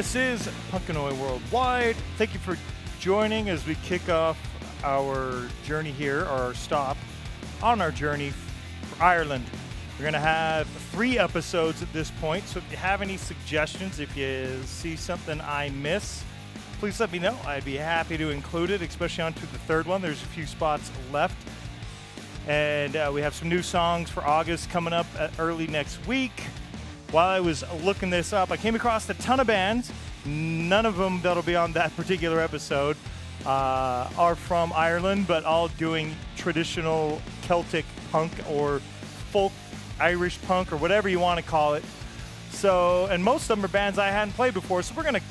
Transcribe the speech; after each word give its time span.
This 0.00 0.16
is 0.16 0.48
Punkanoid 0.70 1.12
Worldwide. 1.18 1.94
Thank 2.16 2.32
you 2.32 2.40
for 2.40 2.56
joining 3.00 3.50
as 3.50 3.66
we 3.66 3.74
kick 3.84 4.08
off 4.08 4.38
our 4.82 5.46
journey 5.62 5.90
here, 5.90 6.22
or 6.22 6.28
our 6.28 6.54
stop 6.54 6.96
on 7.62 7.82
our 7.82 7.90
journey 7.90 8.30
for 8.30 9.04
Ireland. 9.04 9.44
We're 9.98 10.04
going 10.04 10.14
to 10.14 10.18
have 10.18 10.66
three 10.90 11.18
episodes 11.18 11.82
at 11.82 11.92
this 11.92 12.10
point, 12.12 12.48
so 12.48 12.60
if 12.60 12.70
you 12.70 12.78
have 12.78 13.02
any 13.02 13.18
suggestions, 13.18 14.00
if 14.00 14.16
you 14.16 14.62
see 14.64 14.96
something 14.96 15.38
I 15.42 15.68
miss, 15.68 16.24
please 16.78 16.98
let 16.98 17.12
me 17.12 17.18
know. 17.18 17.36
I'd 17.44 17.66
be 17.66 17.76
happy 17.76 18.16
to 18.16 18.30
include 18.30 18.70
it, 18.70 18.80
especially 18.80 19.24
onto 19.24 19.40
the 19.40 19.58
third 19.58 19.84
one. 19.84 20.00
There's 20.00 20.22
a 20.22 20.28
few 20.28 20.46
spots 20.46 20.90
left. 21.12 21.36
And 22.48 22.96
uh, 22.96 23.10
we 23.12 23.20
have 23.20 23.34
some 23.34 23.50
new 23.50 23.60
songs 23.60 24.08
for 24.08 24.24
August 24.24 24.70
coming 24.70 24.94
up 24.94 25.04
uh, 25.18 25.28
early 25.38 25.66
next 25.66 26.06
week. 26.06 26.32
While 27.10 27.26
I 27.26 27.40
was 27.40 27.64
looking 27.82 28.08
this 28.08 28.32
up, 28.32 28.52
I 28.52 28.56
came 28.56 28.76
across 28.76 29.10
a 29.10 29.14
ton 29.14 29.40
of 29.40 29.48
bands. 29.48 29.90
None 30.24 30.86
of 30.86 30.96
them 30.96 31.20
that'll 31.22 31.42
be 31.42 31.56
on 31.56 31.72
that 31.72 31.94
particular 31.96 32.40
episode 32.40 32.96
uh, 33.44 34.08
are 34.16 34.36
from 34.36 34.72
Ireland, 34.72 35.26
but 35.26 35.42
all 35.42 35.66
doing 35.68 36.14
traditional 36.36 37.20
Celtic 37.42 37.84
punk 38.12 38.32
or 38.48 38.78
folk 39.32 39.50
Irish 39.98 40.40
punk 40.42 40.72
or 40.72 40.76
whatever 40.76 41.08
you 41.08 41.18
want 41.18 41.40
to 41.40 41.44
call 41.44 41.74
it. 41.74 41.82
So, 42.50 43.06
and 43.06 43.24
most 43.24 43.50
of 43.50 43.56
them 43.56 43.64
are 43.64 43.72
bands 43.72 43.98
I 43.98 44.10
hadn't 44.10 44.34
played 44.34 44.54
before, 44.54 44.80
so 44.82 44.94
we're 44.96 45.02
going 45.02 45.14
to 45.16 45.22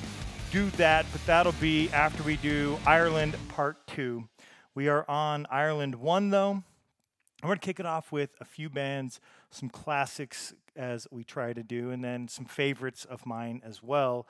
do 0.51 0.69
that, 0.71 1.05
but 1.13 1.25
that'll 1.25 1.53
be 1.53 1.89
after 1.91 2.23
we 2.23 2.35
do 2.37 2.77
Ireland 2.85 3.37
Part 3.47 3.87
2. 3.87 4.27
We 4.75 4.89
are 4.89 5.09
on 5.09 5.45
Ireland 5.49 5.95
1 5.95 6.29
though. 6.29 6.61
I'm 7.41 7.47
going 7.47 7.57
to 7.57 7.65
kick 7.65 7.79
it 7.79 7.85
off 7.85 8.11
with 8.11 8.31
a 8.41 8.45
few 8.45 8.69
bands, 8.69 9.21
some 9.49 9.69
classics 9.69 10.53
as 10.79 11.05
we 11.11 11.23
try 11.23 11.51
to 11.53 11.61
do, 11.61 11.91
and 11.91 12.03
then 12.03 12.27
some 12.27 12.45
favorites 12.45 13.05
of 13.05 13.25
mine 13.25 13.61
as 13.63 13.83
well. 13.83 14.25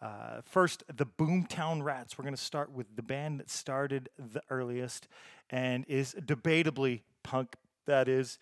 Uh, 0.00 0.42
first, 0.44 0.84
the 0.94 1.06
Boomtown 1.06 1.82
Rats. 1.82 2.16
We're 2.16 2.22
going 2.24 2.36
to 2.36 2.40
start 2.40 2.70
with 2.70 2.94
the 2.94 3.02
band 3.02 3.40
that 3.40 3.50
started 3.50 4.10
the 4.16 4.42
earliest 4.50 5.08
and 5.50 5.84
is 5.88 6.14
debatably 6.14 7.00
punk. 7.24 7.56
That 7.86 8.06
is, 8.06 8.38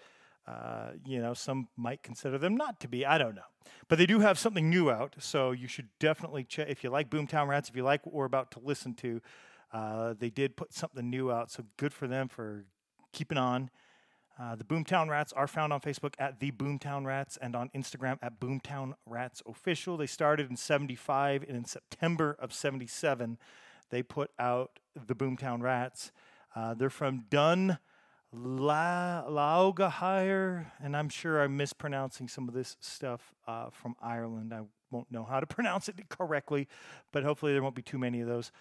uh, 0.46 0.90
you 1.06 1.22
know, 1.22 1.32
some 1.32 1.68
might 1.76 2.02
consider 2.02 2.36
them 2.36 2.56
not 2.56 2.80
to 2.80 2.88
be. 2.88 3.06
I 3.06 3.16
don't 3.16 3.36
know. 3.36 3.42
But 3.88 3.98
they 3.98 4.06
do 4.06 4.20
have 4.20 4.38
something 4.38 4.68
new 4.68 4.90
out, 4.90 5.14
so 5.18 5.52
you 5.52 5.68
should 5.68 5.88
definitely 5.98 6.44
check. 6.44 6.68
If 6.68 6.84
you 6.84 6.90
like 6.90 7.08
Boomtown 7.08 7.48
Rats, 7.48 7.68
if 7.68 7.76
you 7.76 7.84
like 7.84 8.04
what 8.04 8.14
we're 8.14 8.26
about 8.26 8.50
to 8.52 8.60
listen 8.60 8.94
to, 8.94 9.22
uh, 9.72 10.14
they 10.18 10.30
did 10.30 10.56
put 10.56 10.74
something 10.74 11.08
new 11.08 11.30
out, 11.30 11.50
so 11.50 11.64
good 11.76 11.94
for 11.94 12.06
them 12.06 12.28
for 12.28 12.64
keeping 13.12 13.38
on. 13.38 13.70
Uh, 14.38 14.54
the 14.54 14.64
Boomtown 14.64 15.08
Rats 15.08 15.32
are 15.32 15.46
found 15.46 15.72
on 15.72 15.80
Facebook 15.80 16.14
at 16.18 16.40
the 16.40 16.50
Boomtown 16.52 17.06
Rats 17.06 17.38
and 17.40 17.56
on 17.56 17.70
Instagram 17.74 18.18
at 18.20 18.38
Boomtown 18.38 18.92
Rats 19.06 19.42
Official. 19.46 19.96
They 19.96 20.06
started 20.06 20.50
in 20.50 20.56
75 20.56 21.44
and 21.48 21.56
in 21.56 21.64
September 21.64 22.36
of 22.38 22.52
77, 22.52 23.38
they 23.90 24.02
put 24.02 24.30
out 24.38 24.78
the 24.94 25.14
Boomtown 25.14 25.62
Rats. 25.62 26.12
Uh, 26.54 26.74
they're 26.74 26.90
from 26.90 27.24
Dun 27.30 27.78
La 28.32 29.24
Laoghaire, 29.26 30.66
and 30.82 30.96
I'm 30.96 31.08
sure 31.08 31.40
I'm 31.40 31.56
mispronouncing 31.56 32.28
some 32.28 32.48
of 32.48 32.54
this 32.54 32.76
stuff 32.80 33.34
uh, 33.46 33.70
from 33.70 33.96
Ireland. 34.02 34.52
I 34.52 34.62
won't 34.90 35.10
know 35.10 35.24
how 35.24 35.40
to 35.40 35.46
pronounce 35.46 35.88
it 35.88 35.96
correctly, 36.10 36.68
but 37.12 37.22
hopefully 37.22 37.52
there 37.52 37.62
won't 37.62 37.74
be 37.74 37.82
too 37.82 37.98
many 37.98 38.20
of 38.20 38.28
those. 38.28 38.52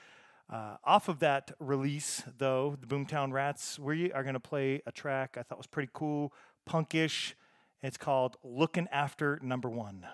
Uh, 0.48 0.78
off 0.84 1.08
of 1.10 1.20
that 1.20 1.52
release, 1.60 2.24
though, 2.38 2.78
the 2.80 2.86
Boomtown 2.86 3.32
Rats, 3.32 3.80
we 3.80 4.12
are 4.12 4.22
going 4.22 4.36
to 4.36 4.40
play 4.40 4.82
a 4.86 4.92
track 4.92 5.38
I 5.40 5.44
thought 5.44 5.58
was 5.58 5.68
pretty 5.68 5.90
cool, 5.94 6.34
punkish. 6.70 7.34
It's 7.82 7.98
called 7.98 8.38
Looking 8.44 8.88
After 8.92 9.39
Number 9.42 9.70
One. 9.70 10.05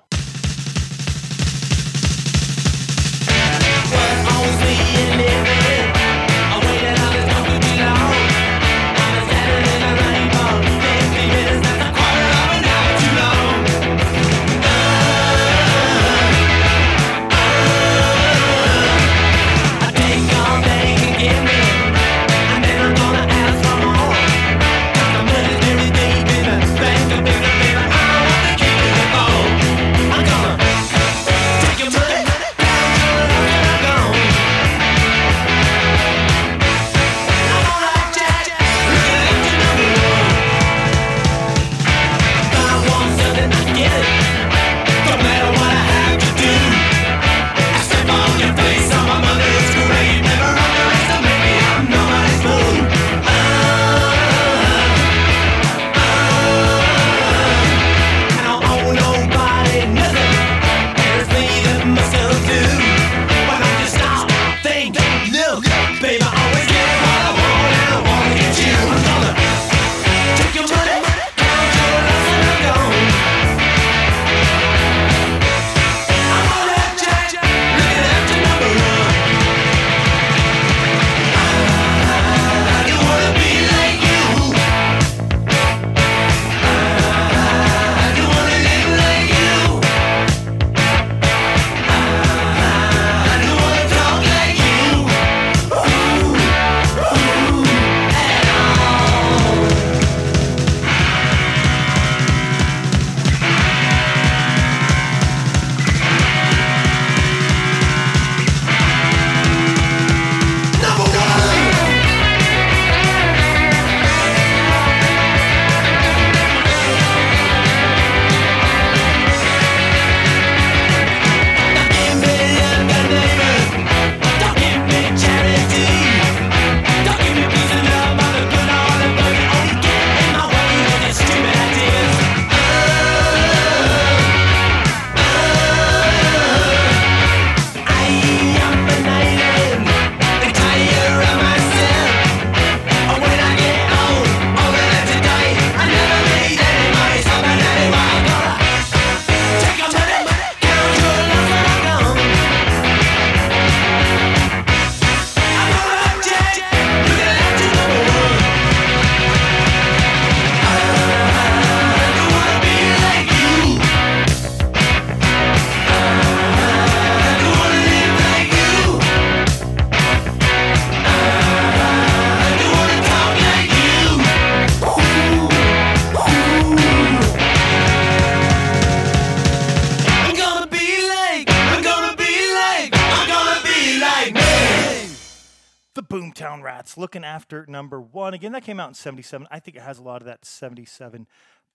Rats 186.91 186.97
looking 186.97 187.23
after 187.23 187.66
number 187.67 188.02
one. 188.02 188.34
Again, 188.34 188.52
that 188.52 188.64
came 188.64 188.79
out 188.79 188.90
in 188.90 188.93
77. 188.93 189.47
I 189.49 189.59
think 189.59 189.78
it 189.78 189.84
has 189.84 189.97
a 189.97 190.03
lot 190.03 190.22
of 190.22 190.26
that 190.26 190.43
77 190.43 191.26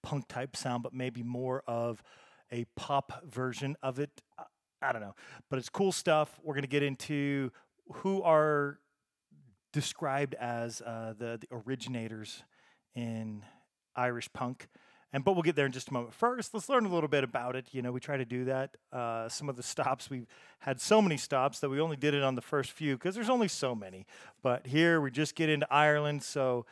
punk 0.03 0.29
type 0.29 0.55
sound, 0.57 0.83
but 0.83 0.93
maybe 0.93 1.23
more 1.23 1.63
of 1.67 2.03
a 2.53 2.67
pop 2.77 3.25
version 3.25 3.77
of 3.83 3.99
it. 3.99 4.11
I 4.83 4.93
don't 4.93 5.01
know. 5.01 5.15
But 5.49 5.59
it's 5.59 5.71
cool 5.71 5.93
stuff. 5.93 6.39
We're 6.43 6.53
going 6.53 6.65
to 6.65 6.69
get 6.69 6.83
into 6.83 7.51
who 7.95 8.23
are 8.23 8.79
described 9.73 10.35
as 10.35 10.83
uh, 10.83 11.15
the, 11.19 11.39
the 11.41 11.49
originators 11.51 12.43
in 12.95 13.43
Irish 13.95 14.31
punk. 14.35 14.69
And 15.17 15.25
but 15.25 15.33
we'll 15.33 15.43
get 15.43 15.57
there 15.57 15.65
in 15.65 15.73
just 15.73 15.89
a 15.89 15.95
moment. 15.95 16.13
First, 16.13 16.53
let's 16.53 16.69
learn 16.69 16.85
a 16.85 16.91
little 16.91 17.09
bit 17.09 17.25
about 17.25 17.57
it. 17.57 17.69
You 17.73 17.81
know, 17.81 17.91
we 17.91 18.01
try 18.01 18.19
to 18.19 18.27
do 18.27 18.45
that. 18.45 18.77
Uh, 18.93 19.31
some 19.31 19.49
of 19.49 19.57
the 19.57 19.63
stops 19.63 20.11
we've 20.11 20.27
had 20.59 20.79
so 20.79 21.01
many 21.01 21.17
stops 21.17 21.59
that 21.61 21.71
we 21.71 21.81
only 21.81 21.97
did 21.97 22.13
it 22.13 22.23
on 22.23 22.35
the 22.35 22.43
first 22.43 22.71
few 22.71 22.97
because 22.97 23.15
there's 23.15 23.31
only 23.31 23.49
so 23.49 23.75
many. 23.75 24.05
But 24.43 24.67
here 24.67 25.01
we 25.01 25.11
just 25.11 25.35
get 25.35 25.49
into 25.49 25.67
Ireland, 25.73 26.23
so 26.23 26.67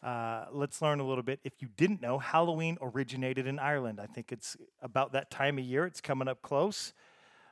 uh, 0.00 0.44
let's 0.52 0.80
learn 0.80 1.00
a 1.00 1.04
little 1.04 1.24
bit. 1.24 1.40
If 1.42 1.54
you 1.58 1.66
didn't 1.76 2.00
know, 2.00 2.20
Halloween 2.20 2.78
originated 2.80 3.48
in 3.48 3.58
Ireland. 3.58 3.98
I 4.00 4.06
think 4.06 4.30
it's 4.30 4.56
about 4.80 5.10
that 5.14 5.28
time 5.28 5.58
of 5.58 5.64
year. 5.64 5.84
It's 5.84 6.00
coming 6.00 6.28
up 6.28 6.40
close. 6.40 6.92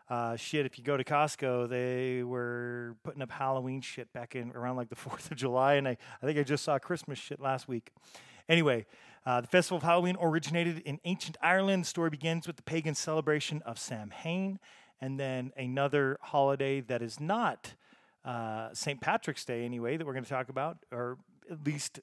Uh, 0.08 0.36
shit, 0.36 0.64
if 0.64 0.78
you 0.78 0.84
go 0.84 0.96
to 0.96 1.02
Costco, 1.02 1.68
they 1.68 2.22
were 2.22 2.94
putting 3.02 3.20
up 3.20 3.32
Halloween 3.32 3.80
shit 3.80 4.12
back 4.12 4.36
in 4.36 4.52
around 4.52 4.76
like 4.76 4.90
the 4.90 4.94
4th 5.10 5.28
of 5.28 5.36
July, 5.36 5.74
and 5.74 5.88
I, 5.88 5.96
I 6.22 6.24
think 6.24 6.38
I 6.38 6.44
just 6.44 6.62
saw 6.62 6.78
Christmas 6.78 7.18
shit 7.18 7.40
last 7.40 7.66
week. 7.66 7.90
Anyway, 8.48 8.86
uh, 9.26 9.40
the 9.40 9.48
Festival 9.48 9.78
of 9.78 9.82
Halloween 9.82 10.16
originated 10.20 10.78
in 10.80 11.00
ancient 11.04 11.36
Ireland. 11.42 11.82
The 11.82 11.88
story 11.88 12.10
begins 12.10 12.46
with 12.46 12.56
the 12.56 12.62
pagan 12.62 12.94
celebration 12.94 13.60
of 13.62 13.76
Samhain, 13.76 14.60
and 15.00 15.18
then 15.18 15.50
another 15.56 16.16
holiday 16.22 16.80
that 16.82 17.02
is 17.02 17.18
not 17.18 17.74
uh, 18.24 18.68
St. 18.72 19.00
Patrick's 19.00 19.44
Day, 19.44 19.64
anyway, 19.64 19.96
that 19.96 20.06
we're 20.06 20.12
going 20.12 20.24
to 20.24 20.30
talk 20.30 20.48
about, 20.48 20.78
or 20.92 21.18
at 21.50 21.66
least 21.66 21.98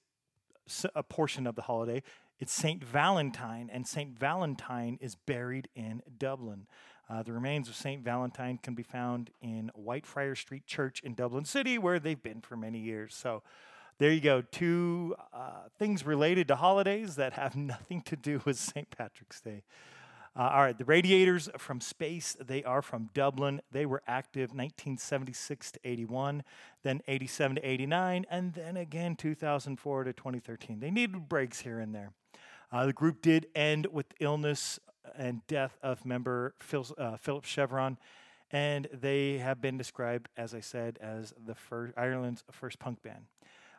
a 0.94 1.04
portion 1.04 1.48
of 1.48 1.56
the 1.56 1.62
holiday. 1.62 2.04
It's 2.40 2.52
St. 2.52 2.84
Valentine, 2.84 3.69
and 3.72 3.88
St. 3.88 4.18
Valentine 4.19 4.98
is 5.02 5.16
buried 5.16 5.69
in 5.76 6.02
Dublin. 6.18 6.68
Uh, 7.10 7.24
the 7.24 7.31
remains 7.31 7.69
of 7.69 7.76
St. 7.76 8.04
Valentine 8.04 8.60
can 8.62 8.76
be 8.76 8.84
found 8.84 9.30
in 9.42 9.72
Whitefriars 9.78 10.40
Street 10.40 10.66
Church 10.66 11.02
in 11.04 11.14
Dublin 11.14 11.46
City, 11.46 11.78
where 11.78 12.00
they've 12.00 12.22
been 12.22 12.42
for 12.42 12.58
many 12.58 12.80
years. 12.80 13.16
So, 13.16 13.44
there 13.98 14.12
you 14.12 14.22
go. 14.22 14.42
Two 14.42 15.16
uh, 15.34 15.68
things 15.78 16.06
related 16.06 16.48
to 16.50 16.56
holidays 16.56 17.16
that 17.16 17.34
have 17.34 17.56
nothing 17.56 18.01
to 18.04 18.16
do 18.16 18.42
with 18.45 18.57
St. 18.57 18.90
Patrick's 18.90 19.42
Day. 19.42 19.63
Uh, 20.36 20.50
all 20.51 20.62
right, 20.62 20.78
the 20.78 20.86
Radiators 20.86 21.48
from 21.60 21.80
Space, 21.80 22.36
they 22.44 22.63
are 22.63 22.81
from 22.81 23.12
Dublin. 23.13 23.62
They 23.72 23.86
were 23.86 24.01
active 24.07 24.50
1976 24.50 25.74
to 25.74 25.80
81, 25.84 26.44
then 26.81 27.01
87 27.07 27.57
to 27.57 27.62
89, 27.62 28.25
and 28.31 28.54
then 28.54 28.75
again 28.75 29.16
2004 29.16 30.04
to 30.06 30.13
2013. 30.13 30.80
They 30.80 30.90
needed 30.90 31.30
breaks 31.30 31.60
here 31.60 31.80
and 31.80 31.94
there. 31.94 32.13
Uh, 32.72 32.88
the 32.88 32.94
group 32.94 33.22
did 33.22 33.45
end 33.54 33.86
with 33.92 34.07
illness 34.19 34.80
and 35.16 35.45
death 35.45 35.78
of 35.84 36.04
member 36.04 36.56
Phil, 36.60 36.88
uh, 36.98 37.18
Philip 37.18 37.45
Chevron, 37.45 38.00
and 38.50 38.88
they 38.92 39.38
have 39.38 39.62
been 39.62 39.78
described, 39.78 40.30
as 40.36 40.56
I 40.56 40.62
said, 40.62 40.98
as 41.00 41.31
the 41.45 41.54
first 41.54 41.94
Ireland's 41.95 42.44
first 42.51 42.80
punk 42.80 43.04
band. 43.04 43.25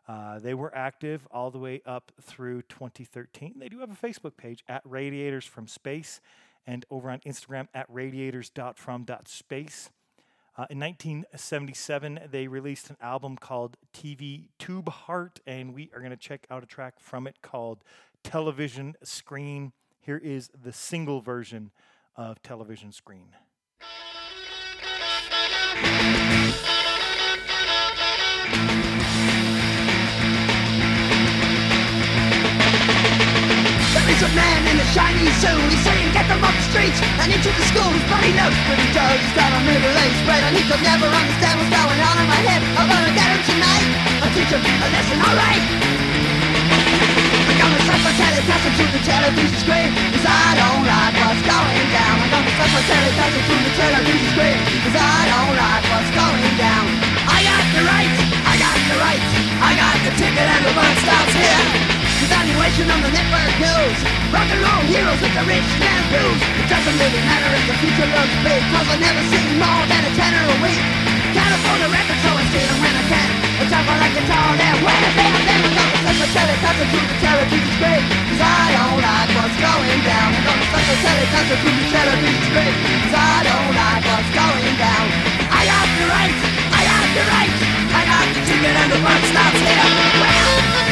Uh, 0.07 0.39
they 0.39 0.53
were 0.55 0.75
active 0.77 1.27
all 1.31 1.51
the 1.51 1.59
way 1.59 1.81
up 1.87 2.13
through 2.21 2.63
2013. 2.63 3.55
They 3.57 3.69
do 3.69 3.81
have 3.81 3.91
a 3.91 3.95
Facebook 3.95 4.37
page 4.37 4.63
at 4.69 4.83
Radiators 4.85 5.47
from 5.47 5.67
Space 5.67 6.21
and 6.67 6.85
over 6.91 7.11
on 7.11 7.21
Instagram 7.21 7.69
at 7.75 7.91
radiators.from.space. 7.93 9.91
Uh, 10.57 10.67
in 10.71 10.79
1977, 10.79 12.21
they 12.31 12.47
released 12.47 12.89
an 12.89 12.97
album 13.01 13.37
called 13.37 13.77
TV 13.93 14.49
Tube 14.59 14.89
Heart, 14.89 15.41
and 15.47 15.75
we 15.75 15.91
are 15.93 15.99
going 15.99 16.11
to 16.11 16.17
check 16.17 16.47
out 16.49 16.63
a 16.63 16.67
track 16.67 17.01
from 17.01 17.27
it 17.27 17.43
called 17.43 17.83
Television 18.23 18.95
Screen. 19.03 19.73
Here 20.01 20.19
is 20.19 20.51
the 20.63 20.73
single 20.73 21.21
version 21.21 21.73
of 22.17 22.41
Television 22.43 22.93
Screen. 22.93 23.31
Is 34.15 34.23
a 34.23 34.31
man 34.31 34.63
in 34.71 34.79
a 34.79 34.87
shiny 34.95 35.27
suit. 35.43 35.59
He's 35.75 35.83
saying 35.83 36.15
get 36.15 36.31
them 36.31 36.39
off 36.39 36.55
the 36.55 36.63
streets 36.71 37.03
and 37.19 37.35
into 37.35 37.51
the 37.51 37.67
schools. 37.67 37.99
But 38.07 38.23
he 38.23 38.31
knows 38.31 38.55
pretty 38.71 38.87
does. 38.95 39.19
He's 39.19 39.35
got 39.35 39.51
a 39.51 39.59
middle-aged 39.67 40.23
brain 40.23 40.39
And 40.39 40.55
he 40.55 40.63
could 40.71 40.79
never 40.87 41.11
understand 41.11 41.59
what's 41.59 41.75
going 41.75 41.99
on 41.99 42.15
in 42.23 42.27
my 42.31 42.39
head. 42.47 42.63
I'm 42.79 42.87
gonna 42.87 43.11
get 43.11 43.27
him 43.27 43.43
tonight. 43.43 43.87
I'll 44.23 44.31
teach 44.31 44.55
him 44.55 44.63
a 44.63 44.87
lesson, 44.95 45.19
alright 45.19 45.67
I'm 47.43 47.59
gonna 47.59 47.81
set 47.91 48.01
my 48.07 48.15
telecast 48.15 48.67
to 48.79 48.85
the 48.87 49.03
television 49.03 49.59
screen. 49.59 49.91
Cause 49.91 50.27
I 50.31 50.63
don't 50.63 50.85
like 50.87 51.15
what's 51.19 51.43
going 51.51 51.87
down. 51.91 52.15
I'm 52.15 52.31
gonna 52.31 52.55
set 52.55 52.71
my 52.71 52.83
telecast 52.87 53.35
to 53.35 53.55
the 53.67 53.73
television 53.75 54.27
screen. 54.31 54.59
Cause 54.79 54.95
I 54.95 55.19
don't 55.27 55.55
like 55.59 55.85
what's 55.91 56.13
going 56.15 56.55
down. 56.55 56.87
I 57.35 57.43
got 57.43 57.65
the 57.75 57.83
rights, 57.83 58.19
I 58.47 58.55
got 58.63 58.79
the 58.79 58.97
rights. 59.03 59.31
I 59.59 59.71
got 59.75 59.97
the 60.07 60.13
ticket 60.23 60.47
and 60.55 60.63
the 60.63 60.73
bus 60.79 60.95
stops 61.03 61.35
here 61.35 62.04
Evaluation 62.23 62.87
on 62.95 63.01
the 63.03 63.11
network 63.11 63.55
news. 63.59 63.99
Rock 64.31 64.47
and 64.47 64.63
roll 64.63 64.83
heroes 64.87 65.19
with 65.19 65.35
the 65.35 65.45
rich 65.51 65.67
man's 65.83 66.07
blues. 66.13 66.41
It 66.63 66.69
doesn't 66.71 66.97
really 67.01 67.23
matter 67.27 67.51
if 67.59 67.65
the 67.67 67.77
future 67.83 68.09
looks 68.15 68.37
big 68.47 68.63
Cause 68.71 68.89
I 68.91 68.97
never 69.03 69.23
see 69.33 69.45
more 69.59 69.83
than 69.91 70.03
a 70.07 70.13
tenner 70.15 70.45
a 70.47 70.57
week. 70.63 70.85
Can't 71.35 71.55
afford 71.59 71.81
so 71.83 72.31
I 72.31 72.45
steal 72.55 72.69
them 72.71 72.79
when 72.79 72.95
I 72.95 73.05
can. 73.11 73.29
I 73.59 73.63
drop 73.67 73.87
on 73.91 73.99
like 73.99 74.15
guitar 74.15 74.49
there. 74.55 74.77
When 74.79 74.95
I 74.95 75.11
bam, 75.19 75.39
then 75.43 75.61
I'm 75.65 75.75
gonna 75.75 75.99
set 76.05 76.15
my 76.21 76.29
telecaster 76.31 76.87
to 76.87 76.99
the 77.03 77.17
television 77.19 77.71
screen 77.75 78.03
Cause 78.31 78.43
I 78.43 78.65
don't 78.79 78.99
like 79.03 79.31
what's 79.35 79.59
going 79.59 80.01
down. 80.07 80.29
I'm 80.31 80.45
gonna 80.47 80.67
set 80.71 80.85
my 80.87 80.97
telecaster 81.03 81.57
to 81.59 81.71
the 81.75 81.87
television 81.91 82.43
screen 82.47 82.75
Cause 83.03 83.17
I 83.19 83.37
don't 83.43 83.73
like 83.75 84.05
what's 84.07 84.31
going 84.31 84.75
down. 84.79 85.07
I 85.51 85.61
got 85.67 85.87
the 85.99 86.07
right, 86.11 86.37
I 86.75 86.81
got 86.85 87.07
the 87.15 87.25
right 87.31 87.75
I 87.95 88.03
got 88.05 88.27
the 88.35 88.41
ticket 88.43 88.75
and 88.75 88.91
the 88.91 88.99
buck 89.01 89.23
stops 89.31 89.61
here 89.63 89.87
well, 90.19 90.84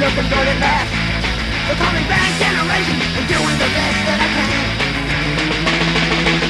looking 0.00 0.30
good 0.30 0.48
at 0.48 0.58
last. 0.60 0.90
The 1.68 1.74
coming 1.74 2.06
back 2.08 2.30
generation 2.38 2.98
is 3.18 3.26
doing 3.28 3.56
the 3.58 3.68
best 3.74 3.98
that 4.06 4.18
I 4.22 4.28
can 4.34 4.87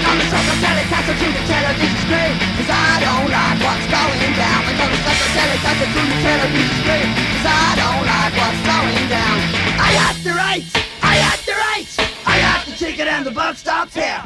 I'm 0.08 0.16
the 0.16 0.24
circle 0.24 0.56
telecaster 0.64 1.16
to 1.20 1.28
the 1.36 1.44
television 1.44 2.00
screen 2.00 2.34
Cause 2.56 2.70
I 2.72 2.96
don't 2.96 3.28
like 3.28 3.60
what's 3.60 3.86
going 3.92 4.32
down. 4.40 4.60
I'm 4.64 4.76
gonna 4.80 5.00
circle 5.04 5.30
telecaster 5.36 5.84
to 5.84 6.00
the 6.00 6.18
television 6.24 6.76
screen 6.80 7.08
Cause 7.12 7.44
I 7.44 7.68
don't 7.76 8.04
like 8.08 8.34
what's 8.40 8.62
going 8.64 9.04
down. 9.12 9.36
I 9.76 9.88
got 9.92 10.14
the 10.24 10.32
rights, 10.32 10.72
I 11.04 11.12
got 11.20 11.38
the 11.44 11.56
rights. 11.60 11.94
I 12.24 12.40
got 12.40 12.64
the 12.64 12.72
ticket 12.72 13.06
and 13.06 13.26
the 13.26 13.30
buck 13.30 13.56
stops 13.56 13.94
here. 13.94 14.22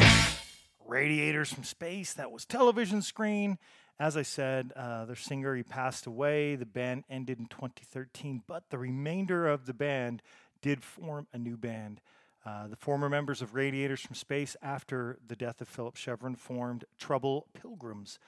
Radiators 0.87 1.53
from 1.53 1.65
Space, 1.65 2.15
that 2.15 2.31
was 2.31 2.45
television 2.47 3.03
screen. 3.03 3.59
As 3.99 4.17
I 4.17 4.23
said, 4.23 4.73
uh, 4.77 5.05
their 5.05 5.17
singer 5.17 5.57
he 5.57 5.65
passed 5.65 6.07
away. 6.07 6.55
The 6.55 6.67
band 6.67 7.05
ended 7.11 7.41
in 7.41 7.47
2013, 7.47 8.43
but 8.47 8.71
the 8.71 8.79
remainder 8.79 9.49
of 9.49 9.67
the 9.67 9.75
band 9.75 10.23
did 10.61 10.85
form 10.85 11.27
a 11.33 11.39
new 11.39 11.57
band. 11.57 12.01
Uh, 12.45 12.67
the 12.67 12.77
former 12.77 13.09
members 13.09 13.41
of 13.41 13.55
Radiators 13.55 14.01
from 14.01 14.17
Space, 14.17 14.57
after 14.63 15.19
the 15.27 15.37
death 15.37 15.61
of 15.61 15.69
Philip 15.69 15.97
Chevron, 15.97 16.35
formed 16.35 16.85
Trouble 16.99 17.47
Pilgrims, 17.55 18.19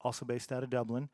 also 0.00 0.24
based 0.24 0.50
out 0.50 0.64
of 0.64 0.70
Dublin. 0.70 1.08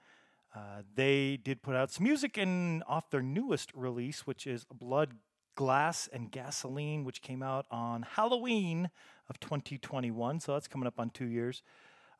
Uh, 0.55 0.83
they 0.95 1.37
did 1.37 1.61
put 1.61 1.77
out 1.77 1.91
some 1.91 2.05
music 2.05 2.39
and 2.39 2.83
off 2.89 3.11
their 3.11 3.21
newest 3.21 3.71
release, 3.75 4.27
which 4.27 4.47
is 4.47 4.65
Blood, 4.65 5.15
Glass, 5.57 6.09
and 6.11 6.31
Gasoline, 6.31 7.05
which 7.05 7.21
came 7.21 7.43
out 7.43 7.67
on 7.71 8.03
Halloween 8.03 8.89
of 9.29 9.39
2021. 9.41 10.41
So 10.41 10.55
that's 10.55 10.69
coming 10.69 10.87
up 10.87 10.99
on 10.99 11.11
two 11.11 11.27
years. 11.27 11.63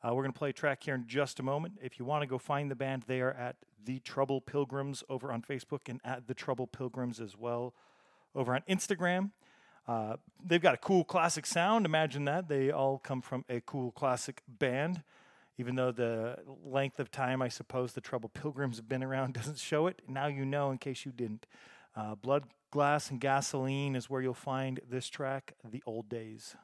Uh, 0.03 0.13
we're 0.13 0.21
going 0.21 0.31
to 0.31 0.37
play 0.37 0.51
a 0.51 0.53
track 0.53 0.83
here 0.83 0.93
in 0.93 1.07
just 1.07 1.39
a 1.39 1.43
moment. 1.43 1.73
If 1.81 1.97
you 1.97 2.05
want 2.05 2.21
to 2.21 2.27
go 2.27 2.37
find 2.37 2.69
the 2.69 2.75
band, 2.75 3.03
they 3.07 3.19
are 3.19 3.33
at 3.33 3.55
The 3.83 3.99
Trouble 3.99 4.41
Pilgrims 4.41 5.03
over 5.09 5.31
on 5.31 5.41
Facebook 5.41 5.89
and 5.89 5.99
at 6.05 6.27
The 6.27 6.35
Trouble 6.35 6.67
Pilgrims 6.67 7.19
as 7.19 7.35
well 7.35 7.73
over 8.35 8.53
on 8.53 8.61
Instagram. 8.69 9.31
Uh, 9.89 10.17
they've 10.45 10.61
got 10.61 10.75
a 10.75 10.77
cool 10.77 11.03
classic 11.03 11.47
sound. 11.47 11.83
Imagine 11.83 12.25
that. 12.25 12.47
They 12.47 12.69
all 12.69 12.99
come 12.99 13.21
from 13.23 13.43
a 13.49 13.59
cool 13.59 13.89
classic 13.91 14.43
band. 14.47 15.01
Even 15.57 15.73
though 15.75 15.91
the 15.91 16.37
length 16.63 16.99
of 16.99 17.09
time, 17.09 17.41
I 17.41 17.47
suppose, 17.47 17.93
the 17.93 18.01
Trouble 18.01 18.29
Pilgrims 18.29 18.77
have 18.77 18.87
been 18.87 19.03
around 19.03 19.33
doesn't 19.39 19.57
show 19.57 19.87
it. 19.87 20.03
Now 20.07 20.27
you 20.27 20.45
know 20.45 20.69
in 20.69 20.77
case 20.77 21.05
you 21.05 21.11
didn't. 21.11 21.47
Uh, 21.95 22.13
Blood, 22.13 22.43
Glass, 22.69 23.09
and 23.09 23.19
Gasoline 23.19 23.95
is 23.95 24.11
where 24.11 24.21
you'll 24.21 24.35
find 24.35 24.79
this 24.87 25.09
track, 25.09 25.55
The 25.63 25.81
Old 25.87 26.07
Days. 26.07 26.55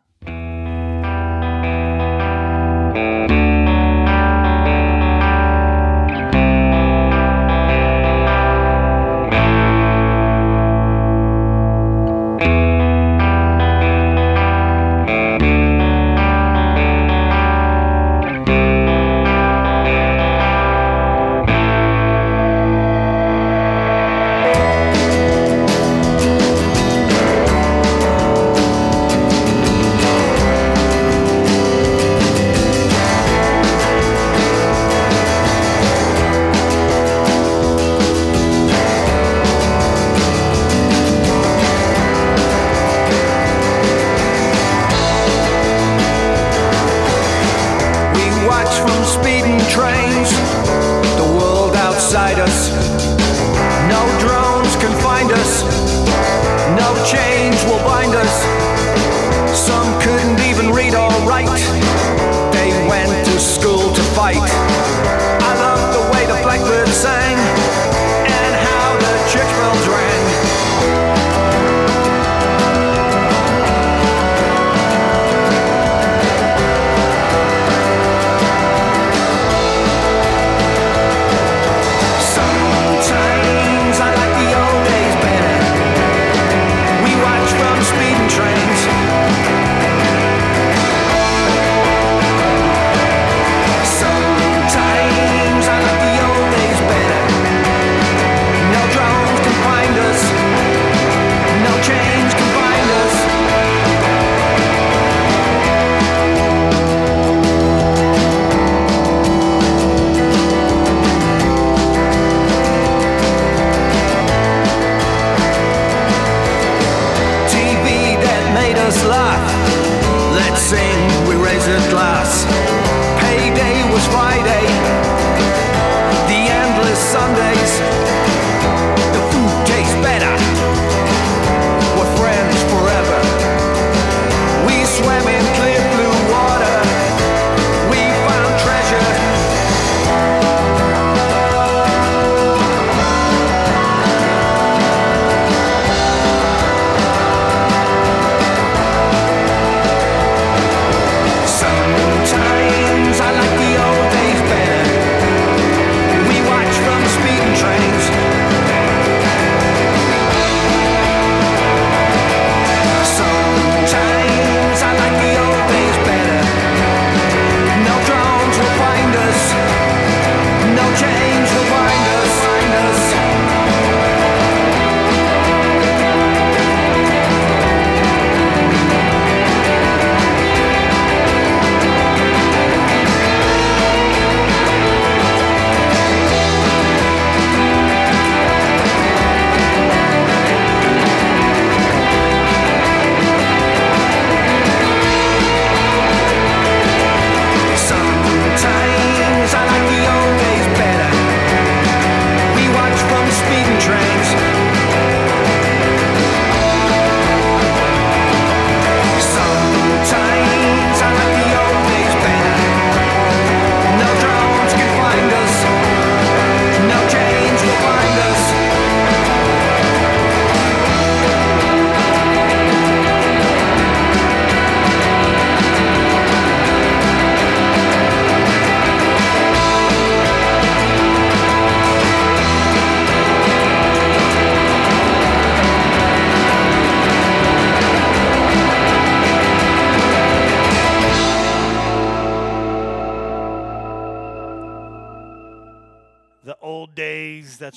Made 119.15 119.64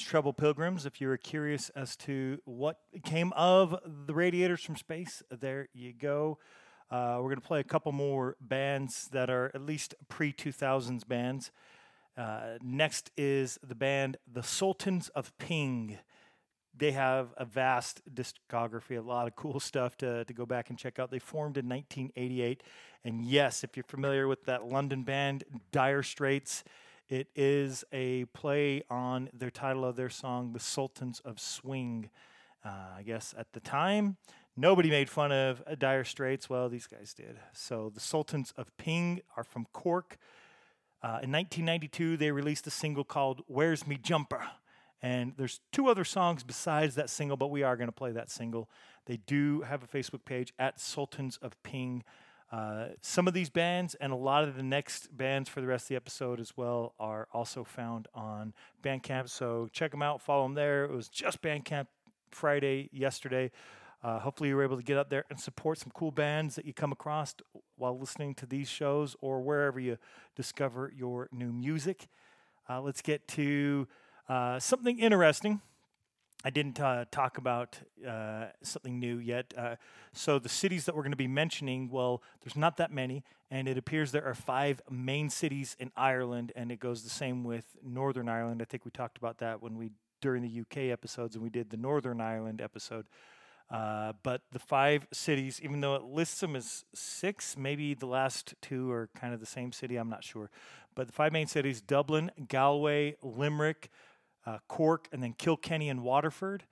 Trouble 0.08 0.32
Pilgrims. 0.32 0.86
If 0.86 1.02
you 1.02 1.08
were 1.08 1.18
curious 1.18 1.68
as 1.76 1.94
to 1.96 2.38
what 2.46 2.78
came 3.04 3.30
of 3.34 3.78
the 4.06 4.14
Radiators 4.14 4.62
from 4.62 4.74
Space, 4.74 5.22
there 5.30 5.68
you 5.74 5.92
go. 5.92 6.38
Uh, 6.90 7.16
we're 7.18 7.28
going 7.28 7.42
to 7.42 7.46
play 7.46 7.60
a 7.60 7.64
couple 7.64 7.92
more 7.92 8.34
bands 8.40 9.10
that 9.12 9.28
are 9.28 9.50
at 9.54 9.60
least 9.60 9.94
pre 10.08 10.32
2000s 10.32 11.06
bands. 11.06 11.50
Uh, 12.16 12.56
next 12.62 13.10
is 13.18 13.58
the 13.62 13.74
band 13.74 14.16
The 14.32 14.42
Sultans 14.42 15.10
of 15.10 15.36
Ping. 15.36 15.98
They 16.74 16.92
have 16.92 17.34
a 17.36 17.44
vast 17.44 18.00
discography, 18.10 18.96
a 18.96 19.02
lot 19.02 19.26
of 19.26 19.36
cool 19.36 19.60
stuff 19.60 19.98
to, 19.98 20.24
to 20.24 20.32
go 20.32 20.46
back 20.46 20.70
and 20.70 20.78
check 20.78 20.98
out. 20.98 21.10
They 21.10 21.18
formed 21.18 21.58
in 21.58 21.68
1988. 21.68 22.62
And 23.04 23.26
yes, 23.26 23.62
if 23.62 23.76
you're 23.76 23.84
familiar 23.84 24.26
with 24.26 24.46
that 24.46 24.64
London 24.64 25.02
band, 25.02 25.44
Dire 25.70 26.02
Straits, 26.02 26.64
it 27.08 27.28
is 27.34 27.84
a 27.92 28.26
play 28.26 28.82
on 28.90 29.30
their 29.32 29.50
title 29.50 29.84
of 29.84 29.96
their 29.96 30.10
song, 30.10 30.52
The 30.52 30.60
Sultans 30.60 31.20
of 31.24 31.40
Swing. 31.40 32.10
Uh, 32.64 32.96
I 32.98 33.02
guess 33.02 33.34
at 33.38 33.52
the 33.52 33.60
time, 33.60 34.16
nobody 34.56 34.90
made 34.90 35.08
fun 35.08 35.32
of 35.32 35.62
uh, 35.66 35.74
Dire 35.74 36.04
Straits. 36.04 36.50
Well, 36.50 36.68
these 36.68 36.86
guys 36.86 37.14
did. 37.14 37.38
So 37.54 37.90
the 37.94 38.00
Sultans 38.00 38.52
of 38.56 38.76
Ping 38.76 39.22
are 39.36 39.44
from 39.44 39.66
Cork. 39.72 40.18
Uh, 41.02 41.20
in 41.22 41.32
1992, 41.32 42.16
they 42.16 42.30
released 42.30 42.66
a 42.66 42.70
single 42.70 43.04
called 43.04 43.42
Where's 43.46 43.86
Me 43.86 43.96
Jumper? 43.96 44.42
And 45.00 45.32
there's 45.36 45.60
two 45.72 45.88
other 45.88 46.04
songs 46.04 46.42
besides 46.42 46.96
that 46.96 47.08
single, 47.08 47.36
but 47.36 47.50
we 47.50 47.62
are 47.62 47.76
going 47.76 47.88
to 47.88 47.92
play 47.92 48.12
that 48.12 48.30
single. 48.30 48.68
They 49.06 49.16
do 49.16 49.62
have 49.62 49.82
a 49.82 49.86
Facebook 49.86 50.24
page 50.24 50.52
at 50.58 50.80
Sultans 50.80 51.38
of 51.40 51.62
Ping. 51.62 52.02
Uh, 52.50 52.86
some 53.02 53.28
of 53.28 53.34
these 53.34 53.50
bands 53.50 53.94
and 53.96 54.12
a 54.12 54.16
lot 54.16 54.44
of 54.44 54.56
the 54.56 54.62
next 54.62 55.14
bands 55.14 55.48
for 55.48 55.60
the 55.60 55.66
rest 55.66 55.84
of 55.84 55.88
the 55.88 55.96
episode 55.96 56.40
as 56.40 56.56
well 56.56 56.94
are 56.98 57.28
also 57.32 57.62
found 57.62 58.08
on 58.14 58.54
Bandcamp. 58.82 59.28
So 59.28 59.68
check 59.72 59.90
them 59.90 60.02
out, 60.02 60.22
follow 60.22 60.44
them 60.44 60.54
there. 60.54 60.84
It 60.84 60.92
was 60.92 61.08
just 61.08 61.42
Bandcamp 61.42 61.88
Friday 62.30 62.88
yesterday. 62.92 63.50
Uh, 64.02 64.20
hopefully, 64.20 64.48
you 64.48 64.56
were 64.56 64.62
able 64.62 64.76
to 64.76 64.82
get 64.82 64.96
out 64.96 65.10
there 65.10 65.24
and 65.28 65.38
support 65.40 65.76
some 65.78 65.90
cool 65.92 66.12
bands 66.12 66.54
that 66.54 66.64
you 66.64 66.72
come 66.72 66.92
across 66.92 67.34
while 67.76 67.98
listening 67.98 68.32
to 68.36 68.46
these 68.46 68.68
shows 68.68 69.16
or 69.20 69.40
wherever 69.40 69.80
you 69.80 69.98
discover 70.36 70.92
your 70.96 71.28
new 71.32 71.52
music. 71.52 72.06
Uh, 72.70 72.80
let's 72.80 73.02
get 73.02 73.26
to 73.26 73.88
uh, 74.28 74.58
something 74.60 74.98
interesting. 75.00 75.60
I 76.44 76.50
didn't 76.50 76.78
uh, 76.78 77.04
talk 77.10 77.36
about 77.36 77.80
uh, 78.06 78.46
something 78.62 79.00
new 79.00 79.18
yet. 79.18 79.52
Uh, 79.56 79.74
so, 80.12 80.38
the 80.38 80.48
cities 80.48 80.84
that 80.84 80.94
we're 80.94 81.02
going 81.02 81.10
to 81.10 81.16
be 81.16 81.26
mentioning, 81.26 81.90
well, 81.90 82.22
there's 82.42 82.56
not 82.56 82.76
that 82.76 82.92
many, 82.92 83.24
and 83.50 83.66
it 83.66 83.76
appears 83.76 84.12
there 84.12 84.24
are 84.24 84.34
five 84.34 84.80
main 84.88 85.30
cities 85.30 85.76
in 85.80 85.90
Ireland, 85.96 86.52
and 86.54 86.70
it 86.70 86.78
goes 86.78 87.02
the 87.02 87.10
same 87.10 87.42
with 87.42 87.64
Northern 87.82 88.28
Ireland. 88.28 88.62
I 88.62 88.66
think 88.66 88.84
we 88.84 88.92
talked 88.92 89.18
about 89.18 89.38
that 89.38 89.60
when 89.62 89.76
we 89.76 89.90
during 90.20 90.42
the 90.42 90.60
UK 90.60 90.92
episodes, 90.92 91.34
and 91.34 91.42
we 91.42 91.50
did 91.50 91.70
the 91.70 91.76
Northern 91.76 92.20
Ireland 92.20 92.60
episode. 92.60 93.06
Uh, 93.70 94.14
but 94.22 94.42
the 94.52 94.58
five 94.58 95.06
cities, 95.12 95.60
even 95.62 95.80
though 95.80 95.94
it 95.94 96.02
lists 96.02 96.40
them 96.40 96.56
as 96.56 96.84
six, 96.94 97.56
maybe 97.56 97.94
the 97.94 98.06
last 98.06 98.54
two 98.62 98.90
are 98.90 99.10
kind 99.14 99.34
of 99.34 99.40
the 99.40 99.46
same 99.46 99.72
city. 99.72 99.96
I'm 99.96 100.08
not 100.08 100.24
sure. 100.24 100.50
But 100.94 101.06
the 101.06 101.12
five 101.12 101.32
main 101.32 101.46
cities 101.46 101.80
Dublin, 101.80 102.30
Galway, 102.48 103.16
Limerick, 103.22 103.90
uh, 104.48 104.58
Cork, 104.66 105.08
and 105.12 105.22
then 105.22 105.34
Kilkenny 105.34 105.88
and 105.88 106.02
Waterford. 106.02 106.64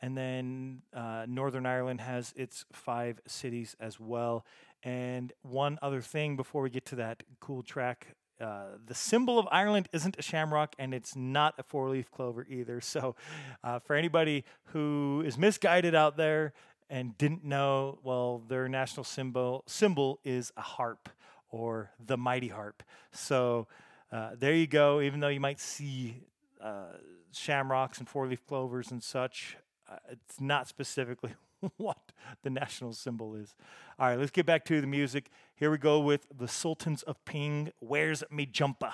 And 0.00 0.16
then 0.16 0.82
uh, 0.94 1.24
Northern 1.26 1.66
Ireland 1.66 2.00
has 2.00 2.32
its 2.36 2.64
five 2.72 3.20
cities 3.26 3.74
as 3.80 3.98
well. 3.98 4.44
And 4.82 5.32
one 5.42 5.78
other 5.82 6.02
thing 6.02 6.36
before 6.36 6.62
we 6.62 6.70
get 6.70 6.84
to 6.86 6.96
that 6.96 7.22
cool 7.40 7.62
track 7.62 8.14
uh, 8.38 8.76
the 8.84 8.94
symbol 8.94 9.38
of 9.38 9.48
Ireland 9.50 9.88
isn't 9.94 10.18
a 10.18 10.22
shamrock 10.22 10.76
and 10.78 10.92
it's 10.92 11.16
not 11.16 11.54
a 11.56 11.62
four 11.62 11.88
leaf 11.88 12.10
clover 12.10 12.46
either. 12.50 12.82
So, 12.82 13.16
uh, 13.64 13.78
for 13.78 13.96
anybody 13.96 14.44
who 14.66 15.22
is 15.26 15.38
misguided 15.38 15.94
out 15.94 16.18
there 16.18 16.52
and 16.90 17.16
didn't 17.16 17.44
know, 17.44 17.98
well, 18.02 18.42
their 18.46 18.68
national 18.68 19.04
symbol 19.04 19.64
symbol 19.66 20.20
is 20.22 20.52
a 20.56 20.60
harp 20.60 21.08
or 21.48 21.92
the 21.98 22.18
mighty 22.18 22.48
harp. 22.48 22.82
So, 23.10 23.68
uh, 24.12 24.32
there 24.38 24.52
you 24.52 24.66
go. 24.66 25.00
Even 25.00 25.20
though 25.20 25.28
you 25.28 25.40
might 25.40 25.58
see 25.58 26.22
uh, 26.60 26.92
shamrocks 27.38 27.98
and 27.98 28.08
four 28.08 28.26
leaf 28.26 28.44
clovers 28.46 28.90
and 28.90 29.02
such, 29.02 29.56
uh, 29.90 29.96
it's 30.10 30.40
not 30.40 30.68
specifically 30.68 31.34
what 31.76 32.12
the 32.42 32.50
national 32.50 32.92
symbol 32.92 33.34
is. 33.34 33.54
All 33.98 34.08
right, 34.08 34.18
let's 34.18 34.30
get 34.30 34.46
back 34.46 34.64
to 34.66 34.80
the 34.80 34.86
music. 34.86 35.30
Here 35.54 35.70
we 35.70 35.78
go 35.78 36.00
with 36.00 36.26
the 36.36 36.48
Sultans 36.48 37.02
of 37.02 37.24
Ping. 37.24 37.72
Where's 37.80 38.22
me 38.30 38.46
jumper? 38.46 38.92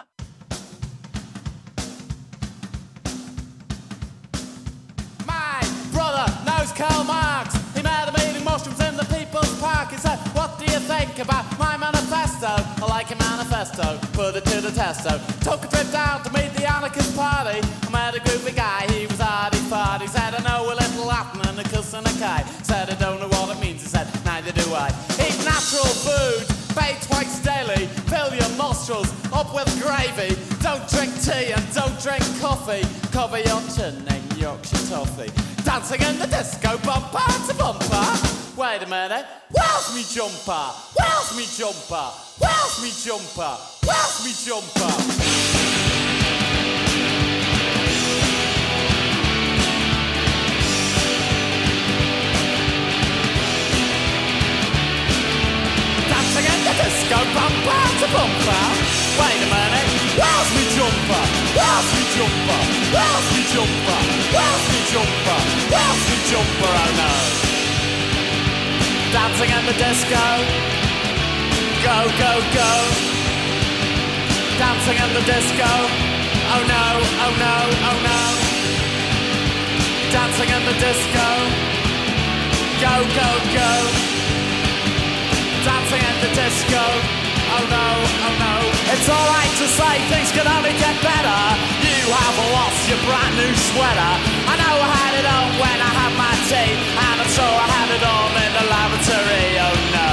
My 5.27 5.61
brother 5.93 6.33
knows 6.45 6.73
Karl 6.73 7.05
Marx. 7.05 7.55
He 7.75 7.83
made 7.83 8.05
a 8.09 8.13
meeting 8.27 8.45
mushrooms 8.45 8.81
in 8.81 8.97
the 8.97 9.05
People's 9.05 9.59
Park. 9.61 9.91
He 9.91 9.97
said, 9.97 10.19
What 10.35 10.59
do 10.59 10.65
you 10.67 10.79
think 10.79 11.19
about 11.19 11.59
my 11.59 11.77
manifesto? 11.77 12.49
I 12.49 12.87
like 12.89 13.11
a 13.11 13.17
manifesto, 13.17 13.99
put 14.13 14.37
it 14.37 14.45
to 14.47 14.61
the 14.61 14.71
test. 14.71 15.05
So 15.05 15.19
took 15.41 15.65
a 15.65 15.69
trip 15.69 15.91
down 15.91 16.23
to 16.25 16.33
meet 16.33 16.53
the 16.55 16.71
anarchist 16.71 17.16
party. 17.16 17.61
Met 18.12 18.27
a 18.27 18.31
goofy 18.31 18.53
guy, 18.53 18.87
he 18.92 19.07
was 19.07 19.20
hardy 19.20 19.57
farty. 19.72 20.07
Said, 20.07 20.35
I 20.35 20.42
know 20.42 20.66
a 20.68 20.77
little 20.77 21.07
Latin 21.07 21.40
and 21.48 21.59
a 21.59 21.62
cuss 21.62 21.94
and 21.94 22.07
a 22.07 22.12
kite. 22.20 22.44
Said, 22.62 22.90
I 22.90 22.94
don't 22.96 23.18
know 23.20 23.29
what 23.29 23.57
it 23.57 23.61
means. 23.61 23.81
He 23.81 23.88
said, 23.88 24.07
Neither 24.25 24.53
do 24.53 24.68
I. 24.75 24.88
Eat 25.16 25.38
natural 25.48 25.88
food, 26.05 26.44
bathe 26.77 27.01
twice 27.09 27.40
daily. 27.40 27.87
Fill 28.12 28.35
your 28.35 28.51
nostrils 28.59 29.09
up 29.33 29.55
with 29.55 29.70
gravy. 29.81 30.37
Don't 30.61 30.87
drink 30.90 31.14
tea 31.25 31.53
and 31.57 31.64
don't 31.72 31.96
drink 32.05 32.20
coffee. 32.38 32.85
Cover 33.12 33.38
your 33.38 33.62
chin 33.72 33.96
in 34.12 34.20
Yorkshire 34.37 34.92
toffee. 34.92 35.33
Dancing 35.64 36.03
in 36.03 36.18
the 36.18 36.27
disco, 36.27 36.77
bumper 36.85 37.33
to 37.48 37.55
bumper. 37.57 38.09
Wait 38.61 38.83
a 38.83 38.88
minute, 38.92 39.25
where's 39.48 39.88
me 39.94 40.05
jumper? 40.05 40.68
Where's 41.01 41.33
me 41.33 41.48
jumper? 41.57 42.12
Where's 42.37 42.77
me 42.83 42.92
jumper? 42.92 43.57
Where's 43.81 44.20
me 44.20 44.33
jumper? 44.44 45.12
Dancing 56.09 56.46
in 56.46 56.61
the 56.64 56.75
disco, 56.83 57.18
bumper 57.37 57.85
to 58.01 58.07
bumper. 58.14 58.64
Wait 59.20 59.40
a 59.42 59.48
minute, 59.53 59.88
where's 60.16 60.51
jumper? 60.77 61.25
Where's 61.57 61.90
jumper? 62.14 62.62
Where's 62.94 63.29
jumper? 63.53 64.01
Where's 64.33 64.64
jumper? 64.83 65.42
Dancing 69.12 69.51
in 69.51 69.64
the 69.66 69.77
disco, 69.77 70.25
go 71.85 71.98
go 72.16 72.33
go. 72.57 72.72
Dancing 74.59 74.96
in 74.96 75.11
the 75.12 75.25
disco, 75.29 76.12
oh 76.55 76.62
no, 76.75 76.87
oh 77.25 77.33
no, 77.47 77.57
oh 77.88 77.99
no. 78.09 78.21
Dancing 80.12 80.51
in 80.57 80.62
the 80.69 80.77
disco, 80.79 81.29
go 82.85 82.95
go 83.17 83.29
go 83.57 83.73
dancing 85.65 86.03
in 86.03 86.17
the 86.27 86.31
disco. 86.35 86.85
Oh 87.55 87.65
no, 87.71 87.88
oh 88.27 88.35
no. 88.43 88.55
It's 88.91 89.07
alright 89.07 89.53
to 89.62 89.67
say 89.79 89.95
things 90.11 90.31
can 90.35 90.47
only 90.49 90.75
get 90.75 90.95
better. 91.05 91.41
You 91.87 92.11
have 92.11 92.37
lost 92.51 92.81
your 92.91 92.99
brand 93.07 93.35
new 93.38 93.53
sweater. 93.71 94.12
I 94.51 94.55
know 94.59 94.75
I 94.75 94.88
had 94.91 95.15
it 95.23 95.27
on 95.27 95.47
when 95.62 95.79
I 95.79 95.93
had 96.01 96.12
my 96.19 96.35
tea, 96.51 96.75
and 96.75 97.17
I'm 97.23 97.31
sure 97.31 97.47
I 97.47 97.69
had 97.79 97.88
it 97.95 98.03
on 98.03 98.29
in 98.43 98.53
the 98.59 98.65
lavatory. 98.73 99.49
Oh 99.62 99.77
no. 99.95 100.11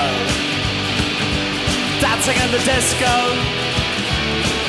Dancing 2.04 2.38
in 2.38 2.50
the 2.54 2.62
disco. 2.62 3.14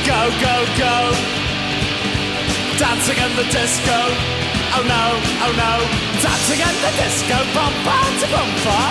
Go, 0.09 0.21
go, 0.41 0.57
go. 0.81 1.50
Dancing 2.81 3.21
in 3.21 3.37
the 3.37 3.45
disco. 3.53 3.93
Oh 4.73 4.81
no, 4.89 5.05
oh 5.45 5.53
no. 5.53 5.73
Dancing 6.25 6.65
in 6.65 6.77
the 6.81 6.93
disco. 6.97 7.37
Bumper 7.53 8.05
to 8.25 8.27
bumper. 8.33 8.85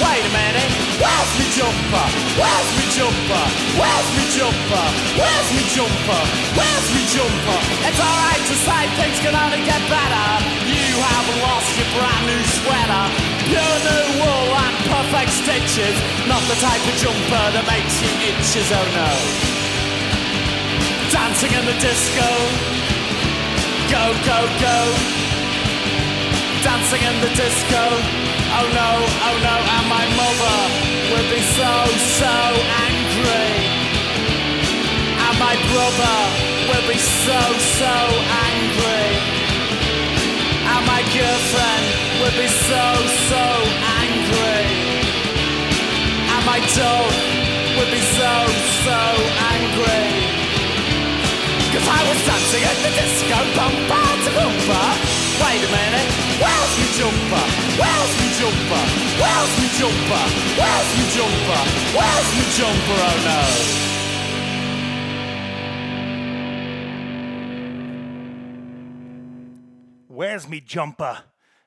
Wait 0.00 0.24
a 0.24 0.32
minute, 0.32 0.72
where's 0.96 1.32
me 1.36 1.44
jumper? 1.52 2.08
Where's 2.40 2.70
me 2.80 2.88
jumper? 2.88 3.44
Where's 3.76 4.08
me 4.16 4.24
jumper? 4.32 4.86
Where's 5.20 5.48
me 5.52 5.62
jumper? 5.76 6.22
Where's 6.56 6.88
me 6.96 7.02
jumper? 7.04 7.60
It's 7.84 8.00
alright 8.00 8.42
to 8.48 8.56
say 8.64 8.80
things 8.96 9.18
can 9.20 9.36
only 9.36 9.60
get 9.60 9.82
better. 9.92 10.26
You 10.64 10.96
have 11.04 11.28
lost 11.44 11.68
your 11.76 11.90
brand 12.00 12.24
new 12.24 12.42
sweater. 12.48 13.04
Pure 13.44 13.76
new 13.84 14.24
wool 14.24 14.50
and 14.56 14.74
perfect 14.88 15.36
stitches. 15.36 15.96
Not 16.24 16.40
the 16.48 16.56
type 16.64 16.80
of 16.80 16.96
jumper 16.96 17.44
that 17.52 17.64
makes 17.68 17.92
you 18.00 18.08
itches, 18.24 18.72
oh 18.72 18.88
no. 18.96 19.12
Dancing 21.12 21.52
in 21.52 21.64
the 21.68 21.76
disco. 21.76 22.83
Go, 23.94 24.06
go, 24.26 24.40
go. 24.58 24.78
Dancing 26.66 27.02
in 27.10 27.16
the 27.22 27.30
disco. 27.38 27.84
Oh 28.58 28.66
no, 28.74 28.90
oh 29.26 29.36
no, 29.46 29.56
and 29.76 29.86
my 29.86 30.06
mother 30.18 30.58
will 31.14 31.28
be 31.30 31.38
so, 31.54 31.72
so 32.18 32.34
angry. 32.90 33.50
And 35.14 35.34
my 35.38 35.54
brother 35.70 36.18
will 36.66 36.86
be 36.90 36.98
so, 36.98 37.38
so 37.78 37.94
angry. 38.50 39.06
And 40.74 40.82
my 40.90 41.02
girlfriend 41.14 41.84
will 42.18 42.34
be 42.34 42.50
so, 42.50 42.84
so 43.30 43.44
angry. 44.02 44.66
And 46.34 46.42
my 46.50 46.58
dog 46.74 47.12
will 47.78 47.90
be 47.94 48.02
so, 48.18 48.32
so 48.82 49.33
jumper? 58.44 58.84
Where's 59.20 59.52
me 59.58 59.68
jumper? 59.78 60.24
Where's 60.58 60.90
me 60.98 61.04
jumper? 61.16 61.62
Where's 61.96 62.28
me 62.36 62.44
jumper? 62.58 63.00
Oh 63.00 63.18
no. 63.24 63.40
Where's 70.08 70.46
me 70.46 70.60
jumper? 70.60 71.24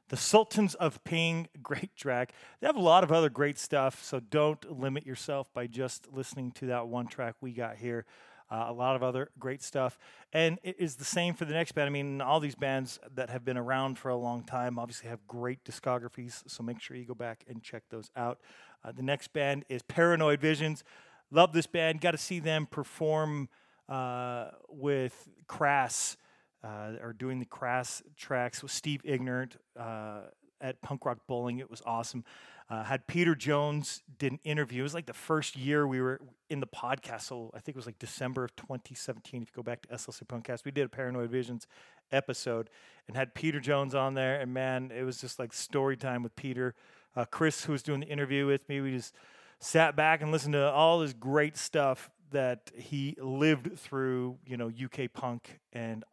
The 0.09 0.17
Sultans 0.17 0.75
of 0.75 1.03
Ping, 1.03 1.47
great 1.63 1.95
track. 1.95 2.31
They 2.61 2.67
have 2.67 2.75
a 2.75 2.79
lot 2.79 3.03
of 3.03 3.11
other 3.11 3.29
great 3.29 3.57
stuff, 3.57 4.03
so 4.03 4.19
don't 4.19 4.79
limit 4.79 5.05
yourself 5.05 5.51
by 5.53 5.65
just 5.65 6.07
listening 6.13 6.51
to 6.53 6.67
that 6.67 6.87
one 6.87 7.07
track 7.07 7.35
we 7.41 7.53
got 7.53 7.77
here. 7.77 8.05
Uh, 8.49 8.65
a 8.67 8.73
lot 8.73 8.95
of 8.95 9.03
other 9.03 9.29
great 9.37 9.61
stuff. 9.61 9.97
And 10.31 10.57
it 10.63 10.77
is 10.79 10.95
the 10.95 11.05
same 11.05 11.33
for 11.33 11.43
the 11.43 11.53
next 11.53 11.73
band. 11.73 11.87
I 11.87 11.89
mean, 11.89 12.21
all 12.21 12.39
these 12.39 12.55
bands 12.55 12.97
that 13.15 13.29
have 13.29 13.43
been 13.43 13.57
around 13.57 13.99
for 13.99 14.09
a 14.09 14.15
long 14.15 14.43
time 14.43 14.79
obviously 14.79 15.09
have 15.09 15.25
great 15.27 15.63
discographies, 15.65 16.43
so 16.47 16.63
make 16.63 16.79
sure 16.79 16.95
you 16.95 17.05
go 17.05 17.13
back 17.13 17.43
and 17.47 17.61
check 17.61 17.83
those 17.89 18.09
out. 18.15 18.39
Uh, 18.83 18.91
the 18.93 19.01
next 19.01 19.33
band 19.33 19.65
is 19.67 19.81
Paranoid 19.81 20.39
Visions. 20.39 20.83
Love 21.29 21.51
this 21.51 21.67
band. 21.67 21.99
Got 21.99 22.11
to 22.11 22.17
see 22.17 22.39
them 22.39 22.67
perform 22.67 23.49
uh, 23.89 24.51
with 24.69 25.27
Crass 25.47 26.15
uh, 26.63 26.93
or 27.01 27.13
doing 27.13 27.39
the 27.39 27.45
Crass 27.45 28.01
tracks 28.15 28.63
with 28.63 28.71
Steve 28.71 29.01
Ignorant 29.03 29.57
uh, 29.77 30.21
at 30.61 30.81
Punk 30.81 31.05
Rock 31.05 31.19
Bowling. 31.27 31.59
It 31.59 31.69
was 31.69 31.81
awesome. 31.85 32.23
Uh, 32.69 32.83
had 32.83 33.07
Peter 33.07 33.33
Jones 33.33 34.03
did 34.19 34.33
an 34.33 34.39
interview. 34.43 34.81
It 34.81 34.83
was 34.83 34.93
like 34.93 35.05
the 35.05 35.13
first 35.13 35.55
year 35.55 35.87
we 35.87 36.01
were 36.01 36.19
in 36.49 36.59
the 36.59 36.67
podcast. 36.67 37.21
So 37.21 37.49
I 37.53 37.59
think 37.59 37.75
it 37.75 37.79
was 37.79 37.85
like 37.85 37.97
December 37.97 38.43
of 38.43 38.55
2017. 38.57 39.41
If 39.41 39.49
you 39.49 39.53
go 39.55 39.63
back 39.63 39.83
to 39.83 39.87
SLC 39.87 40.23
Punkcast, 40.25 40.65
we 40.65 40.71
did 40.71 40.85
a 40.85 40.89
Paranoid 40.89 41.29
Visions 41.29 41.65
episode 42.11 42.69
and 43.07 43.15
had 43.15 43.33
Peter 43.33 43.61
Jones 43.61 43.95
on 43.95 44.15
there. 44.15 44.39
And 44.39 44.53
man, 44.53 44.91
it 44.95 45.03
was 45.03 45.21
just 45.21 45.39
like 45.39 45.53
story 45.53 45.95
time 45.95 46.23
with 46.23 46.35
Peter. 46.35 46.75
Uh, 47.15 47.23
Chris, 47.25 47.63
who 47.63 47.71
was 47.71 47.83
doing 47.83 48.01
the 48.01 48.07
interview 48.07 48.45
with 48.45 48.67
me, 48.67 48.81
we 48.81 48.91
just 48.91 49.15
sat 49.59 49.95
back 49.95 50.21
and 50.21 50.31
listened 50.31 50.53
to 50.53 50.69
all 50.71 50.99
this 50.99 51.13
great 51.13 51.55
stuff 51.57 52.09
that 52.31 52.71
he 52.75 53.15
lived 53.19 53.79
through, 53.79 54.37
you 54.45 54.57
know, 54.57 54.67
UK 54.67 55.11
punk 55.13 55.59
and 55.71 56.03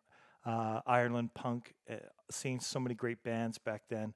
uh, 0.47 0.81
Ireland 0.87 1.35
punk, 1.35 1.75
uh, 1.91 1.97
seeing 2.31 2.61
so 2.61 2.79
many 2.79 2.95
great 2.95 3.23
bands 3.23 3.59
back 3.59 3.83
then. 3.89 4.15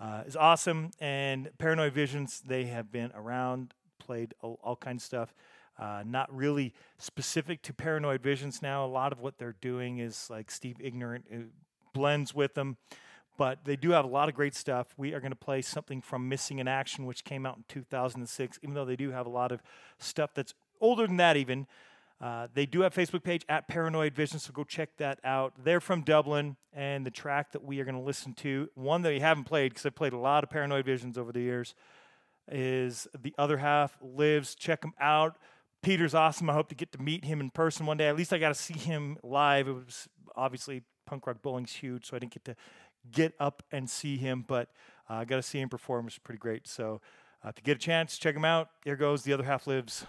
Uh, 0.00 0.22
is 0.26 0.36
awesome. 0.36 0.90
And 0.98 1.50
Paranoid 1.58 1.92
Visions, 1.92 2.42
they 2.46 2.64
have 2.64 2.90
been 2.90 3.12
around, 3.14 3.74
played 3.98 4.34
all, 4.40 4.58
all 4.62 4.76
kinds 4.76 5.02
of 5.02 5.06
stuff. 5.06 5.34
Uh, 5.78 6.02
not 6.04 6.34
really 6.34 6.74
specific 6.98 7.62
to 7.62 7.72
Paranoid 7.72 8.22
Visions 8.22 8.60
now. 8.62 8.84
A 8.84 8.88
lot 8.88 9.12
of 9.12 9.20
what 9.20 9.38
they're 9.38 9.56
doing 9.60 9.98
is 9.98 10.28
like 10.28 10.50
Steve 10.50 10.76
Ignorant 10.80 11.24
uh, 11.32 11.36
blends 11.92 12.34
with 12.34 12.54
them, 12.54 12.76
but 13.38 13.64
they 13.64 13.76
do 13.76 13.90
have 13.90 14.04
a 14.04 14.08
lot 14.08 14.28
of 14.28 14.34
great 14.34 14.54
stuff. 14.54 14.88
We 14.96 15.14
are 15.14 15.20
going 15.20 15.32
to 15.32 15.36
play 15.36 15.62
something 15.62 16.00
from 16.00 16.28
Missing 16.28 16.58
in 16.58 16.68
Action, 16.68 17.06
which 17.06 17.24
came 17.24 17.46
out 17.46 17.56
in 17.56 17.64
2006, 17.68 18.58
even 18.62 18.74
though 18.74 18.84
they 18.84 18.96
do 18.96 19.10
have 19.10 19.26
a 19.26 19.30
lot 19.30 19.52
of 19.52 19.62
stuff 19.98 20.30
that's 20.34 20.54
older 20.80 21.06
than 21.06 21.16
that, 21.16 21.36
even. 21.36 21.66
Uh, 22.20 22.48
they 22.52 22.66
do 22.66 22.82
have 22.82 22.94
Facebook 22.94 23.22
page 23.22 23.44
at 23.48 23.66
Paranoid 23.66 24.14
Vision, 24.14 24.38
so 24.38 24.52
go 24.52 24.62
check 24.62 24.90
that 24.98 25.18
out. 25.24 25.54
They're 25.64 25.80
from 25.80 26.02
Dublin, 26.02 26.56
and 26.72 27.06
the 27.06 27.10
track 27.10 27.52
that 27.52 27.64
we 27.64 27.80
are 27.80 27.84
going 27.84 27.94
to 27.94 28.02
listen 28.02 28.34
to, 28.34 28.68
one 28.74 29.00
that 29.02 29.08
we 29.08 29.20
haven't 29.20 29.44
played 29.44 29.70
because 29.70 29.86
I've 29.86 29.94
played 29.94 30.12
a 30.12 30.18
lot 30.18 30.44
of 30.44 30.50
Paranoid 30.50 30.84
Visions 30.84 31.16
over 31.16 31.32
the 31.32 31.40
years, 31.40 31.74
is 32.50 33.08
the 33.18 33.34
other 33.38 33.56
half 33.58 33.96
lives. 34.02 34.54
Check 34.54 34.82
them 34.82 34.92
out. 35.00 35.38
Peter's 35.82 36.14
awesome. 36.14 36.50
I 36.50 36.52
hope 36.52 36.68
to 36.68 36.74
get 36.74 36.92
to 36.92 36.98
meet 37.00 37.24
him 37.24 37.40
in 37.40 37.48
person 37.48 37.86
one 37.86 37.96
day. 37.96 38.08
At 38.08 38.16
least 38.16 38.34
I 38.34 38.38
got 38.38 38.48
to 38.48 38.54
see 38.54 38.78
him 38.78 39.16
live. 39.22 39.66
It 39.66 39.72
was 39.72 40.06
obviously 40.36 40.82
punk 41.06 41.26
rock 41.26 41.40
bowling's 41.40 41.72
huge, 41.72 42.06
so 42.06 42.16
I 42.16 42.18
didn't 42.18 42.34
get 42.34 42.44
to 42.44 42.56
get 43.10 43.32
up 43.40 43.62
and 43.72 43.88
see 43.88 44.18
him, 44.18 44.44
but 44.46 44.68
uh, 45.08 45.14
I 45.14 45.24
got 45.24 45.36
to 45.36 45.42
see 45.42 45.58
him 45.58 45.70
perform. 45.70 46.06
It's 46.06 46.18
pretty 46.18 46.38
great. 46.38 46.68
So 46.68 47.00
uh, 47.42 47.48
if 47.48 47.54
you 47.56 47.62
get 47.62 47.78
a 47.78 47.80
chance, 47.80 48.18
check 48.18 48.36
him 48.36 48.44
out. 48.44 48.68
Here 48.84 48.96
goes. 48.96 49.22
The 49.22 49.32
other 49.32 49.44
half 49.44 49.66
lives. 49.66 50.04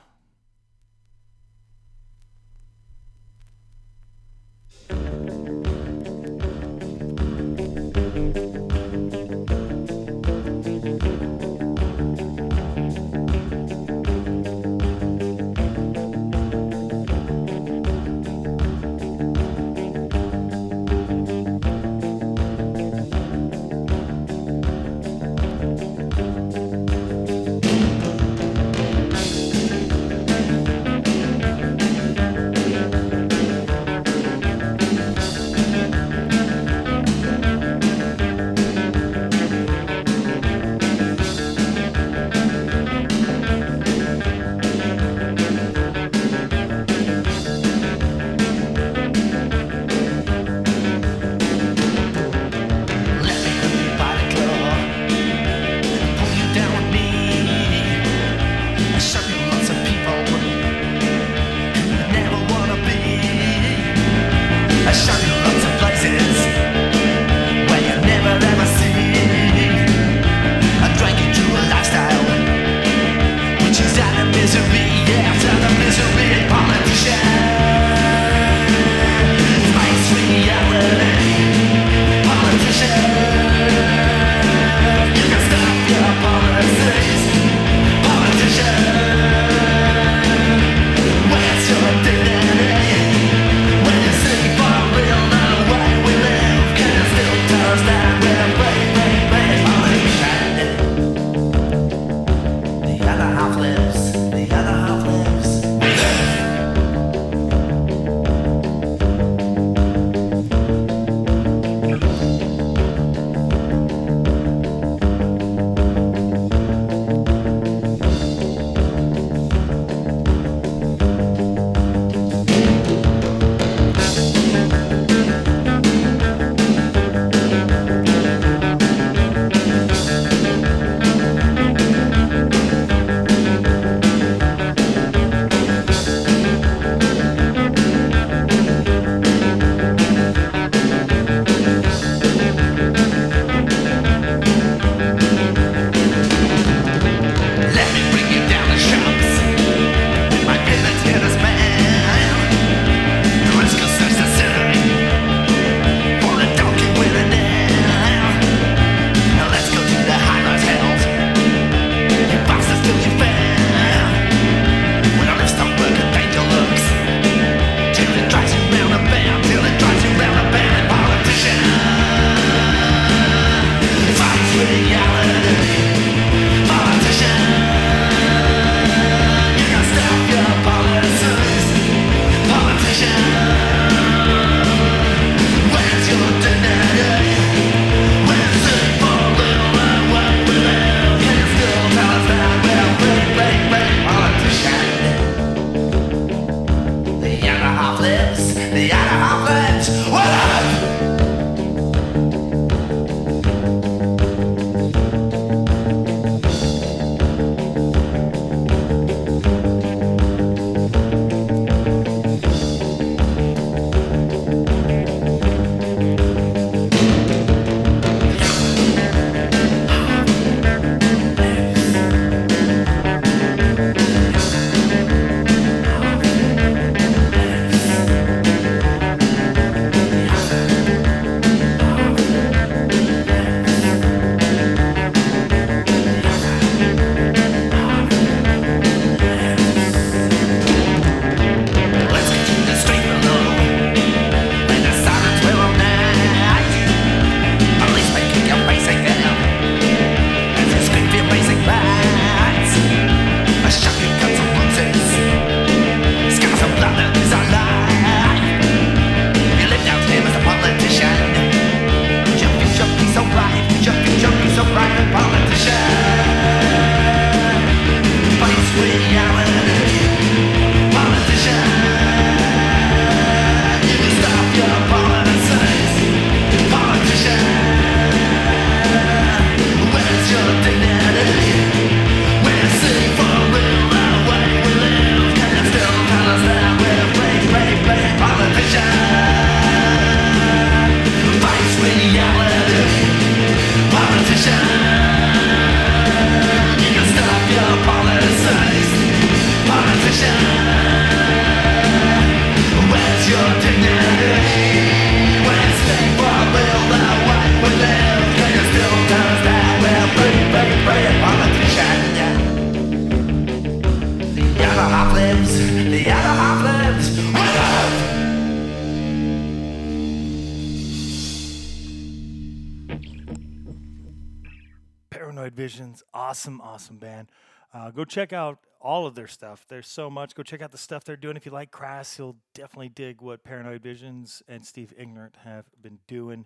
Visions, 325.71 326.03
awesome, 326.13 326.59
awesome 326.59 326.97
band. 326.97 327.29
Uh, 327.73 327.91
go 327.91 328.03
check 328.03 328.33
out 328.33 328.59
all 328.81 329.07
of 329.07 329.15
their 329.15 329.27
stuff. 329.27 329.65
There's 329.69 329.87
so 329.87 330.09
much. 330.09 330.35
Go 330.35 330.43
check 330.43 330.61
out 330.61 330.73
the 330.73 330.77
stuff 330.77 331.05
they're 331.05 331.15
doing. 331.15 331.37
If 331.37 331.45
you 331.45 331.53
like 331.53 331.71
Crass, 331.71 332.19
you'll 332.19 332.35
definitely 332.53 332.89
dig 332.89 333.21
what 333.21 333.45
Paranoid 333.45 333.81
Visions 333.81 334.43
and 334.49 334.65
Steve 334.65 334.93
Ignorant 334.97 335.37
have 335.45 335.63
been 335.81 335.99
doing. 336.07 336.45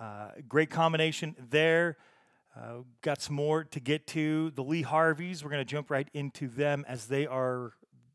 Uh, 0.00 0.28
great 0.48 0.70
combination 0.70 1.36
there. 1.50 1.98
Uh, 2.56 2.78
got 3.02 3.20
some 3.20 3.36
more 3.36 3.62
to 3.64 3.78
get 3.78 4.06
to. 4.06 4.50
The 4.52 4.64
Lee 4.64 4.80
Harveys, 4.80 5.44
we're 5.44 5.50
going 5.50 5.60
to 5.60 5.70
jump 5.70 5.90
right 5.90 6.08
into 6.14 6.48
them 6.48 6.86
as 6.88 7.08
they 7.08 7.26
are. 7.26 7.72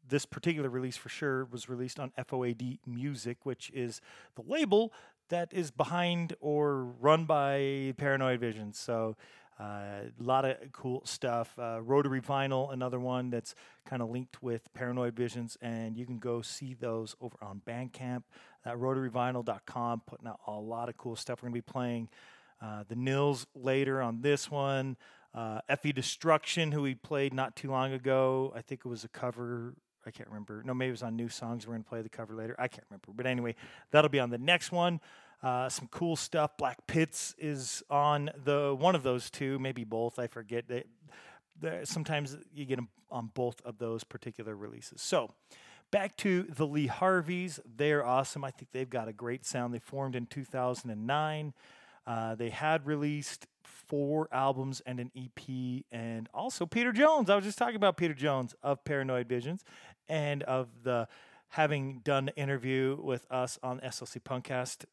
This 0.10 0.26
particular 0.26 0.70
release 0.70 0.98
for 0.98 1.10
sure 1.10 1.46
was 1.46 1.70
released 1.70 2.00
on 2.00 2.12
FOAD 2.18 2.80
Music, 2.88 3.38
which 3.44 3.70
is 3.76 4.02
the 4.34 4.42
label 4.42 4.92
that 5.30 5.54
is 5.54 5.70
behind 5.70 6.36
or 6.42 6.84
run 6.84 7.26
by 7.26 7.94
Paranoid 7.98 8.40
Visions. 8.40 8.80
So 8.80 9.16
a 9.62 10.24
lot 10.24 10.46
of 10.46 10.58
cool 10.72 11.02
stuff. 11.06 11.58
Uh, 11.58 11.80
Rotary 11.82 12.22
Vinyl, 12.22 12.72
another 12.74 13.00
one 13.00 13.30
that's 13.30 13.54
kind 13.86 14.02
of 14.02 14.10
linked 14.10 14.42
with 14.42 14.74
Paranoid 14.74 15.16
Visions, 15.16 15.58
and 15.62 15.98
you 15.98 16.06
can 16.06 16.20
go 16.20 16.42
see 16.42 16.74
those 16.74 17.16
over 17.22 17.38
on 17.42 17.62
Bandcamp. 17.68 18.24
That 18.66 18.76
rotaryvinyl.com, 18.76 20.02
putting 20.06 20.28
out 20.28 20.40
a 20.48 20.52
lot 20.52 20.90
of 20.90 20.98
cool 20.98 21.16
stuff. 21.16 21.42
We're 21.42 21.50
to 21.50 21.54
be 21.54 21.62
playing 21.62 22.10
uh, 22.62 22.84
the 22.88 22.96
Nils 22.96 23.48
later 23.56 24.02
on 24.02 24.22
this 24.22 24.50
one. 24.50 24.98
Uh, 25.34 25.62
Effie 25.70 25.94
Destruction, 25.94 26.72
who 26.72 26.82
we 26.82 26.96
played 26.96 27.34
not 27.34 27.56
too 27.56 27.72
long 27.72 27.94
ago. 27.94 28.52
I 28.56 28.62
think 28.62 28.82
it 28.86 28.90
was 28.90 29.04
a 29.04 29.08
cover. 29.08 29.76
I 30.06 30.12
can't 30.12 30.28
remember. 30.28 30.62
No, 30.66 30.74
maybe 30.74 30.90
it 30.90 30.92
was 30.92 31.04
on 31.04 31.16
New 31.16 31.30
Songs. 31.30 31.66
We're 31.66 31.74
going 31.74 31.84
to 31.84 31.90
play 31.90 32.02
the 32.02 32.10
cover 32.10 32.36
later. 32.36 32.56
I 32.60 32.68
can't 32.68 32.84
remember. 32.90 33.12
But 33.16 33.28
anyway, 33.28 33.56
that'll 33.92 34.10
be 34.10 34.20
on 34.20 34.30
the 34.30 34.38
next 34.38 34.72
one. 34.72 35.00
Uh, 35.44 35.70
some 35.70 35.88
cool 35.88 36.16
stuff. 36.16 36.56
Black 36.58 36.86
Pits 36.88 37.34
is 37.40 37.84
on 37.90 38.30
the 38.44 38.76
one 38.78 38.96
of 38.96 39.04
those 39.04 39.30
two, 39.30 39.58
maybe 39.60 39.84
both. 39.84 40.20
I 40.20 40.28
forget. 40.28 40.66
They, 40.68 40.84
sometimes 41.84 42.38
you 42.54 42.66
get 42.66 42.76
them 42.78 42.90
on 43.10 43.32
both 43.34 43.62
of 43.66 43.78
those 43.78 44.04
particular 44.04 44.56
releases. 44.56 45.02
So 45.02 45.32
back 45.92 46.16
to 46.18 46.44
the 46.44 46.66
Lee 46.66 46.88
Harveys. 46.88 47.60
They're 47.66 48.06
awesome. 48.06 48.44
I 48.44 48.52
think 48.52 48.72
they've 48.72 48.90
got 48.90 49.08
a 49.08 49.14
great 49.14 49.46
sound. 49.46 49.74
They 49.74 49.80
formed 49.80 50.16
in 50.16 50.26
2009. 50.26 51.54
Uh, 52.08 52.36
they 52.36 52.50
had 52.50 52.86
released 52.86 53.48
four 53.64 54.28
albums 54.32 54.82
and 54.86 55.00
an 55.00 55.12
EP, 55.16 55.84
and 55.92 56.30
also 56.34 56.66
Peter 56.66 56.92
Jones. 56.92 57.30
I 57.30 57.36
was 57.36 57.46
just 57.46 57.58
talking 57.58 57.76
about 57.76 57.98
Peter 57.98 58.14
Jones 58.14 58.56
of 58.64 58.84
Paranoid 58.84 59.28
Visions 59.28 59.64
and 60.08 60.44
of 60.44 60.70
the 60.84 61.08
having 61.50 62.00
done 62.04 62.26
the 62.26 62.36
interview 62.38 62.98
with 63.02 63.26
us 63.30 63.60
on 63.62 63.80
SLC 63.82 64.22
Punkcast 64.22 64.86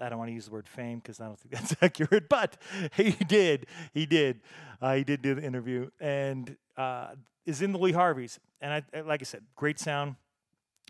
I 0.00 0.08
don't 0.08 0.18
want 0.18 0.28
to 0.28 0.34
use 0.34 0.46
the 0.46 0.52
word 0.52 0.68
fame 0.68 0.98
because 0.98 1.20
I 1.20 1.26
don't 1.26 1.38
think 1.38 1.54
that's 1.54 1.74
accurate, 1.80 2.28
but 2.28 2.56
he 2.96 3.10
did. 3.10 3.66
He 3.92 4.06
did. 4.06 4.40
Uh, 4.80 4.94
he 4.94 5.04
did 5.04 5.22
do 5.22 5.34
the 5.34 5.42
interview 5.42 5.90
and 6.00 6.56
uh, 6.76 7.08
is 7.46 7.62
in 7.62 7.72
the 7.72 7.78
Lee 7.78 7.92
Harveys. 7.92 8.38
And 8.60 8.84
I, 8.94 9.00
like 9.00 9.22
I 9.22 9.24
said, 9.24 9.42
great 9.56 9.78
sound. 9.78 10.16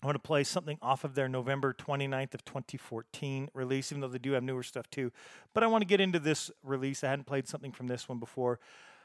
I 0.03 0.07
want 0.07 0.17
to 0.17 0.27
play 0.27 0.45
something 0.45 0.79
off 0.81 1.05
of 1.05 1.15
their 1.15 1.29
November 1.29 1.75
29th 1.75 2.35
of 2.35 2.45
2014 2.47 3.51
release, 3.53 3.93
even 3.93 4.01
though 4.01 4.09
they 4.09 4.19
do 4.19 4.33
have 4.33 4.43
newer 4.43 4.63
stuff 4.63 4.89
too. 4.91 5.13
But 5.53 5.63
I 5.63 5.67
want 5.67 5.83
to 5.83 5.87
get 5.87 6.01
into 6.01 6.19
this 6.19 6.51
release. 6.63 7.05
I 7.05 7.11
hadn't 7.11 7.27
played 7.27 7.47
something 7.47 7.73
from 7.73 7.87
this 7.87 8.09
one 8.09 8.19
before. 8.19 8.61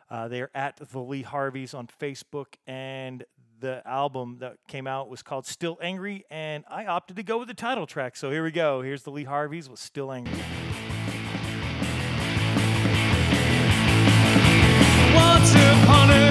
Uh, 0.09 0.27
they 0.29 0.41
are 0.41 0.51
at 0.55 0.77
the 0.77 0.99
Lee 0.99 1.23
Harveys 1.23 1.73
on 1.73 1.87
Facebook, 1.87 2.55
and 2.67 3.25
the 3.59 3.81
album 3.85 4.37
that 4.39 4.57
came 4.67 4.87
out 4.87 5.09
was 5.09 5.21
called 5.21 5.45
Still 5.45 5.77
Angry, 5.81 6.25
and 6.29 6.63
I 6.69 6.85
opted 6.85 7.15
to 7.17 7.23
go 7.23 7.39
with 7.39 7.47
the 7.47 7.53
title 7.53 7.85
track. 7.85 8.15
So 8.15 8.31
here 8.31 8.43
we 8.43 8.51
go. 8.51 8.81
Here's 8.81 9.03
the 9.03 9.11
Lee 9.11 9.23
Harveys 9.23 9.69
with 9.69 9.79
Still 9.79 10.11
Angry. 10.11 10.33
Once 15.15 15.51
upon 15.53 16.11
a 16.11 16.24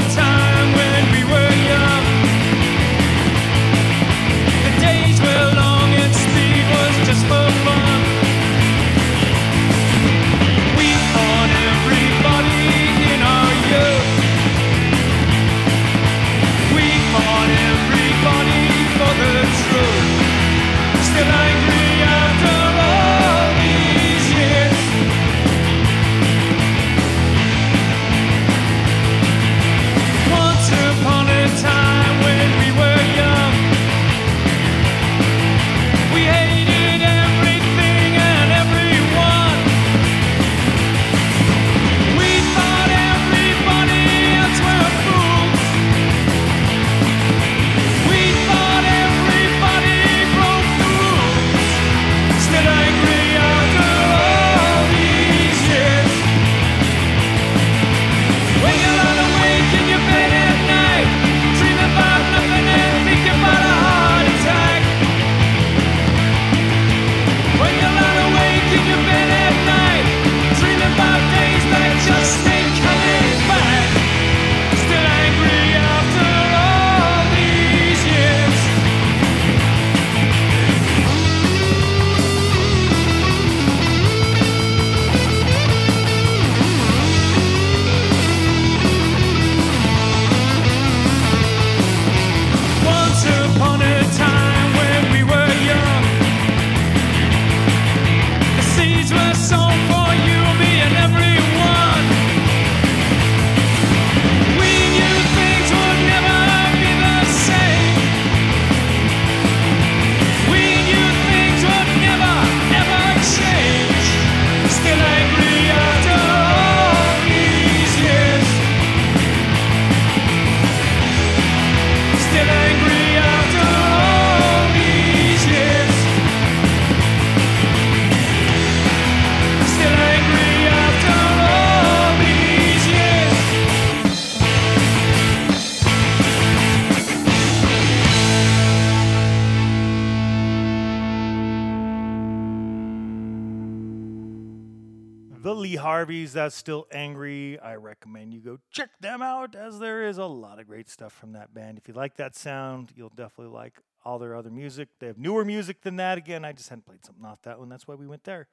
That's 146.22 146.54
Still 146.54 146.86
Angry, 146.92 147.58
I 147.58 147.74
recommend 147.74 148.32
you 148.32 148.40
go 148.40 148.58
check 148.70 148.90
them 149.00 149.20
out 149.20 149.56
as 149.56 149.80
there 149.80 150.06
is 150.06 150.16
a 150.16 150.26
lot 150.26 150.60
of 150.60 150.68
great 150.68 150.88
stuff 150.88 151.12
from 151.12 151.32
that 151.32 151.52
band. 151.52 151.76
If 151.76 151.88
you 151.88 151.94
like 151.94 152.16
that 152.18 152.36
sound, 152.36 152.92
you'll 152.94 153.08
definitely 153.08 153.52
like 153.52 153.80
all 154.04 154.20
their 154.20 154.36
other 154.36 154.50
music. 154.50 154.88
They 155.00 155.08
have 155.08 155.18
newer 155.18 155.44
music 155.44 155.82
than 155.82 155.96
that. 155.96 156.16
Again, 156.16 156.44
I 156.44 156.52
just 156.52 156.68
hadn't 156.68 156.86
played 156.86 157.04
something 157.04 157.24
off 157.24 157.42
that 157.42 157.58
one. 157.58 157.68
That's 157.68 157.88
why 157.88 157.96
we 157.96 158.06
went 158.06 158.22
there. 158.22 158.46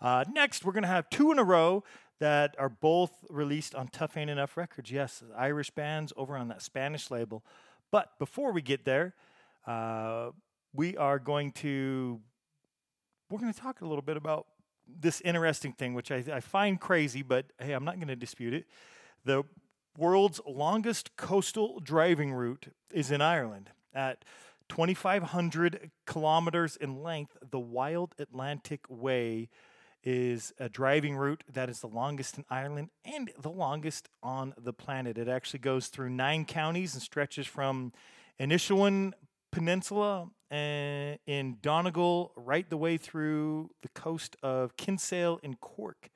Uh, 0.00 0.24
next, 0.32 0.64
we're 0.64 0.72
going 0.72 0.82
to 0.82 0.88
have 0.88 1.10
two 1.10 1.32
in 1.32 1.40
a 1.40 1.44
row 1.44 1.82
that 2.20 2.54
are 2.56 2.68
both 2.68 3.10
released 3.28 3.74
on 3.74 3.88
Tough 3.88 4.16
Ain't 4.16 4.30
Enough 4.30 4.56
Records. 4.56 4.92
Yes, 4.92 5.24
Irish 5.36 5.70
bands 5.70 6.12
over 6.16 6.36
on 6.36 6.46
that 6.48 6.62
Spanish 6.62 7.10
label. 7.10 7.42
But 7.90 8.16
before 8.20 8.52
we 8.52 8.62
get 8.62 8.84
there, 8.84 9.14
uh, 9.66 10.30
we 10.72 10.96
are 10.96 11.18
going 11.18 11.50
to 11.52 12.20
we're 13.28 13.38
going 13.38 13.52
to 13.52 13.58
talk 13.58 13.80
a 13.80 13.86
little 13.86 14.02
bit 14.02 14.18
about 14.18 14.46
this 14.86 15.20
interesting 15.22 15.72
thing, 15.72 15.94
which 15.94 16.10
I, 16.10 16.24
I 16.32 16.40
find 16.40 16.80
crazy, 16.80 17.22
but 17.22 17.46
hey, 17.58 17.72
I'm 17.72 17.84
not 17.84 17.96
going 17.96 18.08
to 18.08 18.16
dispute 18.16 18.54
it. 18.54 18.66
The 19.24 19.44
world's 19.96 20.40
longest 20.46 21.16
coastal 21.16 21.80
driving 21.80 22.32
route 22.32 22.68
is 22.92 23.10
in 23.10 23.20
Ireland 23.20 23.70
at 23.94 24.24
2,500 24.68 25.90
kilometers 26.06 26.76
in 26.76 27.02
length. 27.02 27.36
The 27.50 27.60
Wild 27.60 28.14
Atlantic 28.18 28.80
Way 28.88 29.48
is 30.04 30.52
a 30.58 30.68
driving 30.68 31.16
route 31.16 31.44
that 31.52 31.68
is 31.68 31.80
the 31.80 31.86
longest 31.86 32.38
in 32.38 32.44
Ireland 32.50 32.90
and 33.04 33.30
the 33.38 33.50
longest 33.50 34.08
on 34.22 34.54
the 34.58 34.72
planet. 34.72 35.18
It 35.18 35.28
actually 35.28 35.60
goes 35.60 35.88
through 35.88 36.10
nine 36.10 36.44
counties 36.44 36.94
and 36.94 37.02
stretches 37.02 37.46
from 37.46 37.92
Inishowen 38.40 39.12
Peninsula 39.52 40.28
uh, 40.50 40.54
in 41.26 41.58
Donegal 41.60 42.32
right 42.36 42.68
the 42.68 42.76
way 42.76 42.96
through 42.96 43.70
the 43.82 43.88
coast 43.88 44.34
of 44.42 44.76
Kinsale 44.76 45.38
in 45.42 45.54
Cork. 45.56 46.10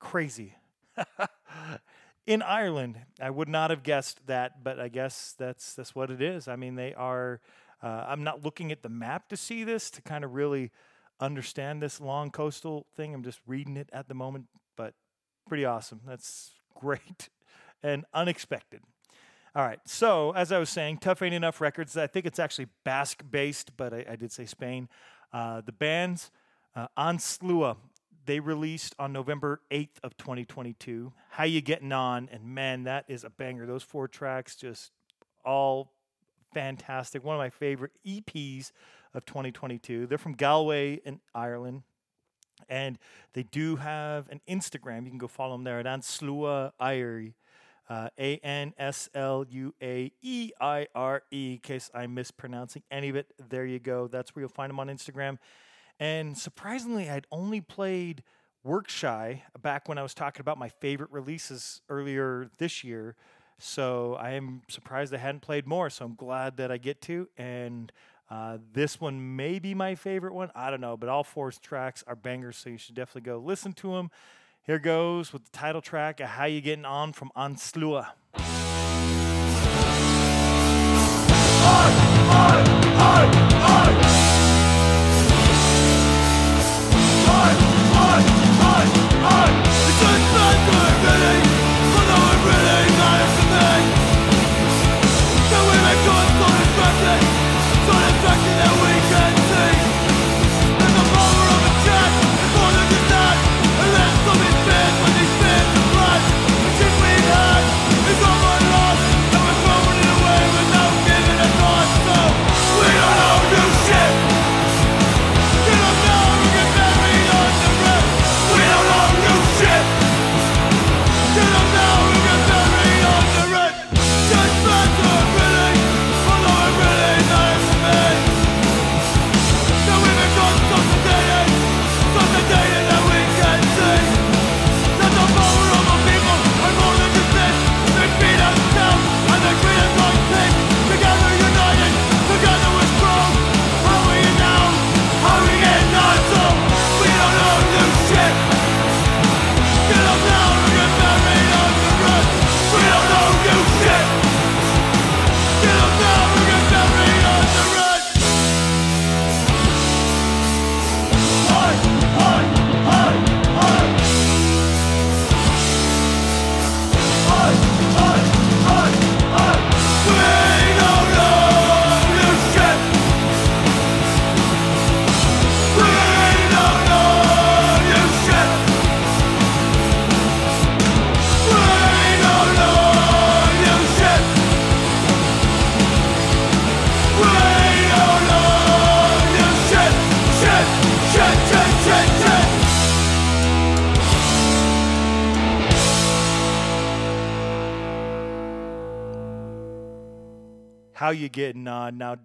Crazy. 0.00 0.54
in 2.26 2.42
Ireland, 2.42 2.98
I 3.20 3.30
would 3.30 3.48
not 3.48 3.70
have 3.70 3.82
guessed 3.82 4.26
that, 4.26 4.64
but 4.64 4.80
I 4.80 4.88
guess 4.88 5.34
that's 5.38 5.74
that's 5.74 5.94
what 5.94 6.10
it 6.10 6.20
is. 6.20 6.48
I 6.48 6.56
mean, 6.56 6.74
they 6.74 6.94
are. 6.94 7.40
Uh, 7.80 8.04
I'm 8.08 8.24
not 8.24 8.44
looking 8.44 8.72
at 8.72 8.82
the 8.82 8.88
map 8.88 9.28
to 9.28 9.36
see 9.36 9.62
this 9.62 9.90
to 9.92 10.02
kind 10.02 10.24
of 10.24 10.34
really 10.34 10.72
understand 11.20 11.80
this 11.80 12.00
long 12.00 12.30
coastal 12.30 12.86
thing. 12.96 13.14
I'm 13.14 13.22
just 13.22 13.40
reading 13.46 13.76
it 13.76 13.88
at 13.92 14.08
the 14.08 14.14
moment, 14.14 14.46
but 14.76 14.94
pretty 15.46 15.64
awesome. 15.64 16.00
That's 16.06 16.52
great 16.74 17.28
and 17.82 18.04
unexpected. 18.12 18.82
All 19.58 19.64
right, 19.64 19.80
so 19.86 20.30
as 20.36 20.52
I 20.52 20.58
was 20.60 20.70
saying, 20.70 20.98
Tough 20.98 21.20
Ain't 21.20 21.34
Enough 21.34 21.60
Records. 21.60 21.96
I 21.96 22.06
think 22.06 22.26
it's 22.26 22.38
actually 22.38 22.68
Basque 22.84 23.24
based, 23.28 23.76
but 23.76 23.92
I, 23.92 24.04
I 24.10 24.14
did 24.14 24.30
say 24.30 24.46
Spain. 24.46 24.88
Uh, 25.32 25.62
the 25.62 25.72
band's 25.72 26.30
uh, 26.76 26.86
Anslua. 26.96 27.76
They 28.24 28.38
released 28.38 28.94
on 29.00 29.12
November 29.12 29.60
8th 29.72 29.98
of 30.04 30.16
2022. 30.16 31.12
How 31.30 31.42
you 31.42 31.60
getting 31.60 31.90
on? 31.90 32.28
And 32.30 32.44
man, 32.44 32.84
that 32.84 33.04
is 33.08 33.24
a 33.24 33.30
banger. 33.30 33.66
Those 33.66 33.82
four 33.82 34.06
tracks 34.06 34.54
just 34.54 34.92
all 35.44 35.90
fantastic. 36.54 37.24
One 37.24 37.34
of 37.34 37.40
my 37.40 37.50
favorite 37.50 37.90
EPs 38.06 38.70
of 39.12 39.24
2022. 39.24 40.06
They're 40.06 40.18
from 40.18 40.34
Galway 40.34 41.00
in 41.04 41.18
Ireland. 41.34 41.82
And 42.68 42.96
they 43.32 43.42
do 43.42 43.74
have 43.74 44.28
an 44.28 44.40
Instagram. 44.48 45.02
You 45.02 45.10
can 45.10 45.18
go 45.18 45.26
follow 45.26 45.56
them 45.56 45.64
there 45.64 45.80
at 45.80 45.86
Anslua 45.86 46.70
Irie. 46.80 47.32
Uh, 47.88 48.08
A 48.18 48.36
N 48.38 48.74
S 48.78 49.08
L 49.14 49.46
U 49.48 49.74
A 49.82 50.12
E 50.20 50.50
I 50.60 50.86
R 50.94 51.22
E, 51.30 51.52
in 51.52 51.58
case 51.58 51.90
I'm 51.94 52.14
mispronouncing 52.14 52.82
any 52.90 53.08
of 53.08 53.16
it. 53.16 53.32
There 53.48 53.64
you 53.64 53.78
go. 53.78 54.08
That's 54.08 54.34
where 54.34 54.42
you'll 54.42 54.50
find 54.50 54.68
them 54.68 54.78
on 54.78 54.88
Instagram. 54.88 55.38
And 55.98 56.36
surprisingly, 56.36 57.08
I'd 57.08 57.26
only 57.32 57.60
played 57.60 58.22
Work 58.62 58.88
Shy 58.88 59.42
back 59.62 59.88
when 59.88 59.96
I 59.96 60.02
was 60.02 60.12
talking 60.14 60.40
about 60.40 60.58
my 60.58 60.68
favorite 60.68 61.10
releases 61.10 61.80
earlier 61.88 62.50
this 62.58 62.84
year. 62.84 63.16
So 63.58 64.14
I 64.20 64.32
am 64.32 64.62
surprised 64.68 65.14
I 65.14 65.18
hadn't 65.18 65.40
played 65.40 65.66
more. 65.66 65.88
So 65.90 66.04
I'm 66.04 66.14
glad 66.14 66.58
that 66.58 66.70
I 66.70 66.76
get 66.76 67.00
to. 67.02 67.28
And 67.38 67.90
uh, 68.30 68.58
this 68.72 69.00
one 69.00 69.36
may 69.36 69.58
be 69.58 69.74
my 69.74 69.94
favorite 69.94 70.34
one. 70.34 70.50
I 70.54 70.70
don't 70.70 70.80
know, 70.80 70.96
but 70.96 71.08
all 71.08 71.24
four 71.24 71.50
tracks 71.50 72.04
are 72.06 72.14
bangers, 72.14 72.58
so 72.58 72.68
you 72.70 72.78
should 72.78 72.94
definitely 72.94 73.22
go 73.22 73.38
listen 73.38 73.72
to 73.74 73.92
them. 73.92 74.10
Here 74.68 74.78
goes 74.78 75.32
with 75.32 75.46
the 75.46 75.50
title 75.50 75.80
track, 75.80 76.20
of 76.20 76.28
How 76.28 76.44
You 76.44 76.60
Getting 76.60 76.84
On 76.84 77.14
from 77.14 77.30
Anslua. 77.34 78.08
How 82.98 84.07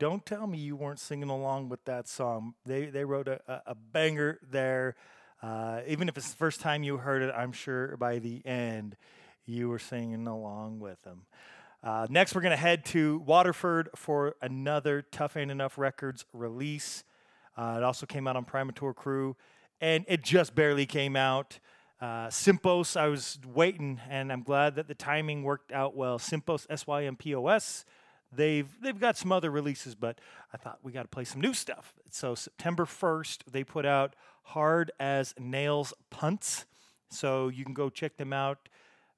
don't 0.04 0.26
tell 0.26 0.48
me 0.48 0.58
you 0.58 0.76
weren't 0.76 1.00
singing 1.00 1.30
along 1.30 1.70
with 1.70 1.86
that 1.86 2.10
song. 2.10 2.56
They 2.66 2.88
they 2.88 3.06
wrote 3.06 3.30
a, 3.30 3.40
a, 3.48 3.62
a 3.68 3.76
banger 3.76 4.38
there. 4.52 4.98
Uh, 5.42 5.80
even 5.88 6.10
if 6.10 6.18
it's 6.18 6.30
the 6.30 6.36
first 6.36 6.60
time 6.60 6.84
you 6.84 6.98
heard 6.98 7.22
it, 7.22 7.34
I'm 7.34 7.54
sure 7.54 7.96
by 7.96 8.20
the 8.20 8.46
end 8.46 8.98
you 9.46 9.70
were 9.70 9.80
singing 9.80 10.28
along 10.28 10.82
with 10.82 11.02
them. 11.04 11.22
Uh, 11.82 12.06
next, 12.10 12.36
we're 12.36 12.42
going 12.42 12.52
to 12.52 12.58
head 12.58 12.84
to 12.88 13.20
Waterford 13.20 13.92
for 13.96 14.36
another 14.42 15.04
Tough 15.04 15.38
Ain't 15.38 15.52
Enough 15.52 15.78
Records 15.78 16.26
release. 16.34 17.06
Uh, 17.56 17.76
it 17.78 17.84
also 17.84 18.06
came 18.06 18.28
out 18.28 18.36
on 18.36 18.44
Primator 18.44 18.94
Crew, 18.94 19.38
and 19.80 20.04
it 20.10 20.22
just 20.22 20.54
barely 20.54 20.86
came 20.86 21.16
out. 21.16 21.60
Uh, 22.02 22.28
Sympos, 22.28 22.98
I 22.98 23.08
was 23.08 23.40
waiting, 23.54 24.02
and 24.10 24.34
I'm 24.34 24.44
glad 24.44 24.76
that 24.76 24.90
the 24.90 24.96
timing 24.96 25.44
worked 25.44 25.72
out 25.72 25.96
well. 25.96 26.20
Sympos, 26.20 26.68
S 26.70 26.86
Y 26.86 27.06
M 27.06 27.16
P 27.16 27.34
O 27.34 27.48
S. 27.48 27.86
They've 28.36 28.70
they've 28.82 29.00
got 29.00 29.18
some 29.18 29.32
other 29.32 29.52
releases, 29.52 29.96
but 29.96 30.20
I 30.54 30.58
thought 30.58 30.80
we 30.84 30.92
got 30.92 31.04
to 31.04 31.08
play 31.08 31.24
some 31.24 31.42
new 31.42 31.54
stuff. 31.54 31.94
So 32.10 32.36
September 32.36 32.86
1st, 32.86 33.40
they 33.52 33.64
put 33.64 33.86
out 33.86 34.16
Hard 34.44 34.92
as 35.00 35.34
Nails 35.40 35.94
Punts. 36.10 36.66
So 37.10 37.48
you 37.48 37.64
can 37.64 37.74
go 37.74 37.90
check 37.90 38.18
them 38.18 38.34
out, 38.34 38.70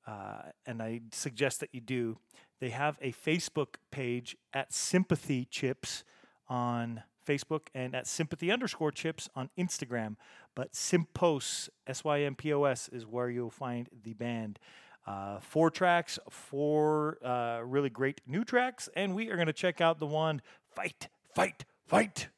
uh, 0.06 0.42
and 0.66 0.82
I 0.82 1.02
suggest 1.12 1.62
that 1.62 1.70
you 1.74 1.80
do. 1.80 2.18
They 2.60 2.70
have 2.70 2.98
a 3.02 3.12
Facebook 3.12 3.76
page 3.92 4.36
at 4.54 4.74
Sympathy 4.74 5.46
Chips 5.46 6.04
on 6.48 7.04
Facebook 7.26 7.68
and 7.74 7.96
at 7.96 8.08
Sympathy 8.08 8.52
underscore 8.52 8.92
Chips 8.92 9.30
on 9.36 9.50
Instagram. 9.58 10.16
But 10.56 10.74
Sympos, 10.74 11.70
S 11.88 12.04
Y 12.04 12.22
M 12.22 12.36
P 12.36 12.54
O 12.54 12.64
S, 12.64 12.90
is 12.90 13.06
where 13.06 13.30
you'll 13.30 13.50
find 13.50 13.90
the 14.04 14.14
band. 14.14 14.60
Uh, 15.06 15.40
four 15.40 15.70
tracks, 15.70 16.18
four 16.30 17.18
uh, 17.24 17.60
really 17.64 17.90
great 17.90 18.22
new 18.26 18.44
tracks, 18.44 18.90
and 18.96 19.14
we 19.14 19.30
are 19.30 19.36
going 19.36 19.46
to 19.48 19.54
check 19.54 19.80
out 19.80 20.00
the 20.00 20.08
one 20.08 20.42
Fight, 20.74 21.10
Fight, 21.34 21.64
Fight. 21.86 22.30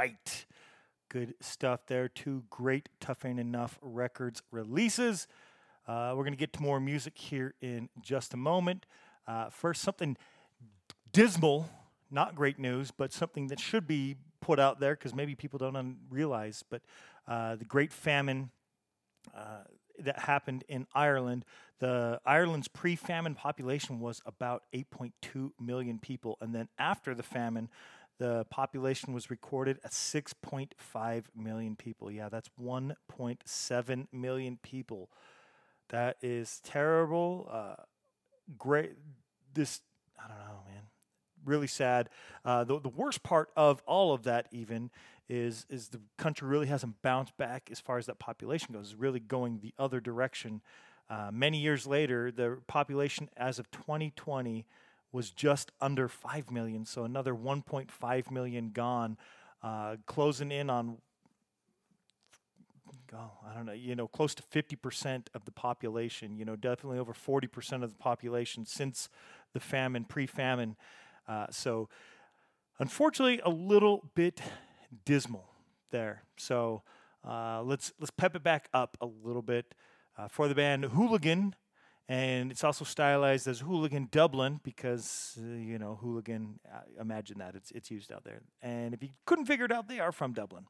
Fight. 0.00 0.46
Good 1.10 1.34
stuff 1.40 1.80
there. 1.86 2.08
Two 2.08 2.44
great 2.48 2.88
Tough 3.00 3.22
Ain't 3.26 3.38
Enough 3.38 3.78
Records 3.82 4.42
releases. 4.50 5.28
Uh, 5.86 6.14
we're 6.16 6.22
going 6.22 6.32
to 6.32 6.38
get 6.38 6.54
to 6.54 6.62
more 6.62 6.80
music 6.80 7.18
here 7.18 7.52
in 7.60 7.90
just 8.00 8.32
a 8.32 8.38
moment. 8.38 8.86
Uh, 9.26 9.50
first, 9.50 9.82
something 9.82 10.16
dismal, 11.12 11.68
not 12.10 12.34
great 12.34 12.58
news, 12.58 12.90
but 12.90 13.12
something 13.12 13.48
that 13.48 13.60
should 13.60 13.86
be 13.86 14.16
put 14.40 14.58
out 14.58 14.80
there 14.80 14.94
because 14.94 15.14
maybe 15.14 15.34
people 15.34 15.58
don't 15.58 15.76
un- 15.76 15.98
realize. 16.08 16.64
But 16.70 16.80
uh, 17.28 17.56
the 17.56 17.66
Great 17.66 17.92
Famine 17.92 18.48
uh, 19.36 19.64
that 19.98 20.20
happened 20.20 20.64
in 20.66 20.86
Ireland. 20.94 21.44
The 21.78 22.20
Ireland's 22.24 22.68
pre-famine 22.68 23.34
population 23.34 24.00
was 24.00 24.22
about 24.24 24.62
8.2 24.74 25.50
million 25.60 25.98
people, 25.98 26.38
and 26.40 26.54
then 26.54 26.68
after 26.78 27.14
the 27.14 27.22
famine, 27.22 27.68
the 28.20 28.44
population 28.50 29.14
was 29.14 29.30
recorded 29.30 29.80
at 29.82 29.92
6.5 29.92 31.24
million 31.34 31.74
people. 31.74 32.10
Yeah, 32.10 32.28
that's 32.28 32.50
1.7 32.62 34.06
million 34.12 34.58
people. 34.62 35.08
That 35.88 36.18
is 36.20 36.60
terrible. 36.62 37.48
Uh, 37.50 37.76
great. 38.58 38.92
This 39.54 39.80
I 40.22 40.28
don't 40.28 40.36
know, 40.36 40.60
man. 40.70 40.82
Really 41.46 41.66
sad. 41.66 42.10
Uh, 42.44 42.62
the 42.64 42.78
the 42.78 42.90
worst 42.90 43.22
part 43.22 43.48
of 43.56 43.82
all 43.86 44.12
of 44.12 44.24
that 44.24 44.48
even 44.52 44.90
is 45.26 45.64
is 45.70 45.88
the 45.88 46.00
country 46.18 46.46
really 46.46 46.66
hasn't 46.66 47.00
bounced 47.00 47.34
back 47.38 47.70
as 47.72 47.80
far 47.80 47.96
as 47.96 48.04
that 48.04 48.18
population 48.18 48.74
goes. 48.74 48.90
It's 48.90 49.00
really 49.00 49.20
going 49.20 49.60
the 49.60 49.72
other 49.78 49.98
direction. 49.98 50.60
Uh, 51.08 51.30
many 51.32 51.58
years 51.58 51.86
later, 51.86 52.30
the 52.30 52.58
population 52.66 53.30
as 53.34 53.58
of 53.58 53.70
2020 53.70 54.66
was 55.12 55.30
just 55.30 55.72
under 55.80 56.08
5 56.08 56.50
million, 56.50 56.84
so 56.84 57.04
another 57.04 57.34
1.5 57.34 58.30
million 58.30 58.70
gone, 58.70 59.16
uh, 59.62 59.96
closing 60.06 60.50
in 60.52 60.70
on 60.70 60.98
oh, 63.12 63.30
I 63.48 63.54
don't 63.54 63.66
know, 63.66 63.72
you 63.72 63.96
know, 63.96 64.06
close 64.06 64.34
to 64.36 64.42
50% 64.42 65.26
of 65.34 65.44
the 65.44 65.50
population, 65.50 66.36
you 66.36 66.44
know, 66.44 66.54
definitely 66.56 66.98
over 66.98 67.12
40% 67.12 67.82
of 67.82 67.90
the 67.90 67.96
population 67.98 68.64
since 68.66 69.08
the 69.52 69.60
famine, 69.60 70.04
pre 70.04 70.26
famine. 70.26 70.76
Uh, 71.26 71.46
so, 71.50 71.88
unfortunately, 72.78 73.40
a 73.44 73.50
little 73.50 74.10
bit 74.14 74.40
dismal 75.04 75.48
there. 75.90 76.22
So, 76.36 76.82
Uh, 77.22 77.62
let's 77.62 77.92
let's 78.00 78.10
pep 78.10 78.34
it 78.34 78.42
back 78.42 78.68
up 78.72 78.96
a 79.00 79.06
little 79.06 79.42
bit 79.42 79.74
uh, 80.16 80.26
for 80.26 80.48
the 80.48 80.54
band 80.54 80.84
Hooligan, 80.84 81.54
and 82.10 82.50
it's 82.50 82.64
also 82.64 82.84
stylized 82.84 83.46
as 83.46 83.60
Hooligan 83.60 84.08
Dublin 84.10 84.58
because 84.64 85.38
uh, 85.40 85.54
you 85.54 85.78
know 85.78 85.96
Hooligan. 86.02 86.58
Uh, 86.66 86.80
imagine 87.00 87.38
that 87.38 87.54
it's 87.54 87.70
it's 87.70 87.88
used 87.88 88.10
out 88.10 88.24
there. 88.24 88.42
And 88.60 88.92
if 88.92 89.00
you 89.00 89.10
couldn't 89.26 89.46
figure 89.46 89.64
it 89.64 89.70
out, 89.70 89.86
they 89.86 90.00
are 90.00 90.10
from 90.10 90.32
Dublin. 90.32 90.66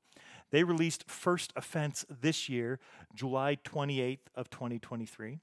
They 0.50 0.64
released 0.64 1.10
First 1.10 1.54
Offense 1.56 2.04
this 2.10 2.50
year, 2.50 2.78
July 3.14 3.56
28th 3.64 4.18
of 4.34 4.50
2023. 4.50 5.38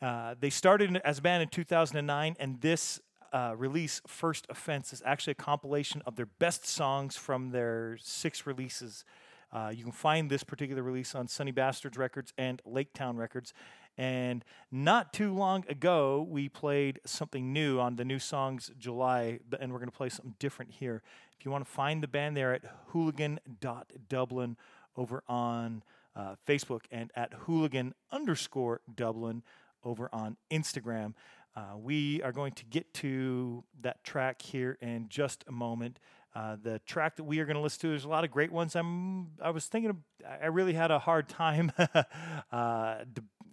Uh, 0.00 0.34
they 0.40 0.48
started 0.48 0.96
as 1.04 1.18
a 1.18 1.22
band 1.22 1.42
in 1.42 1.50
2009, 1.50 2.36
and 2.40 2.60
this 2.62 2.98
uh, 3.30 3.52
release, 3.58 4.00
First 4.06 4.46
Offense, 4.48 4.94
is 4.94 5.02
actually 5.04 5.32
a 5.32 5.34
compilation 5.34 6.00
of 6.06 6.16
their 6.16 6.26
best 6.38 6.66
songs 6.66 7.14
from 7.14 7.50
their 7.50 7.98
six 8.00 8.46
releases. 8.46 9.04
Uh, 9.52 9.70
you 9.74 9.82
can 9.82 9.92
find 9.92 10.30
this 10.30 10.42
particular 10.42 10.82
release 10.82 11.14
on 11.14 11.28
Sunny 11.28 11.50
Bastards 11.50 11.96
Records 11.96 12.32
and 12.36 12.60
Lake 12.64 12.92
Town 12.92 13.16
Records. 13.16 13.52
And 13.98 14.44
not 14.70 15.12
too 15.12 15.32
long 15.32 15.64
ago, 15.68 16.26
we 16.28 16.48
played 16.48 17.00
something 17.06 17.52
new 17.52 17.80
on 17.80 17.96
the 17.96 18.04
new 18.04 18.18
songs 18.18 18.70
July, 18.78 19.40
and 19.58 19.72
we're 19.72 19.78
going 19.78 19.90
to 19.90 19.96
play 19.96 20.10
something 20.10 20.34
different 20.38 20.72
here. 20.72 21.02
If 21.38 21.44
you 21.44 21.50
want 21.50 21.64
to 21.64 21.70
find 21.70 22.02
the 22.02 22.08
band, 22.08 22.36
they're 22.36 22.54
at 22.54 22.64
hooligan.dublin 22.88 24.56
over 24.96 25.22
on 25.28 25.82
uh, 26.14 26.34
Facebook 26.46 26.82
and 26.90 27.10
at 27.14 27.32
hooligan 27.32 27.94
underscore 28.10 28.80
Dublin 28.94 29.42
over 29.84 30.08
on 30.12 30.36
Instagram. 30.50 31.14
Uh, 31.54 31.76
we 31.78 32.22
are 32.22 32.32
going 32.32 32.52
to 32.52 32.64
get 32.66 32.92
to 32.92 33.64
that 33.80 34.04
track 34.04 34.42
here 34.42 34.76
in 34.82 35.06
just 35.08 35.44
a 35.48 35.52
moment. 35.52 35.98
Uh, 36.34 36.56
the 36.62 36.78
track 36.80 37.16
that 37.16 37.24
we 37.24 37.38
are 37.40 37.46
going 37.46 37.56
to 37.56 37.62
listen 37.62 37.80
to, 37.80 37.88
there's 37.88 38.04
a 38.04 38.08
lot 38.08 38.24
of 38.24 38.30
great 38.30 38.52
ones. 38.52 38.76
I'm, 38.76 39.28
I 39.40 39.48
was 39.48 39.66
thinking, 39.66 39.90
of, 39.90 39.96
I 40.42 40.46
really 40.46 40.74
had 40.74 40.90
a 40.90 40.98
hard 40.98 41.30
time. 41.30 41.72
uh, 42.52 42.96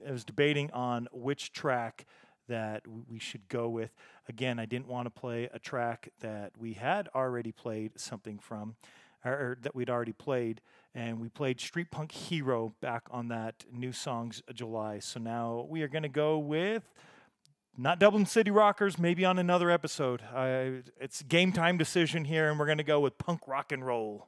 I 0.07 0.11
was 0.11 0.23
debating 0.23 0.71
on 0.71 1.07
which 1.11 1.51
track 1.51 2.05
that 2.47 2.83
we 3.09 3.19
should 3.19 3.47
go 3.47 3.69
with. 3.69 3.91
Again, 4.27 4.59
I 4.59 4.65
didn't 4.65 4.87
want 4.87 5.05
to 5.05 5.09
play 5.09 5.49
a 5.53 5.59
track 5.59 6.09
that 6.19 6.51
we 6.57 6.73
had 6.73 7.09
already 7.15 7.51
played 7.51 7.99
something 7.99 8.37
from, 8.39 8.75
or, 9.23 9.57
that 9.61 9.75
we'd 9.75 9.89
already 9.89 10.13
played, 10.13 10.61
and 10.93 11.19
we 11.19 11.29
played 11.29 11.61
Street 11.61 11.89
Punk 11.91 12.11
Hero 12.11 12.73
back 12.81 13.03
on 13.11 13.29
that 13.29 13.65
New 13.71 13.91
Songs 13.91 14.41
July. 14.53 14.99
So 14.99 15.19
now 15.19 15.65
we 15.69 15.81
are 15.81 15.87
going 15.87 16.03
to 16.03 16.09
go 16.09 16.37
with 16.37 16.83
not 17.77 17.97
Dublin 17.99 18.25
City 18.25 18.51
Rockers, 18.51 18.99
maybe 18.99 19.25
on 19.25 19.39
another 19.39 19.71
episode. 19.71 20.21
I, 20.21 20.83
it's 20.99 21.23
game 21.23 21.51
time 21.51 21.77
decision 21.77 22.25
here, 22.25 22.49
and 22.49 22.59
we're 22.59 22.67
going 22.67 22.77
to 22.77 22.83
go 22.83 22.99
with 22.99 23.17
punk 23.17 23.47
rock 23.47 23.71
and 23.71 23.85
roll. 23.85 24.27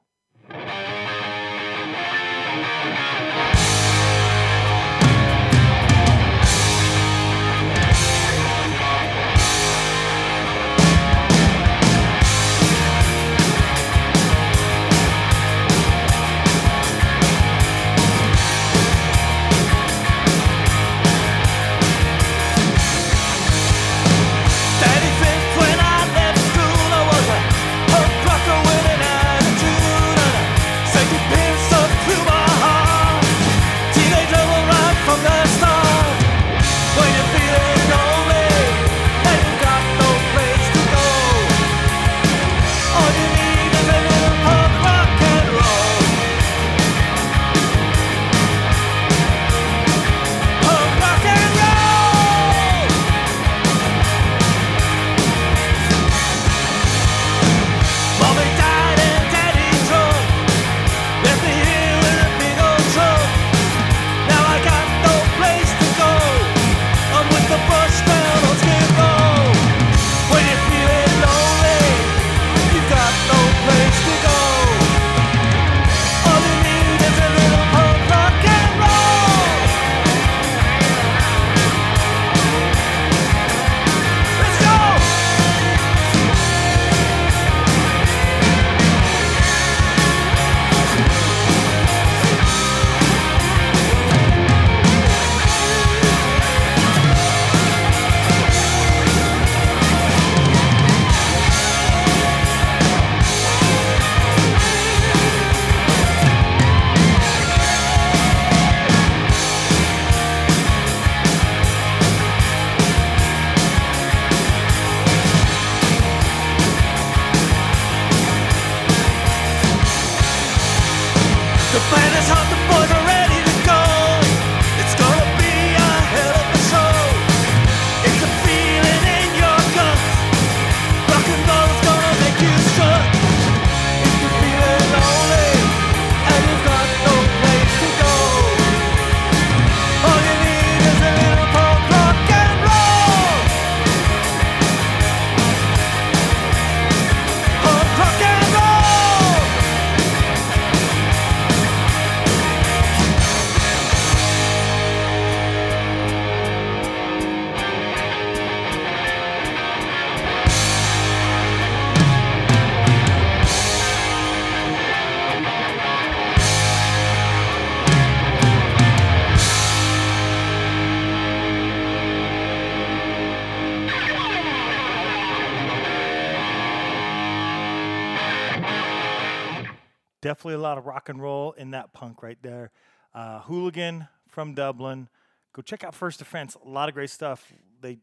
Hooligan 183.46 184.08
from 184.28 184.54
Dublin. 184.54 185.10
Go 185.54 185.62
check 185.62 185.84
out 185.84 185.96
First 185.96 186.22
Offense. 186.22 186.56
A 186.64 186.68
lot 186.68 186.90
of 186.90 186.96
great 186.96 187.10
stuff. 187.10 187.52
They 187.82 188.00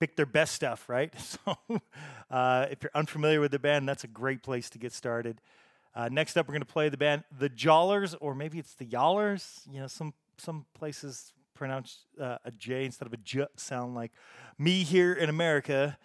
pick 0.00 0.16
their 0.16 0.26
best 0.26 0.54
stuff, 0.54 0.88
right? 0.88 1.12
So 1.46 1.56
uh, 2.30 2.66
if 2.70 2.82
you're 2.82 2.90
unfamiliar 2.94 3.40
with 3.40 3.52
the 3.52 3.58
band, 3.58 3.88
that's 3.88 4.04
a 4.04 4.08
great 4.08 4.42
place 4.42 4.68
to 4.70 4.78
get 4.78 4.92
started. 4.92 5.40
Uh, 5.94 6.08
next 6.10 6.36
up, 6.36 6.46
we're 6.48 6.52
going 6.52 6.60
to 6.60 6.72
play 6.72 6.88
the 6.88 6.96
band 6.96 7.24
The 7.38 7.48
Jollars, 7.48 8.14
or 8.20 8.34
maybe 8.34 8.58
it's 8.58 8.74
the 8.74 8.84
Yallers. 8.84 9.60
You 9.70 9.80
know, 9.80 9.86
some 9.86 10.12
some 10.38 10.66
places 10.74 11.32
pronounce 11.54 12.04
uh, 12.20 12.36
a 12.44 12.50
J 12.50 12.84
instead 12.84 13.06
of 13.06 13.12
a 13.12 13.16
J 13.18 13.46
sound 13.56 13.94
like 13.94 14.12
me 14.58 14.82
here 14.82 15.12
in 15.12 15.30
America 15.30 15.96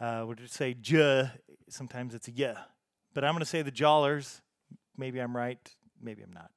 uh, 0.00 0.24
would 0.26 0.40
say 0.50 0.74
J. 0.74 1.30
Sometimes 1.68 2.14
it's 2.14 2.28
a 2.28 2.32
Y. 2.36 2.54
But 3.12 3.24
I'm 3.24 3.32
going 3.32 3.40
to 3.40 3.46
say 3.46 3.62
the 3.62 3.70
Jollars. 3.70 4.40
Maybe 4.96 5.18
I'm 5.20 5.36
right. 5.36 5.58
Maybe 6.00 6.22
I'm 6.22 6.32
not. 6.32 6.50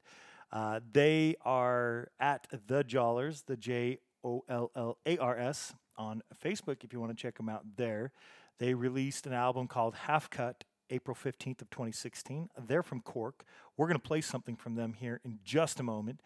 Uh, 0.51 0.79
they 0.93 1.35
are 1.43 2.09
at 2.19 2.47
the 2.67 2.83
Jollars, 2.83 3.43
the 3.43 3.57
J 3.57 3.99
O 4.23 4.43
L 4.47 4.71
L 4.75 4.97
A 5.05 5.17
R 5.17 5.37
S, 5.37 5.73
on 5.97 6.21
Facebook 6.43 6.83
if 6.83 6.93
you 6.93 6.99
want 6.99 7.15
to 7.15 7.21
check 7.21 7.37
them 7.37 7.49
out 7.49 7.65
there. 7.75 8.11
They 8.59 8.73
released 8.73 9.27
an 9.27 9.33
album 9.33 9.67
called 9.67 9.95
Half 9.95 10.29
Cut 10.29 10.63
April 10.89 11.15
15th 11.15 11.61
of 11.61 11.69
2016. 11.69 12.49
They're 12.67 12.83
from 12.83 13.01
Cork. 13.01 13.43
We're 13.75 13.87
going 13.87 13.99
to 13.99 14.07
play 14.07 14.21
something 14.21 14.55
from 14.55 14.75
them 14.75 14.93
here 14.93 15.19
in 15.23 15.39
just 15.43 15.79
a 15.79 15.83
moment. 15.83 16.21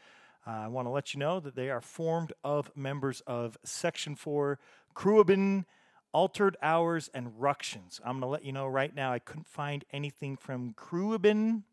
Uh, 0.46 0.52
I 0.52 0.68
want 0.68 0.88
to 0.88 0.92
let 0.92 1.14
you 1.14 1.20
know 1.20 1.40
that 1.40 1.56
they 1.56 1.70
are 1.70 1.82
formed 1.82 2.34
of 2.44 2.72
members 2.76 3.22
of 3.28 3.58
Section 3.64 4.16
4, 4.16 4.60
Cruabin, 4.96 5.66
Altered 6.14 6.58
Hours, 6.62 7.10
and 7.14 7.40
Ructions. 7.40 8.00
I'm 8.04 8.14
going 8.14 8.22
to 8.22 8.28
let 8.28 8.46
you 8.46 8.52
know 8.52 8.68
right 8.68 8.94
now 8.94 9.14
I 9.14 9.20
couldn't 9.20 9.48
find 9.48 9.86
anything 9.92 10.38
from 10.38 10.74
Cruabin 10.74 11.64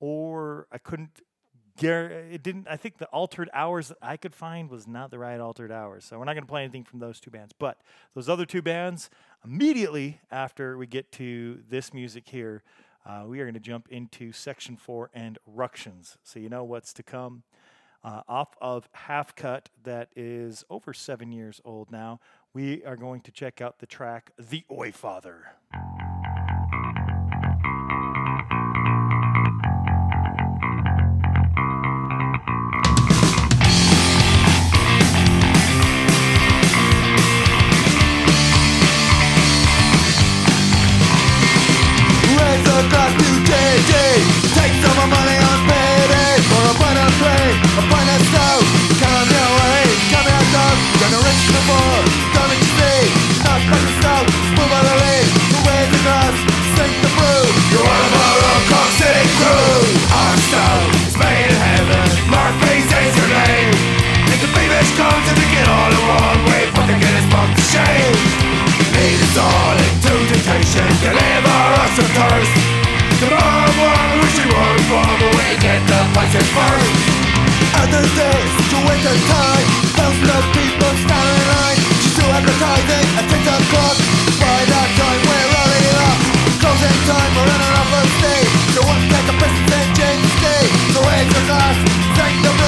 or 0.00 0.66
I 0.70 0.78
couldn't 0.78 1.20
it 1.88 2.42
didn't. 2.42 2.66
I 2.68 2.76
think 2.76 2.98
the 2.98 3.06
altered 3.06 3.48
hours 3.52 3.88
that 3.88 3.98
I 4.02 4.16
could 4.16 4.34
find 4.34 4.70
was 4.70 4.86
not 4.86 5.10
the 5.10 5.18
right 5.18 5.40
altered 5.40 5.72
hours. 5.72 6.04
So 6.04 6.18
we're 6.18 6.24
not 6.24 6.34
going 6.34 6.44
to 6.44 6.50
play 6.50 6.62
anything 6.62 6.84
from 6.84 6.98
those 6.98 7.20
two 7.20 7.30
bands. 7.30 7.52
But 7.58 7.78
those 8.14 8.28
other 8.28 8.44
two 8.46 8.62
bands, 8.62 9.10
immediately 9.44 10.20
after 10.30 10.76
we 10.76 10.86
get 10.86 11.10
to 11.12 11.60
this 11.68 11.94
music 11.94 12.28
here, 12.28 12.62
uh, 13.06 13.24
we 13.26 13.40
are 13.40 13.44
going 13.44 13.54
to 13.54 13.60
jump 13.60 13.88
into 13.88 14.32
section 14.32 14.76
four 14.76 15.10
and 15.14 15.38
ructions. 15.46 16.18
So 16.22 16.38
you 16.38 16.48
know 16.48 16.64
what's 16.64 16.92
to 16.94 17.02
come. 17.02 17.44
Uh, 18.02 18.22
off 18.28 18.56
of 18.60 18.88
Half 18.92 19.36
Cut, 19.36 19.68
that 19.82 20.08
is 20.16 20.64
over 20.70 20.94
seven 20.94 21.32
years 21.32 21.60
old 21.64 21.90
now, 21.90 22.18
we 22.54 22.82
are 22.84 22.96
going 22.96 23.20
to 23.22 23.30
check 23.30 23.60
out 23.60 23.78
the 23.78 23.86
track 23.86 24.30
The 24.38 24.64
Oi 24.70 24.90
Father. 24.90 25.52
Shame. 67.70 68.18
Lead 68.98 69.20
us 69.22 69.38
all 69.38 69.78
into 69.78 70.10
temptation, 70.26 70.90
deliver 70.98 71.60
us 71.78 71.94
from 71.94 72.10
thirst. 72.18 72.54
Tomorrow 73.22 73.70
morning 73.78 74.18
we 74.18 74.28
should 74.34 74.50
run 74.50 74.78
from 74.90 75.06
we 75.38 75.54
get 75.62 75.78
the 75.86 76.00
places 76.10 76.50
first. 76.50 76.94
Other 77.78 78.02
days 78.18 78.52
to 78.74 78.76
waste 78.90 79.06
our 79.06 79.20
time, 79.22 79.66
thousands 79.94 80.34
of 80.34 80.44
people 80.50 80.92
standing 80.98 81.38
in 81.38 81.46
line. 81.46 81.78
Just 82.02 82.18
to 82.18 82.24
advertising 82.34 83.06
at 83.22 83.24
TikTok 83.30 83.62
clock. 83.70 83.96
By 84.42 84.60
that 84.66 84.88
time 84.98 85.20
we're 85.30 85.50
already 85.54 85.90
lost. 85.94 86.22
Closing 86.58 86.98
time, 87.06 87.30
we're 87.38 87.46
running 87.54 87.74
off 87.78 87.90
our 88.02 88.08
stage. 88.18 88.50
So 88.74 88.80
let's 88.82 89.06
take 89.14 89.28
a 89.30 89.36
piss 89.38 89.56
and 89.78 89.90
change 89.94 90.30
the 90.90 91.00
raise 91.06 91.30
your 91.30 91.44
glass, 91.46 91.78
thank 92.18 92.34
the 92.42 92.59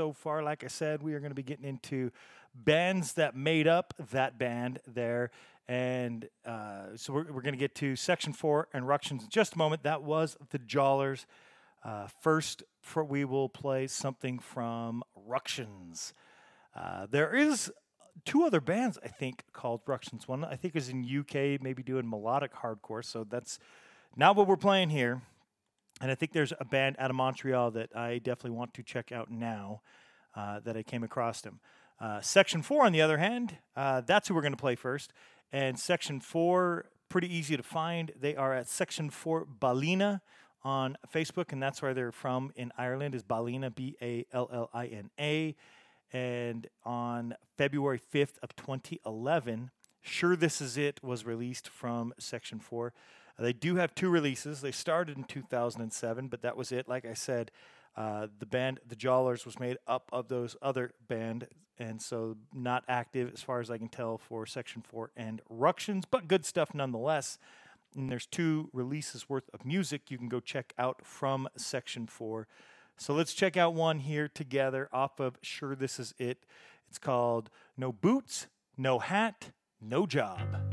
so 0.00 0.14
far. 0.14 0.42
Like 0.42 0.64
I 0.64 0.68
said, 0.68 1.02
we 1.02 1.12
are 1.12 1.20
going 1.20 1.30
to 1.30 1.34
be 1.34 1.42
getting 1.42 1.66
into 1.66 2.10
bands 2.54 3.12
that 3.12 3.36
made 3.36 3.68
up 3.68 3.92
that 4.12 4.38
band 4.38 4.78
there. 4.86 5.30
And 5.68 6.26
uh, 6.46 6.96
so 6.96 7.12
we're, 7.12 7.30
we're 7.30 7.42
going 7.42 7.52
to 7.52 7.58
get 7.58 7.74
to 7.74 7.96
section 7.96 8.32
four 8.32 8.68
and 8.72 8.88
Ructions 8.88 9.24
in 9.24 9.28
just 9.28 9.56
a 9.56 9.58
moment. 9.58 9.82
That 9.82 10.02
was 10.02 10.38
the 10.52 10.58
Jollars. 10.58 11.26
Uh, 11.84 12.06
first, 12.22 12.62
for, 12.80 13.04
we 13.04 13.26
will 13.26 13.50
play 13.50 13.86
something 13.88 14.38
from 14.38 15.02
Ructions. 15.28 16.14
Uh, 16.74 17.06
there 17.10 17.34
is 17.36 17.70
two 18.24 18.44
other 18.44 18.62
bands, 18.62 18.98
I 19.04 19.08
think, 19.08 19.42
called 19.52 19.82
Ructions. 19.86 20.26
One, 20.26 20.46
I 20.46 20.56
think, 20.56 20.76
is 20.76 20.88
in 20.88 21.04
UK, 21.04 21.60
maybe 21.60 21.82
doing 21.82 22.08
melodic 22.08 22.54
hardcore. 22.54 23.04
So 23.04 23.24
that's 23.24 23.58
not 24.16 24.34
what 24.34 24.46
we're 24.46 24.56
playing 24.56 24.88
here. 24.88 25.20
And 26.00 26.10
I 26.10 26.14
think 26.14 26.32
there's 26.32 26.52
a 26.58 26.64
band 26.64 26.96
out 26.98 27.10
of 27.10 27.16
Montreal 27.16 27.72
that 27.72 27.94
I 27.94 28.18
definitely 28.18 28.56
want 28.56 28.74
to 28.74 28.82
check 28.82 29.12
out 29.12 29.30
now 29.30 29.82
uh, 30.34 30.60
that 30.60 30.76
I 30.76 30.82
came 30.82 31.02
across 31.02 31.40
them. 31.42 31.60
Uh, 32.00 32.20
section 32.22 32.62
four, 32.62 32.86
on 32.86 32.92
the 32.92 33.02
other 33.02 33.18
hand, 33.18 33.58
uh, 33.76 34.00
that's 34.00 34.28
who 34.28 34.34
we're 34.34 34.40
going 34.40 34.54
to 34.54 34.58
play 34.58 34.74
first. 34.74 35.12
And 35.52 35.78
section 35.78 36.20
four, 36.20 36.86
pretty 37.10 37.32
easy 37.34 37.56
to 37.56 37.62
find. 37.62 38.12
They 38.18 38.34
are 38.36 38.54
at 38.54 38.68
section 38.68 39.10
four 39.10 39.44
Ballina 39.44 40.22
on 40.64 40.96
Facebook, 41.12 41.52
and 41.52 41.62
that's 41.62 41.82
where 41.82 41.92
they're 41.92 42.12
from 42.12 42.52
in 42.56 42.72
Ireland. 42.78 43.14
Is 43.14 43.22
Ballina 43.22 43.70
B 43.70 43.96
A 44.00 44.24
L 44.32 44.48
L 44.50 44.70
I 44.72 44.86
N 44.86 45.10
A? 45.18 45.54
And 46.12 46.66
on 46.84 47.34
February 47.56 48.00
5th 48.00 48.38
of 48.42 48.56
2011, 48.56 49.70
Sure 50.02 50.34
This 50.34 50.60
Is 50.60 50.76
It 50.76 51.00
was 51.04 51.24
released 51.24 51.68
from 51.68 52.12
Section 52.18 52.58
4. 52.58 52.92
They 53.40 53.52
do 53.54 53.76
have 53.76 53.94
two 53.94 54.10
releases. 54.10 54.60
They 54.60 54.72
started 54.72 55.16
in 55.16 55.24
2007, 55.24 56.28
but 56.28 56.42
that 56.42 56.56
was 56.56 56.72
it. 56.72 56.88
Like 56.88 57.06
I 57.06 57.14
said, 57.14 57.50
uh, 57.96 58.26
the 58.38 58.46
band, 58.46 58.80
the 58.86 58.96
Jollars, 58.96 59.46
was 59.46 59.58
made 59.58 59.78
up 59.86 60.10
of 60.12 60.28
those 60.28 60.56
other 60.60 60.92
band, 61.08 61.46
and 61.78 62.02
so 62.02 62.36
not 62.52 62.84
active 62.86 63.30
as 63.32 63.42
far 63.42 63.60
as 63.60 63.70
I 63.70 63.78
can 63.78 63.88
tell 63.88 64.18
for 64.18 64.44
Section 64.44 64.82
4 64.82 65.10
and 65.16 65.40
Ructions, 65.48 66.04
but 66.08 66.28
good 66.28 66.44
stuff 66.44 66.74
nonetheless. 66.74 67.38
And 67.96 68.10
there's 68.10 68.26
two 68.26 68.68
releases 68.72 69.28
worth 69.28 69.48
of 69.52 69.64
music 69.64 70.10
you 70.10 70.18
can 70.18 70.28
go 70.28 70.40
check 70.40 70.72
out 70.78 71.04
from 71.04 71.48
Section 71.56 72.06
4. 72.06 72.46
So 72.98 73.14
let's 73.14 73.32
check 73.32 73.56
out 73.56 73.74
one 73.74 74.00
here 74.00 74.28
together 74.28 74.88
off 74.92 75.18
of 75.18 75.38
Sure 75.42 75.74
This 75.74 75.98
Is 75.98 76.14
It. 76.18 76.44
It's 76.88 76.98
called 76.98 77.48
No 77.76 77.90
Boots, 77.90 78.48
No 78.76 78.98
Hat, 78.98 79.50
No 79.80 80.06
Job. 80.06 80.69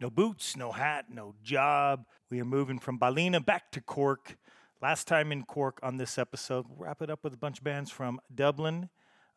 No 0.00 0.08
boots, 0.08 0.56
no 0.56 0.72
hat, 0.72 1.06
no 1.10 1.34
job. 1.42 2.06
We 2.30 2.40
are 2.40 2.44
moving 2.46 2.78
from 2.78 2.98
Ballina 2.98 3.40
back 3.40 3.70
to 3.72 3.82
Cork. 3.82 4.38
Last 4.80 5.06
time 5.06 5.30
in 5.30 5.44
Cork 5.44 5.78
on 5.82 5.98
this 5.98 6.16
episode, 6.16 6.64
we'll 6.68 6.78
wrap 6.86 7.02
it 7.02 7.10
up 7.10 7.22
with 7.22 7.34
a 7.34 7.36
bunch 7.36 7.58
of 7.58 7.64
bands 7.64 7.90
from 7.90 8.18
Dublin. 8.34 8.88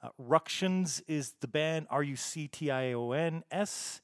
Uh, 0.01 0.09
Ructions 0.17 1.01
is 1.05 1.33
the 1.41 1.47
band, 1.47 1.87
R 1.89 2.01
U 2.01 2.15
C 2.15 2.47
T 2.47 2.71
I 2.71 2.93
O 2.93 3.11
N 3.11 3.43
S. 3.51 4.01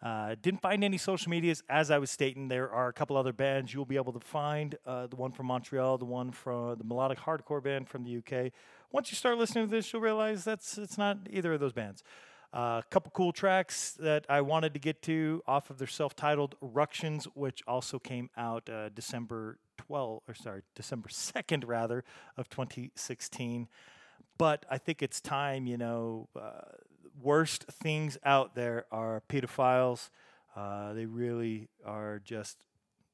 Uh, 0.00 0.36
didn't 0.40 0.60
find 0.60 0.84
any 0.84 0.98
social 0.98 1.30
medias. 1.30 1.62
As 1.68 1.90
I 1.90 1.98
was 1.98 2.10
stating, 2.10 2.48
there 2.48 2.70
are 2.70 2.88
a 2.88 2.92
couple 2.92 3.16
other 3.16 3.32
bands 3.32 3.74
you'll 3.74 3.84
be 3.84 3.96
able 3.96 4.12
to 4.12 4.20
find. 4.20 4.76
Uh, 4.86 5.08
the 5.08 5.16
one 5.16 5.32
from 5.32 5.46
Montreal, 5.46 5.98
the 5.98 6.04
one 6.04 6.30
from 6.30 6.76
the 6.78 6.84
melodic 6.84 7.18
hardcore 7.18 7.62
band 7.62 7.88
from 7.88 8.04
the 8.04 8.18
UK. 8.18 8.52
Once 8.92 9.10
you 9.10 9.16
start 9.16 9.38
listening 9.38 9.64
to 9.64 9.70
this, 9.70 9.92
you'll 9.92 10.02
realize 10.02 10.44
that's 10.44 10.78
it's 10.78 10.98
not 10.98 11.18
either 11.30 11.54
of 11.54 11.60
those 11.60 11.72
bands. 11.72 12.04
A 12.52 12.82
couple 12.90 13.10
cool 13.12 13.32
tracks 13.32 13.92
that 14.00 14.24
I 14.28 14.40
wanted 14.40 14.72
to 14.74 14.80
get 14.80 15.02
to 15.02 15.42
off 15.46 15.70
of 15.70 15.78
their 15.78 15.86
self-titled 15.86 16.54
Ructions, 16.60 17.26
which 17.34 17.62
also 17.66 17.98
came 17.98 18.30
out 18.36 18.68
uh, 18.68 18.88
December 18.90 19.58
12, 19.78 20.22
or 20.26 20.34
sorry, 20.34 20.62
December 20.74 21.08
2nd 21.08 21.64
rather 21.66 22.04
of 22.36 22.48
2016. 22.48 23.68
But 24.38 24.66
I 24.70 24.78
think 24.78 25.02
it's 25.02 25.20
time, 25.20 25.66
you 25.66 25.76
know, 25.76 26.28
uh, 26.38 26.62
worst 27.22 27.64
things 27.64 28.18
out 28.24 28.54
there 28.54 28.84
are 28.90 29.22
pedophiles. 29.28 30.10
Uh, 30.54 30.92
they 30.92 31.06
really 31.06 31.68
are 31.84 32.20
just, 32.24 32.64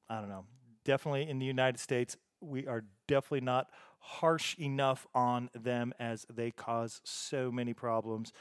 I 0.09 0.20
don't 0.20 0.28
know, 0.28 0.45
definitely 0.85 1.28
in 1.28 1.39
the 1.39 1.47
United 1.47 1.78
States, 1.78 2.16
we 2.41 2.66
are 2.66 2.85
definitely 3.07 3.43
not 3.43 3.68
harsh 3.99 4.59
enough 4.59 5.07
on 5.14 5.49
them 5.55 5.95
as 5.99 6.26
they 6.28 6.51
cause 6.51 7.01
so 7.05 7.53
many 7.53 7.72
problems. 7.72 8.33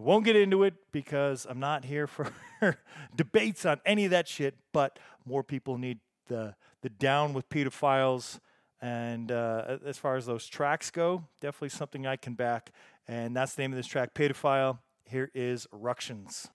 I 0.00 0.02
won't 0.02 0.24
get 0.24 0.34
into 0.34 0.62
it 0.62 0.72
because 0.92 1.46
I'm 1.46 1.60
not 1.60 1.84
here 1.84 2.06
for 2.06 2.32
debates 3.14 3.66
on 3.66 3.82
any 3.84 4.06
of 4.06 4.12
that 4.12 4.26
shit, 4.26 4.54
but 4.72 4.98
more 5.26 5.44
people 5.44 5.76
need 5.76 5.98
the, 6.28 6.54
the 6.80 6.88
down 6.88 7.34
with 7.34 7.50
pedophiles. 7.50 8.40
And 8.80 9.30
uh, 9.30 9.76
as 9.84 9.98
far 9.98 10.16
as 10.16 10.24
those 10.24 10.46
tracks 10.46 10.90
go, 10.90 11.24
definitely 11.42 11.68
something 11.68 12.06
I 12.06 12.16
can 12.16 12.32
back. 12.32 12.72
And 13.06 13.36
that's 13.36 13.54
the 13.54 13.60
name 13.60 13.72
of 13.72 13.76
this 13.76 13.86
track, 13.86 14.14
Pedophile. 14.14 14.78
Here 15.04 15.30
is 15.34 15.66
Ructions. 15.70 16.48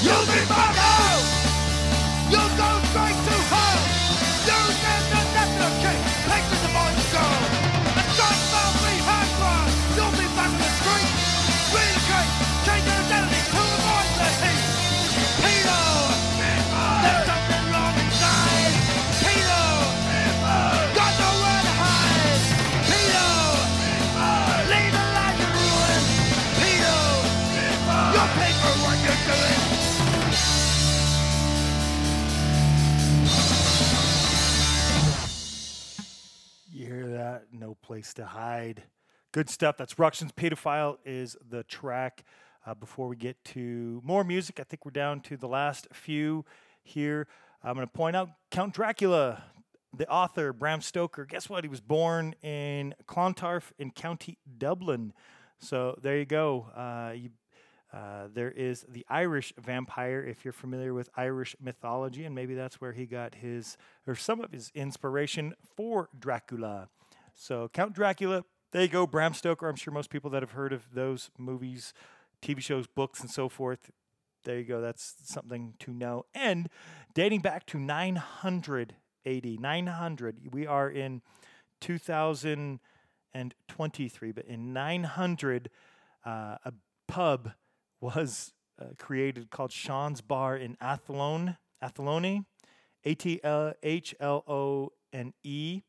You'll 0.00 0.26
be 0.26 0.47
place 37.88 38.12
to 38.12 38.26
hide. 38.26 38.82
Good 39.32 39.48
stuff. 39.48 39.78
That's 39.78 39.98
Ruction's 39.98 40.30
Pedophile 40.32 40.98
is 41.06 41.38
the 41.48 41.62
track. 41.62 42.22
Uh, 42.66 42.74
before 42.74 43.08
we 43.08 43.16
get 43.16 43.42
to 43.46 44.02
more 44.04 44.24
music, 44.24 44.60
I 44.60 44.64
think 44.64 44.84
we're 44.84 44.90
down 44.90 45.20
to 45.22 45.38
the 45.38 45.48
last 45.48 45.88
few 45.90 46.44
here. 46.82 47.26
I'm 47.64 47.76
going 47.76 47.86
to 47.86 47.90
point 47.90 48.14
out 48.14 48.28
Count 48.50 48.74
Dracula, 48.74 49.42
the 49.96 50.06
author, 50.06 50.52
Bram 50.52 50.82
Stoker. 50.82 51.24
Guess 51.24 51.48
what? 51.48 51.64
He 51.64 51.70
was 51.70 51.80
born 51.80 52.34
in 52.42 52.94
Clontarf 53.06 53.72
in 53.78 53.90
County 53.90 54.36
Dublin. 54.58 55.14
So 55.58 55.98
there 56.02 56.18
you 56.18 56.26
go. 56.26 56.66
Uh, 56.76 57.14
you, 57.14 57.30
uh, 57.90 58.28
there 58.34 58.50
is 58.50 58.84
the 58.86 59.06
Irish 59.08 59.54
vampire, 59.58 60.22
if 60.22 60.44
you're 60.44 60.52
familiar 60.52 60.92
with 60.92 61.08
Irish 61.16 61.56
mythology, 61.58 62.26
and 62.26 62.34
maybe 62.34 62.54
that's 62.54 62.82
where 62.82 62.92
he 62.92 63.06
got 63.06 63.36
his 63.36 63.78
or 64.06 64.14
some 64.14 64.42
of 64.42 64.52
his 64.52 64.70
inspiration 64.74 65.54
for 65.74 66.10
Dracula. 66.18 66.90
So 67.40 67.70
Count 67.72 67.94
Dracula, 67.94 68.44
there 68.72 68.82
you 68.82 68.88
go. 68.88 69.06
Bram 69.06 69.32
Stoker. 69.32 69.68
I'm 69.68 69.76
sure 69.76 69.94
most 69.94 70.10
people 70.10 70.28
that 70.30 70.42
have 70.42 70.50
heard 70.50 70.72
of 70.72 70.92
those 70.92 71.30
movies, 71.38 71.94
TV 72.42 72.60
shows, 72.60 72.88
books, 72.88 73.20
and 73.20 73.30
so 73.30 73.48
forth. 73.48 73.92
There 74.44 74.58
you 74.58 74.64
go. 74.64 74.80
That's 74.80 75.14
something 75.22 75.74
to 75.78 75.92
know. 75.92 76.26
And 76.34 76.68
dating 77.14 77.42
back 77.42 77.64
to 77.66 77.78
980, 77.78 79.56
900. 79.56 80.52
We 80.52 80.66
are 80.66 80.90
in 80.90 81.22
2023, 81.80 84.32
but 84.32 84.44
in 84.44 84.72
900, 84.72 85.70
uh, 86.26 86.56
a 86.64 86.72
pub 87.06 87.52
was 88.00 88.52
uh, 88.82 88.86
created 88.98 89.50
called 89.50 89.70
Sean's 89.70 90.20
Bar 90.20 90.56
in 90.56 90.76
Athlone, 90.80 91.56
Athlone, 91.80 92.46
A 93.04 93.14
T 93.14 93.38
L 93.44 93.74
H 93.84 94.12
L 94.18 94.42
O 94.48 94.90
N 95.12 95.34
E. 95.44 95.82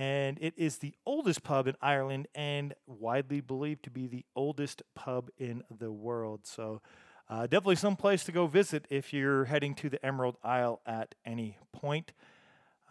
And 0.00 0.38
it 0.40 0.54
is 0.56 0.78
the 0.78 0.94
oldest 1.04 1.42
pub 1.42 1.66
in 1.68 1.74
Ireland 1.82 2.26
and 2.34 2.72
widely 2.86 3.42
believed 3.42 3.82
to 3.82 3.90
be 3.90 4.06
the 4.06 4.24
oldest 4.34 4.82
pub 4.94 5.28
in 5.36 5.62
the 5.70 5.92
world. 5.92 6.46
So, 6.46 6.80
uh, 7.28 7.42
definitely 7.42 7.76
some 7.76 7.96
place 7.96 8.24
to 8.24 8.32
go 8.32 8.46
visit 8.46 8.86
if 8.88 9.12
you're 9.12 9.44
heading 9.44 9.74
to 9.74 9.90
the 9.90 10.02
Emerald 10.02 10.38
Isle 10.42 10.80
at 10.86 11.16
any 11.26 11.58
point. 11.74 12.12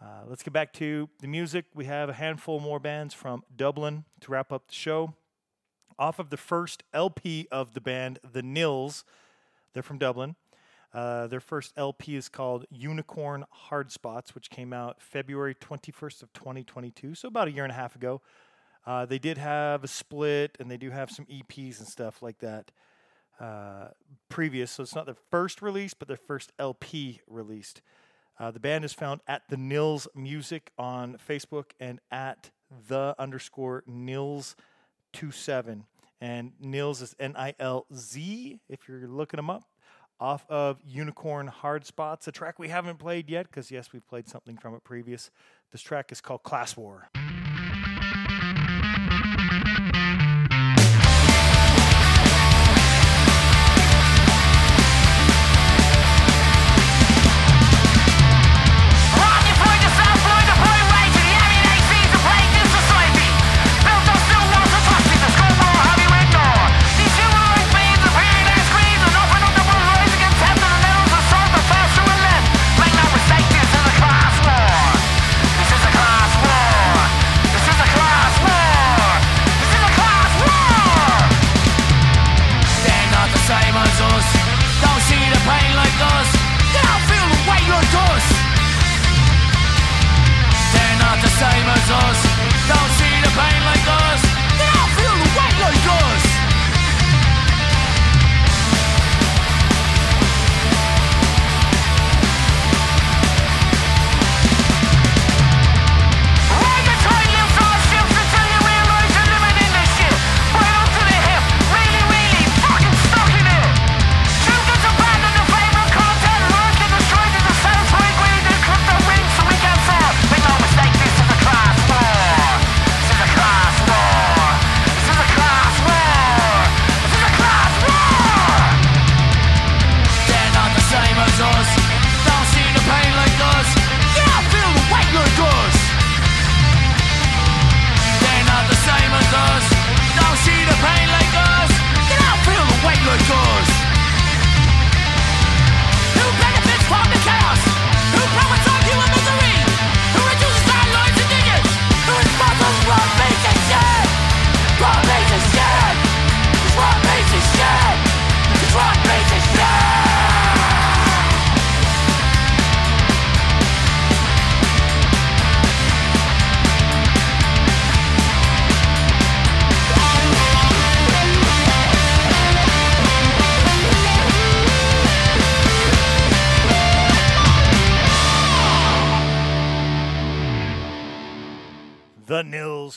Uh, 0.00 0.22
let's 0.28 0.44
get 0.44 0.52
back 0.52 0.72
to 0.74 1.08
the 1.20 1.26
music. 1.26 1.64
We 1.74 1.86
have 1.86 2.10
a 2.10 2.12
handful 2.12 2.60
more 2.60 2.78
bands 2.78 3.12
from 3.12 3.42
Dublin 3.56 4.04
to 4.20 4.30
wrap 4.30 4.52
up 4.52 4.68
the 4.68 4.74
show. 4.74 5.14
Off 5.98 6.20
of 6.20 6.30
the 6.30 6.36
first 6.36 6.84
LP 6.94 7.48
of 7.50 7.74
the 7.74 7.80
band, 7.80 8.20
The 8.22 8.40
Nils, 8.40 9.04
they're 9.72 9.82
from 9.82 9.98
Dublin. 9.98 10.36
Uh, 10.92 11.26
their 11.28 11.40
first 11.40 11.72
LP 11.76 12.16
is 12.16 12.28
called 12.28 12.66
Unicorn 12.70 13.44
Hard 13.50 13.92
Spots, 13.92 14.34
which 14.34 14.50
came 14.50 14.72
out 14.72 15.00
February 15.00 15.54
21st 15.54 16.22
of 16.22 16.32
2022, 16.32 17.14
so 17.14 17.28
about 17.28 17.48
a 17.48 17.52
year 17.52 17.64
and 17.64 17.72
a 17.72 17.76
half 17.76 17.94
ago. 17.94 18.20
Uh, 18.86 19.06
they 19.06 19.18
did 19.18 19.38
have 19.38 19.84
a 19.84 19.88
split, 19.88 20.56
and 20.58 20.70
they 20.70 20.76
do 20.76 20.90
have 20.90 21.10
some 21.10 21.26
EPs 21.26 21.78
and 21.78 21.86
stuff 21.86 22.22
like 22.22 22.38
that 22.38 22.72
uh, 23.38 23.88
previous. 24.28 24.70
So 24.72 24.82
it's 24.82 24.94
not 24.94 25.06
their 25.06 25.16
first 25.30 25.62
release, 25.62 25.94
but 25.94 26.08
their 26.08 26.16
first 26.16 26.52
LP 26.58 27.20
released. 27.28 27.82
Uh, 28.38 28.50
the 28.50 28.60
band 28.60 28.84
is 28.84 28.92
found 28.92 29.20
at 29.28 29.42
the 29.48 29.56
Nils 29.56 30.08
Music 30.14 30.72
on 30.78 31.18
Facebook 31.28 31.72
and 31.78 32.00
at 32.10 32.50
the 32.88 33.14
underscore 33.18 33.84
Nils 33.86 34.56
27. 35.12 35.84
And 36.22 36.52
Nils 36.58 37.02
is 37.02 37.14
N 37.18 37.34
I 37.36 37.54
L 37.58 37.86
Z 37.94 38.60
if 38.68 38.88
you're 38.88 39.06
looking 39.06 39.38
them 39.38 39.50
up. 39.50 39.64
Off 40.20 40.44
of 40.50 40.78
Unicorn 40.86 41.46
Hard 41.46 41.86
Spots, 41.86 42.28
a 42.28 42.32
track 42.32 42.58
we 42.58 42.68
haven't 42.68 42.98
played 42.98 43.30
yet, 43.30 43.46
because 43.46 43.70
yes, 43.70 43.92
we've 43.92 44.06
played 44.06 44.28
something 44.28 44.58
from 44.58 44.74
it 44.74 44.84
previous. 44.84 45.30
This 45.72 45.80
track 45.80 46.12
is 46.12 46.20
called 46.20 46.42
Class 46.42 46.76
War. 46.76 47.08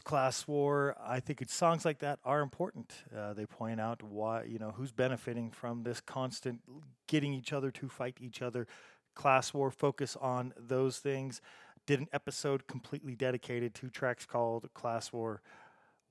Class 0.04 0.48
war. 0.48 0.96
I 1.04 1.20
think 1.20 1.44
songs 1.50 1.86
like 1.86 2.00
that 2.00 2.20
are 2.24 2.42
important. 2.42 2.94
Uh, 3.16 3.34
they 3.34 3.46
point 3.46 3.80
out 3.80 4.04
why 4.04 4.44
you 4.44 4.60
know 4.60 4.72
who's 4.76 4.92
benefiting 4.92 5.52
from 5.52 5.84
this 5.84 6.02
constant 6.02 6.62
getting 7.08 7.34
each 7.34 7.54
other 7.54 7.72
to 7.72 7.90
fight 7.90 8.18
each 8.20 8.42
other. 8.42 8.68
Class 9.16 9.54
war 9.54 9.72
focus 9.72 10.18
on 10.20 10.54
those 10.58 11.00
things. 11.00 11.42
Did 11.86 12.00
an 12.00 12.08
episode 12.14 12.68
completely 12.68 13.16
dedicated 13.16 13.74
to 13.76 13.90
tracks 13.90 14.26
called 14.26 14.70
Class 14.74 15.12
War 15.12 15.42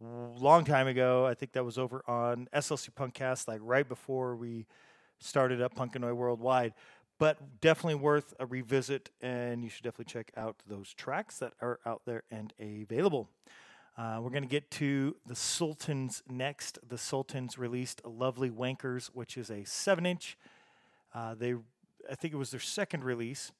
long 0.03 0.65
time 0.65 0.87
ago. 0.87 1.27
I 1.27 1.35
think 1.35 1.53
that 1.53 1.65
was 1.65 1.79
over 1.79 2.03
on 2.07 2.49
SLC 2.55 2.91
Punkcast, 2.91 3.49
like 3.49 3.61
right 3.63 3.89
before 3.89 4.37
we 4.37 4.67
started 5.21 5.63
up 5.63 5.75
Punkanoid 5.75 6.15
Worldwide. 6.15 6.75
But 7.19 7.61
definitely 7.61 7.97
worth 7.97 8.35
a 8.41 8.47
revisit, 8.47 9.11
and 9.21 9.63
you 9.63 9.71
should 9.71 9.85
definitely 9.85 10.13
check 10.13 10.33
out 10.37 10.57
those 10.67 10.93
tracks 10.93 11.39
that 11.39 11.53
are 11.61 11.79
out 11.87 12.03
there 12.05 12.25
and 12.31 12.53
available. 12.59 13.29
Uh, 13.97 14.19
we're 14.23 14.31
going 14.31 14.43
to 14.43 14.49
get 14.49 14.71
to 14.71 15.17
the 15.27 15.35
Sultans 15.35 16.23
next. 16.29 16.79
The 16.87 16.97
Sultans 16.97 17.59
released 17.59 18.01
Lovely 18.07 18.51
Wankers, 18.51 19.09
which 19.09 19.37
is 19.37 19.51
a 19.51 19.65
seven 19.65 20.07
inch. 20.07 20.39
Uh, 21.15 21.35
they, 21.35 21.55
I 22.11 22.15
think 22.15 22.33
it 22.33 22.39
was 22.39 22.51
their 22.51 22.61
second 22.61 23.05
release, 23.05 23.53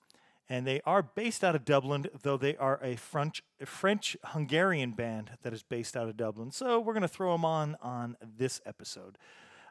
and 0.49 0.67
they 0.67 0.81
are 0.87 1.03
based 1.03 1.45
out 1.45 1.55
of 1.55 1.67
Dublin, 1.67 2.07
though 2.23 2.39
they 2.39 2.57
are 2.57 2.81
a 2.83 2.97
French 2.97 3.43
French 3.67 4.17
Hungarian 4.25 4.93
band 4.93 5.33
that 5.43 5.53
is 5.53 5.63
based 5.63 5.97
out 5.99 6.09
of 6.09 6.17
Dublin. 6.17 6.51
So 6.51 6.81
we're 6.81 6.95
going 6.95 7.03
to 7.03 7.09
throw 7.09 7.33
them 7.33 7.45
on 7.45 7.77
on 7.83 8.17
this 8.23 8.63
episode. 8.65 9.19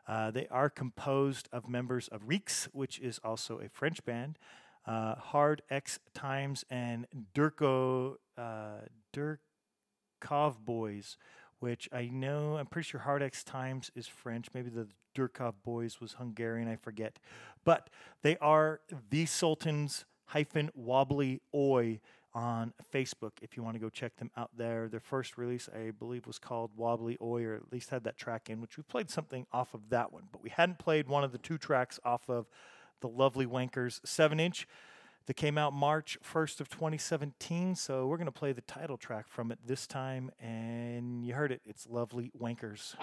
Uh, 0.07 0.29
they 0.29 0.47
are 0.49 0.69
composed 0.69 1.49
of 1.51 1.67
members 1.67 2.07
of 2.07 2.27
Reeks, 2.27 2.67
which 2.71 2.99
is 2.99 3.19
also 3.23 3.59
a 3.59 3.69
French 3.69 4.03
band, 4.05 4.37
uh, 4.85 5.15
Hard 5.15 5.63
X 5.71 5.99
Times, 6.13 6.65
and 6.69 7.07
Durko 7.33 8.17
uh, 8.37 8.81
Durkov 10.21 10.55
Boys, 10.63 11.17
which 11.59 11.89
I 11.91 12.09
know, 12.11 12.57
I'm 12.57 12.67
pretty 12.67 12.87
sure 12.87 13.01
Hard 13.01 13.21
X 13.21 13.43
Times 13.43 13.91
is 13.95 14.07
French. 14.07 14.47
Maybe 14.53 14.69
the 14.69 14.87
Durkov 15.15 15.53
Boys 15.63 15.99
was 15.99 16.13
Hungarian, 16.13 16.67
I 16.67 16.75
forget. 16.75 17.19
But 17.63 17.89
they 18.21 18.37
are 18.37 18.81
the 19.09 19.25
Sultans 19.25 20.05
hyphen 20.25 20.71
wobbly 20.73 21.41
oi 21.53 21.99
on 22.33 22.73
Facebook 22.93 23.31
if 23.41 23.57
you 23.57 23.63
want 23.63 23.75
to 23.75 23.79
go 23.79 23.89
check 23.89 24.15
them 24.15 24.31
out 24.37 24.51
there. 24.55 24.87
Their 24.87 25.01
first 25.01 25.37
release, 25.37 25.67
I 25.73 25.91
believe, 25.91 26.25
was 26.25 26.39
called 26.39 26.71
Wobbly 26.77 27.17
Oi, 27.21 27.43
or 27.43 27.55
at 27.55 27.73
least 27.73 27.89
had 27.89 28.05
that 28.05 28.17
track 28.17 28.49
in, 28.49 28.61
which 28.61 28.77
we 28.77 28.83
played 28.83 29.09
something 29.09 29.45
off 29.51 29.73
of 29.73 29.89
that 29.89 30.13
one. 30.13 30.23
But 30.31 30.41
we 30.41 30.49
hadn't 30.49 30.79
played 30.79 31.09
one 31.09 31.25
of 31.25 31.33
the 31.33 31.37
two 31.37 31.57
tracks 31.57 31.99
off 32.05 32.29
of 32.29 32.47
the 33.01 33.09
Lovely 33.09 33.45
Wankers 33.45 33.99
7 34.05 34.39
inch 34.39 34.67
that 35.25 35.35
came 35.35 35.57
out 35.57 35.73
March 35.73 36.17
1st 36.23 36.61
of 36.61 36.69
2017. 36.69 37.75
So 37.75 38.07
we're 38.07 38.17
going 38.17 38.25
to 38.25 38.31
play 38.31 38.51
the 38.51 38.61
title 38.61 38.97
track 38.97 39.27
from 39.27 39.51
it 39.51 39.59
this 39.65 39.87
time. 39.87 40.31
And 40.39 41.23
you 41.25 41.33
heard 41.33 41.51
it. 41.51 41.61
It's 41.65 41.87
Lovely 41.87 42.31
Wankers. 42.39 42.95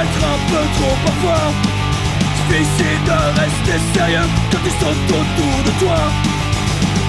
Un 0.00 0.38
peu 0.50 0.64
trop 0.76 0.96
parfois. 1.04 1.52
Difficile 2.48 3.00
de 3.04 3.40
rester 3.40 3.78
sérieux 3.94 4.28
quand 4.50 4.58
ils 4.64 4.78
sont 4.80 4.98
autour 5.18 5.56
de 5.64 5.72
toi. 5.78 5.98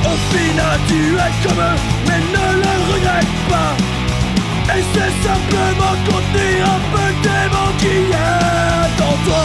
Au 0.04 0.18
final, 0.36 0.80
tu 0.88 1.16
es 1.16 1.48
comme 1.48 1.60
eux, 1.60 1.78
mais 2.08 2.20
ne 2.20 2.48
le 2.64 2.74
regrette 2.94 3.36
pas. 3.50 3.74
Et 4.76 4.84
c'est 4.94 5.14
simplement 5.28 5.96
contenir 6.10 6.66
un 6.66 6.82
peu 6.92 7.08
le 7.08 7.22
démon 7.22 7.70
qui 7.78 7.96
est 8.12 9.02
en 9.02 9.16
toi. 9.26 9.44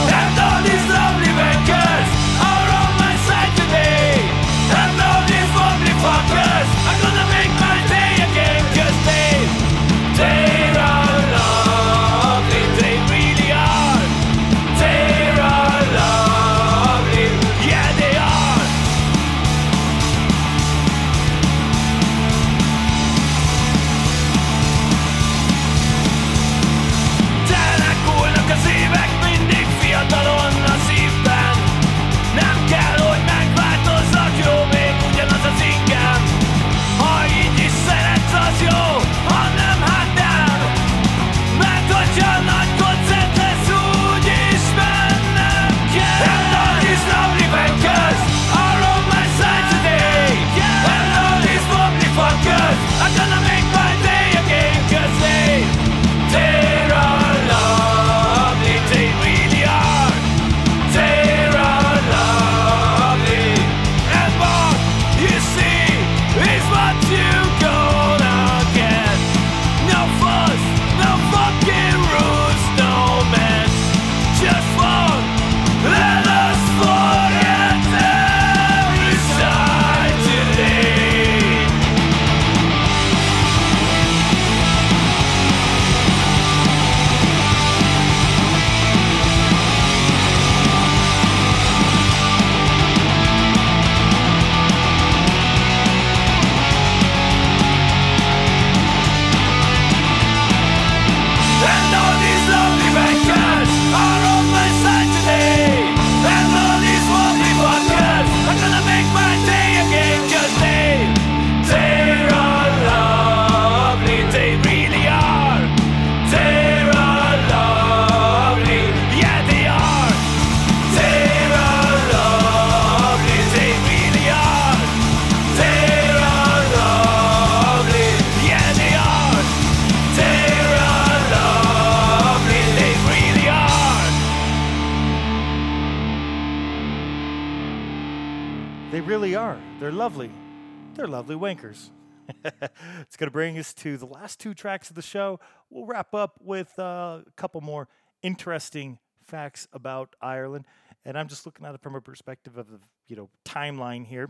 To 143.87 143.97
the 143.97 144.07
last 144.07 144.41
two 144.41 144.53
tracks 144.53 144.91
of 144.91 144.97
the 144.97 145.03
show. 145.03 145.39
We'll 145.71 145.87
wrap 145.87 146.13
up 146.13 146.41
with 146.43 146.77
uh, 146.77 147.21
a 147.25 147.31
couple 147.37 147.61
more 147.61 147.87
interesting 148.21 148.99
facts 149.25 149.69
about 149.73 150.17
Ireland. 150.21 150.65
And 151.05 151.17
I'm 151.17 151.29
just 151.29 151.47
looking 151.47 151.65
at 151.65 151.73
it 151.73 151.81
from 151.81 151.95
a 151.95 152.01
perspective 152.01 152.59
of 152.59 152.69
the 152.69 152.81
you 153.07 153.15
know 153.15 153.31
timeline 153.45 154.05
here. 154.05 154.29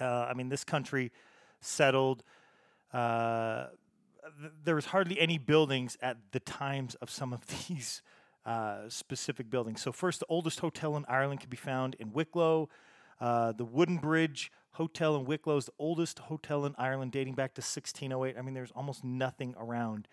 Uh, 0.00 0.26
I 0.28 0.34
mean, 0.34 0.48
this 0.48 0.64
country 0.64 1.12
settled 1.60 2.24
uh, 2.92 3.66
th- 4.40 4.52
there 4.64 4.74
was 4.74 4.86
hardly 4.86 5.20
any 5.20 5.38
buildings 5.38 5.96
at 6.02 6.16
the 6.32 6.40
times 6.40 6.96
of 6.96 7.10
some 7.10 7.32
of 7.32 7.46
these 7.68 8.02
uh, 8.44 8.88
specific 8.88 9.50
buildings. 9.50 9.82
So 9.82 9.92
first, 9.92 10.18
the 10.18 10.26
oldest 10.28 10.58
hotel 10.58 10.96
in 10.96 11.04
Ireland 11.06 11.38
can 11.38 11.48
be 11.48 11.56
found 11.56 11.94
in 12.00 12.12
Wicklow. 12.12 12.68
Uh, 13.20 13.52
the 13.52 13.64
Wooden 13.64 13.98
Bridge 13.98 14.50
Hotel 14.72 15.16
in 15.16 15.24
Wicklow 15.24 15.56
is 15.56 15.66
the 15.66 15.72
oldest 15.78 16.18
hotel 16.18 16.64
in 16.64 16.74
Ireland, 16.76 17.12
dating 17.12 17.34
back 17.34 17.54
to 17.54 17.60
1608. 17.60 18.36
I 18.36 18.42
mean, 18.42 18.54
there's 18.54 18.72
almost 18.72 19.04
nothing 19.04 19.54
around 19.58 20.08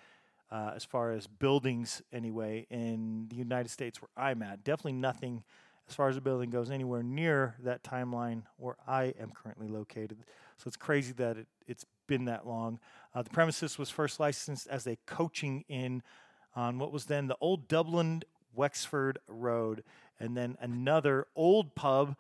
uh, 0.52 0.74
as 0.76 0.84
far 0.84 1.12
as 1.12 1.28
buildings, 1.28 2.02
anyway, 2.12 2.68
in 2.70 3.28
the 3.30 3.36
United 3.36 3.70
States 3.70 4.02
where 4.02 4.10
I'm 4.16 4.44
at. 4.44 4.64
Definitely 4.64 4.94
nothing 4.94 5.44
as 5.88 5.96
far 5.96 6.10
as 6.10 6.18
a 6.18 6.22
building 6.22 6.50
goes 6.50 6.70
anywhere 6.70 7.04
near 7.04 7.56
that 7.64 7.84
timeline 7.84 8.44
where 8.58 8.76
I 8.88 9.14
am 9.20 9.32
currently 9.32 9.68
located. 9.68 10.18
So 10.58 10.68
it's 10.68 10.78
crazy 10.78 11.14
that 11.14 11.38
it, 11.38 11.48
it's 11.68 11.86
been 12.08 12.26
that 12.26 12.48
long. 12.48 12.80
Uh, 13.16 13.24
the 13.24 13.30
premises 13.30 13.78
was 13.78 13.90
first 13.90 14.20
licensed 14.20 14.68
as 14.68 14.86
a 14.86 14.98
coaching 15.06 15.66
inn 15.68 16.04
on 16.56 16.78
what 16.80 16.92
was 16.92 17.06
then 17.06 17.28
the 17.28 17.38
old 17.42 17.68
Dublin 17.68 18.24
Wexford 18.54 19.20
Road, 19.28 19.84
and 20.20 20.36
then 20.36 20.58
another 20.60 21.28
old 21.36 21.76
pub, 21.76 22.16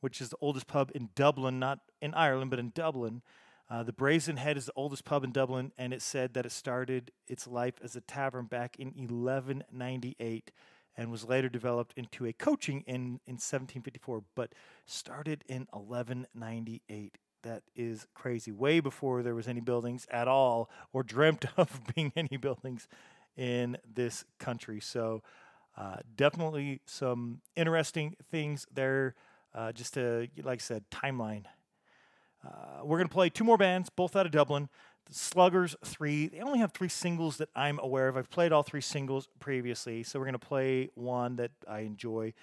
which 0.00 0.20
is 0.20 0.28
the 0.28 0.36
oldest 0.40 0.66
pub 0.66 0.90
in 0.94 1.10
Dublin, 1.14 1.58
not 1.58 1.80
in 2.00 2.14
Ireland, 2.14 2.50
but 2.50 2.58
in 2.58 2.70
Dublin. 2.70 3.22
Uh, 3.68 3.82
the 3.82 3.92
Brazen 3.92 4.36
Head 4.36 4.56
is 4.56 4.66
the 4.66 4.72
oldest 4.76 5.04
pub 5.04 5.24
in 5.24 5.32
Dublin, 5.32 5.72
and 5.76 5.92
it 5.92 6.00
said 6.00 6.34
that 6.34 6.46
it 6.46 6.52
started 6.52 7.10
its 7.26 7.46
life 7.46 7.74
as 7.82 7.96
a 7.96 8.00
tavern 8.00 8.46
back 8.46 8.76
in 8.78 8.88
1198 8.88 10.52
and 10.96 11.10
was 11.10 11.28
later 11.28 11.48
developed 11.48 11.92
into 11.96 12.26
a 12.26 12.32
coaching 12.32 12.82
inn 12.86 13.20
in 13.26 13.34
1754, 13.34 14.22
but 14.34 14.52
started 14.86 15.44
in 15.48 15.66
1198. 15.72 17.18
That 17.42 17.62
is 17.74 18.06
crazy. 18.14 18.50
Way 18.50 18.80
before 18.80 19.22
there 19.22 19.34
was 19.34 19.46
any 19.46 19.60
buildings 19.60 20.06
at 20.10 20.26
all 20.26 20.70
or 20.92 21.02
dreamt 21.02 21.44
of 21.56 21.80
being 21.94 22.12
any 22.16 22.36
buildings 22.36 22.88
in 23.36 23.76
this 23.92 24.24
country. 24.38 24.80
So, 24.80 25.22
uh, 25.76 25.96
definitely 26.16 26.80
some 26.86 27.42
interesting 27.54 28.16
things 28.30 28.66
there. 28.72 29.14
Uh, 29.56 29.72
just 29.72 29.94
to, 29.94 30.28
like 30.44 30.60
I 30.60 30.62
said, 30.62 30.84
timeline 30.90 31.46
uh, 32.46 32.84
we're 32.84 32.98
going 32.98 33.08
to 33.08 33.12
play 33.12 33.28
two 33.28 33.44
more 33.44 33.56
bands, 33.56 33.90
both 33.90 34.16
out 34.16 34.26
of 34.26 34.32
Dublin. 34.32 34.68
The 35.06 35.14
Sluggers 35.14 35.76
3. 35.84 36.28
They 36.28 36.40
only 36.40 36.58
have 36.58 36.72
three 36.72 36.88
singles 36.88 37.36
that 37.38 37.48
I'm 37.54 37.78
aware 37.80 38.08
of. 38.08 38.16
I've 38.16 38.30
played 38.30 38.52
all 38.52 38.62
three 38.62 38.80
singles 38.80 39.28
previously, 39.38 40.02
so 40.02 40.18
we're 40.18 40.26
going 40.26 40.32
to 40.32 40.38
play 40.38 40.90
one 40.94 41.36
that 41.36 41.52
I 41.68 41.80
enjoy. 41.80 42.34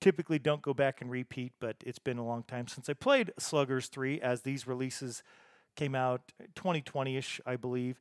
Typically 0.00 0.38
don't 0.38 0.62
go 0.62 0.74
back 0.74 1.00
and 1.00 1.10
repeat, 1.10 1.52
but 1.60 1.76
it's 1.84 1.98
been 1.98 2.18
a 2.18 2.24
long 2.24 2.44
time 2.44 2.68
since 2.68 2.88
I 2.88 2.94
played 2.94 3.32
Sluggers 3.38 3.88
3 3.88 4.20
as 4.20 4.42
these 4.42 4.66
releases 4.66 5.22
came 5.74 5.94
out 5.94 6.32
2020 6.54 7.16
ish, 7.16 7.40
I 7.44 7.56
believe. 7.56 8.00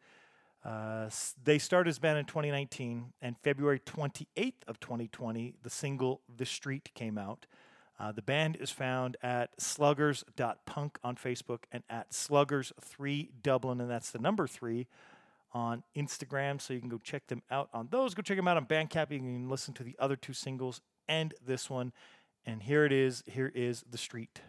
Uh, 0.64 1.10
they 1.44 1.58
started 1.58 1.90
as 1.90 2.00
band 2.00 2.20
in 2.20 2.26
2019, 2.26 3.14
and 3.22 3.36
February 3.44 3.80
28th 3.80 4.54
of 4.68 4.80
2020, 4.80 5.56
the 5.62 5.70
single 5.70 6.22
"The 6.34 6.46
Street" 6.46 6.90
came 6.94 7.18
out. 7.18 7.48
Uh, 8.00 8.12
the 8.12 8.22
band 8.22 8.58
is 8.60 8.72
found 8.72 9.18
at 9.22 9.50
sluggers.punk 9.62 11.00
on 11.04 11.16
Facebook 11.16 11.60
and 11.72 11.84
at 11.90 12.12
sluggers3 12.12 13.30
Dublin, 13.42 13.80
and 13.80 13.90
that's 13.90 14.12
the 14.12 14.20
number 14.20 14.48
three 14.48 14.88
on 15.54 15.84
Instagram. 15.96 16.60
So 16.60 16.74
you 16.74 16.80
can 16.80 16.90
go 16.90 16.98
check 16.98 17.28
them 17.28 17.44
out 17.52 17.70
on 17.74 17.88
those. 17.92 18.14
Go 18.14 18.22
check 18.22 18.38
them 18.38 18.48
out 18.48 18.58
on 18.58 18.66
Bandcamp. 18.66 19.12
You 19.12 19.20
can 19.20 19.50
listen 19.50 19.74
to 19.76 19.84
the 19.84 19.96
other 20.00 20.16
two 20.16 20.34
singles 20.34 20.82
and 21.08 21.34
this 21.46 21.70
one. 21.70 21.94
And 22.46 22.64
here 22.64 22.86
it 22.86 22.92
is. 22.92 23.24
Here 23.28 23.52
is 23.54 23.86
The 23.90 23.98
Street. 23.98 24.42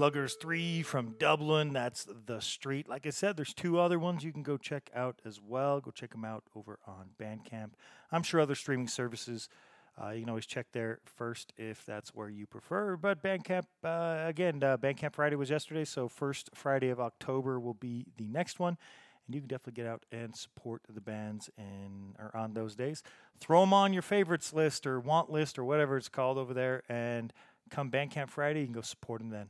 Sluggers 0.00 0.32
3 0.36 0.80
from 0.80 1.14
Dublin. 1.18 1.74
That's 1.74 2.06
The 2.24 2.40
Street. 2.40 2.88
Like 2.88 3.06
I 3.06 3.10
said, 3.10 3.36
there's 3.36 3.52
two 3.52 3.78
other 3.78 3.98
ones 3.98 4.24
you 4.24 4.32
can 4.32 4.42
go 4.42 4.56
check 4.56 4.88
out 4.94 5.20
as 5.26 5.42
well. 5.46 5.78
Go 5.78 5.90
check 5.90 6.12
them 6.12 6.24
out 6.24 6.42
over 6.56 6.78
on 6.86 7.10
Bandcamp. 7.20 7.72
I'm 8.10 8.22
sure 8.22 8.40
other 8.40 8.54
streaming 8.54 8.88
services, 8.88 9.50
uh, 10.02 10.08
you 10.12 10.20
can 10.20 10.30
always 10.30 10.46
check 10.46 10.68
there 10.72 11.00
first 11.04 11.52
if 11.58 11.84
that's 11.84 12.14
where 12.14 12.30
you 12.30 12.46
prefer. 12.46 12.96
But 12.96 13.22
Bandcamp, 13.22 13.64
uh, 13.84 14.26
again, 14.26 14.62
uh, 14.62 14.78
Bandcamp 14.78 15.12
Friday 15.12 15.36
was 15.36 15.50
yesterday, 15.50 15.84
so 15.84 16.08
first 16.08 16.48
Friday 16.54 16.88
of 16.88 16.98
October 16.98 17.60
will 17.60 17.74
be 17.74 18.06
the 18.16 18.26
next 18.26 18.58
one. 18.58 18.78
And 19.26 19.34
you 19.34 19.42
can 19.42 19.48
definitely 19.48 19.82
get 19.82 19.86
out 19.86 20.06
and 20.10 20.34
support 20.34 20.80
the 20.88 21.02
bands 21.02 21.50
in, 21.58 22.16
or 22.18 22.34
on 22.34 22.54
those 22.54 22.74
days. 22.74 23.02
Throw 23.38 23.60
them 23.60 23.74
on 23.74 23.92
your 23.92 24.00
favorites 24.00 24.54
list 24.54 24.86
or 24.86 24.98
want 24.98 25.30
list 25.30 25.58
or 25.58 25.64
whatever 25.66 25.98
it's 25.98 26.08
called 26.08 26.38
over 26.38 26.54
there. 26.54 26.84
And 26.88 27.34
come 27.68 27.90
Bandcamp 27.90 28.30
Friday, 28.30 28.60
you 28.60 28.66
can 28.66 28.72
go 28.72 28.80
support 28.80 29.20
them 29.20 29.28
then. 29.28 29.48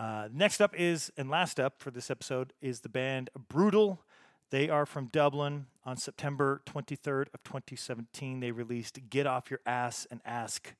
Uh, 0.00 0.28
next 0.32 0.62
up 0.62 0.74
is, 0.78 1.12
and 1.18 1.28
last 1.28 1.60
up 1.60 1.74
for 1.78 1.90
this 1.90 2.10
episode, 2.10 2.54
is 2.62 2.80
the 2.80 2.88
band 2.88 3.28
Brutal. 3.50 4.00
They 4.48 4.70
are 4.70 4.86
from 4.86 5.06
Dublin. 5.06 5.66
On 5.84 5.98
September 5.98 6.62
23rd 6.66 7.26
of 7.34 7.42
2017, 7.44 8.40
they 8.40 8.50
released 8.50 8.98
"Get 9.10 9.26
Off 9.26 9.50
Your 9.50 9.60
Ass 9.66 10.06
and 10.10 10.22
Ask." 10.24 10.74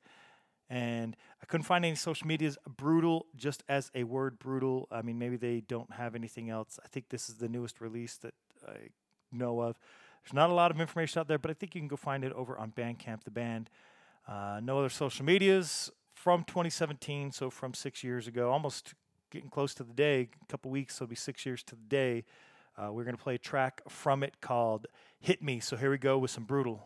And 0.71 1.15
I 1.39 1.45
couldn't 1.45 1.65
find 1.65 1.85
any 1.85 1.95
social 1.95 2.25
medias. 2.25 2.57
Brutal, 2.67 3.27
just 3.35 3.63
as 3.69 3.91
a 3.93 4.05
word, 4.05 4.39
brutal. 4.39 4.87
I 4.89 5.03
mean, 5.03 5.19
maybe 5.19 5.37
they 5.37 5.61
don't 5.61 5.93
have 5.93 6.15
anything 6.15 6.49
else. 6.49 6.79
I 6.83 6.87
think 6.87 7.09
this 7.09 7.29
is 7.29 7.35
the 7.35 7.49
newest 7.49 7.79
release 7.79 8.17
that 8.17 8.33
I 8.67 8.89
know 9.31 9.61
of. 9.61 9.77
There's 10.23 10.33
not 10.33 10.49
a 10.49 10.53
lot 10.53 10.71
of 10.71 10.81
information 10.81 11.19
out 11.19 11.27
there, 11.27 11.37
but 11.37 11.51
I 11.51 11.53
think 11.53 11.75
you 11.75 11.81
can 11.81 11.87
go 11.87 11.95
find 11.95 12.23
it 12.23 12.33
over 12.33 12.57
on 12.57 12.71
Bandcamp, 12.71 13.23
the 13.23 13.31
band. 13.31 13.69
Uh, 14.27 14.61
no 14.63 14.79
other 14.79 14.89
social 14.89 15.25
medias 15.25 15.91
from 16.15 16.43
2017, 16.43 17.31
so 17.31 17.49
from 17.51 17.73
six 17.73 18.03
years 18.03 18.27
ago, 18.27 18.51
almost 18.51 18.93
getting 19.31 19.49
close 19.49 19.73
to 19.75 19.83
the 19.83 19.93
day, 19.93 20.29
a 20.41 20.45
couple 20.45 20.69
weeks, 20.69 20.95
so 20.95 21.03
it'll 21.03 21.09
be 21.09 21.15
six 21.15 21.45
years 21.45 21.63
to 21.63 21.75
the 21.75 21.87
day. 21.89 22.25
Uh, 22.77 22.91
we're 22.91 23.03
going 23.03 23.15
to 23.15 23.21
play 23.21 23.35
a 23.35 23.39
track 23.39 23.81
from 23.89 24.23
it 24.23 24.41
called 24.41 24.87
Hit 25.19 25.41
Me. 25.41 25.59
So 25.59 25.77
here 25.77 25.89
we 25.89 25.97
go 25.97 26.17
with 26.17 26.31
some 26.31 26.43
brutal. 26.43 26.85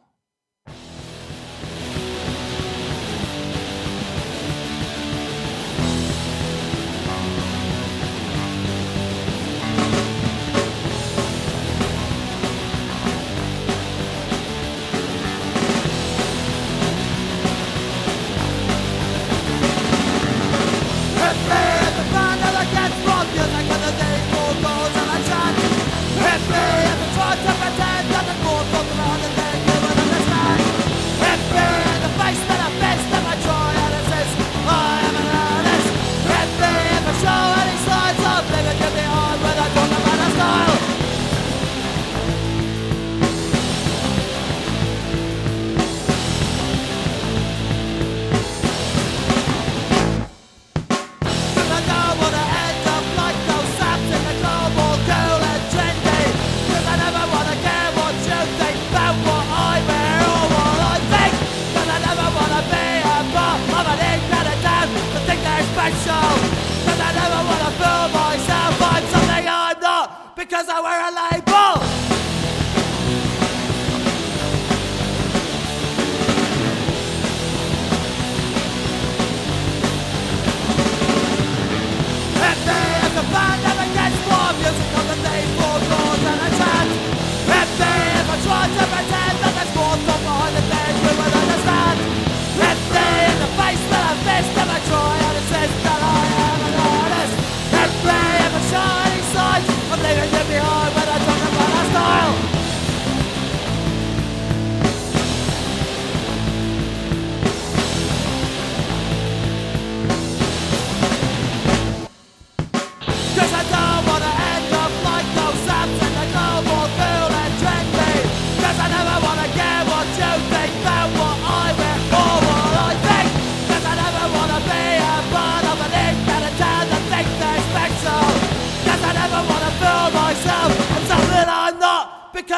Because 70.95 71.34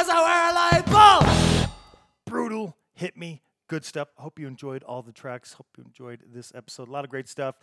because 0.08 0.16
I 0.16 0.24
wear 0.24 0.52
a 0.52 1.62
label 1.62 1.70
brutal. 2.26 2.78
Hit 2.94 3.18
me. 3.18 3.42
Good 3.68 3.84
stuff. 3.84 4.10
Hope 4.16 4.40
you 4.40 4.48
enjoyed 4.48 4.84
all 4.84 5.02
the 5.02 5.12
tracks. 5.12 5.54
Hope 5.54 5.68
you 5.78 5.84
enjoyed 5.84 6.24
this 6.34 6.52
episode. 6.56 6.88
A 6.88 6.92
lot 6.92 7.04
of 7.04 7.10
great 7.10 7.28
stuff. 7.28 7.56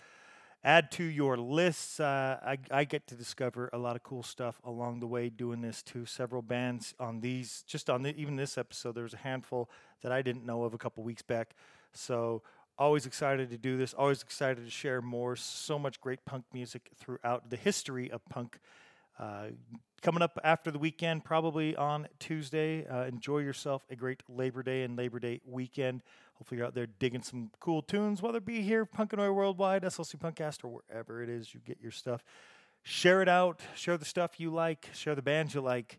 Add 0.63 0.91
to 0.93 1.05
your 1.05 1.37
lists. 1.37 2.01
Uh, 2.01 2.39
I, 2.43 2.59
I 2.71 2.85
get 2.85 3.07
to 3.09 3.15
discover 3.15 3.71
a 3.73 3.79
lot 3.79 3.97
of 3.97 4.03
cool 4.03 4.23
stuff 4.23 4.61
along 4.65 5.01
the 5.01 5.07
way 5.07 5.29
doing 5.29 5.61
this 5.61 5.83
too. 5.83 6.07
Several 6.07 6.43
bands 6.43 6.95
on 6.99 7.21
these 7.21 7.65
just 7.67 7.89
on 7.89 8.03
the, 8.03 8.15
even 8.17 8.37
this 8.37 8.59
episode 8.59 8.95
there 8.95 9.05
was 9.05 9.15
a 9.15 9.19
handful 9.19 9.71
that 10.03 10.13
i 10.13 10.23
didn't 10.23 10.45
know 10.45 10.65
of 10.65 10.75
a 10.75 10.79
couple 10.79 11.03
weeks 11.05 11.23
back. 11.23 11.55
So 11.93 12.43
always 12.79 13.07
excited 13.07 13.51
to 13.51 13.59
do 13.59 13.77
this. 13.77 13.95
Always 13.95 14.23
excited 14.23 14.65
to 14.65 14.71
share 14.71 15.01
more. 15.01 15.37
So 15.37 15.79
much 15.79 16.01
great 16.01 16.25
punk 16.25 16.45
music 16.53 16.91
throughout 16.97 17.49
the 17.51 17.57
history 17.57 18.11
of 18.11 18.25
punk. 18.29 18.59
Uh, 19.19 19.49
coming 20.05 20.23
up 20.23 20.39
after 20.45 20.71
the 20.71 20.79
weekend, 20.79 21.25
probably 21.25 21.75
on 21.75 22.07
Tuesday. 22.19 22.87
Uh, 22.87 23.05
enjoy 23.07 23.39
yourself 23.39 23.87
a 23.89 23.97
great 23.97 24.23
Labor 24.29 24.63
Day 24.63 24.83
and 24.83 24.99
Labor 24.99 25.19
Day 25.19 25.41
weekend. 25.47 26.03
Hopefully, 26.35 26.59
you're 26.59 26.67
out 26.67 26.75
there 26.75 26.87
digging 26.87 27.23
some 27.23 27.51
cool 27.59 27.81
tunes, 27.81 28.21
whether 28.21 28.37
it 28.37 28.45
be 28.45 28.61
here, 28.61 28.85
Punkanoid 28.85 29.35
Worldwide, 29.35 29.83
SLC 29.83 30.17
Punkcast, 30.17 30.63
or 30.63 30.83
wherever 30.87 31.23
it 31.23 31.31
is 31.31 31.55
you 31.55 31.61
get 31.65 31.79
your 31.81 31.91
stuff. 31.91 32.23
Share 32.83 33.23
it 33.23 33.31
out. 33.31 33.63
Share 33.75 33.97
the 33.97 34.05
stuff 34.05 34.39
you 34.39 34.51
like. 34.53 34.91
Share 34.93 35.15
the 35.15 35.23
bands 35.23 35.55
you 35.55 35.63
like. 35.63 35.99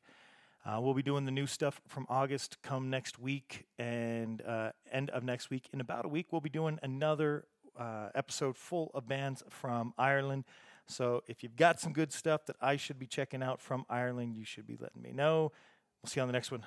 Uh, 0.63 0.79
we'll 0.79 0.93
be 0.93 1.01
doing 1.01 1.25
the 1.25 1.31
new 1.31 1.47
stuff 1.47 1.81
from 1.87 2.05
August 2.07 2.61
come 2.61 2.91
next 2.91 3.17
week 3.17 3.65
and 3.79 4.43
uh, 4.43 4.69
end 4.91 5.09
of 5.09 5.23
next 5.23 5.49
week. 5.49 5.67
In 5.73 5.81
about 5.81 6.05
a 6.05 6.09
week, 6.09 6.27
we'll 6.31 6.41
be 6.41 6.49
doing 6.49 6.77
another 6.83 7.45
uh, 7.75 8.09
episode 8.13 8.55
full 8.55 8.91
of 8.93 9.07
bands 9.07 9.43
from 9.49 9.95
Ireland. 9.97 10.43
So 10.87 11.23
if 11.27 11.43
you've 11.43 11.55
got 11.55 11.79
some 11.79 11.93
good 11.93 12.11
stuff 12.13 12.45
that 12.45 12.55
I 12.61 12.75
should 12.75 12.99
be 12.99 13.07
checking 13.07 13.41
out 13.41 13.61
from 13.61 13.85
Ireland, 13.89 14.35
you 14.35 14.45
should 14.45 14.67
be 14.67 14.77
letting 14.79 15.01
me 15.01 15.11
know. 15.11 15.51
We'll 16.03 16.09
see 16.09 16.19
you 16.19 16.21
on 16.21 16.27
the 16.27 16.33
next 16.33 16.51
one. 16.51 16.65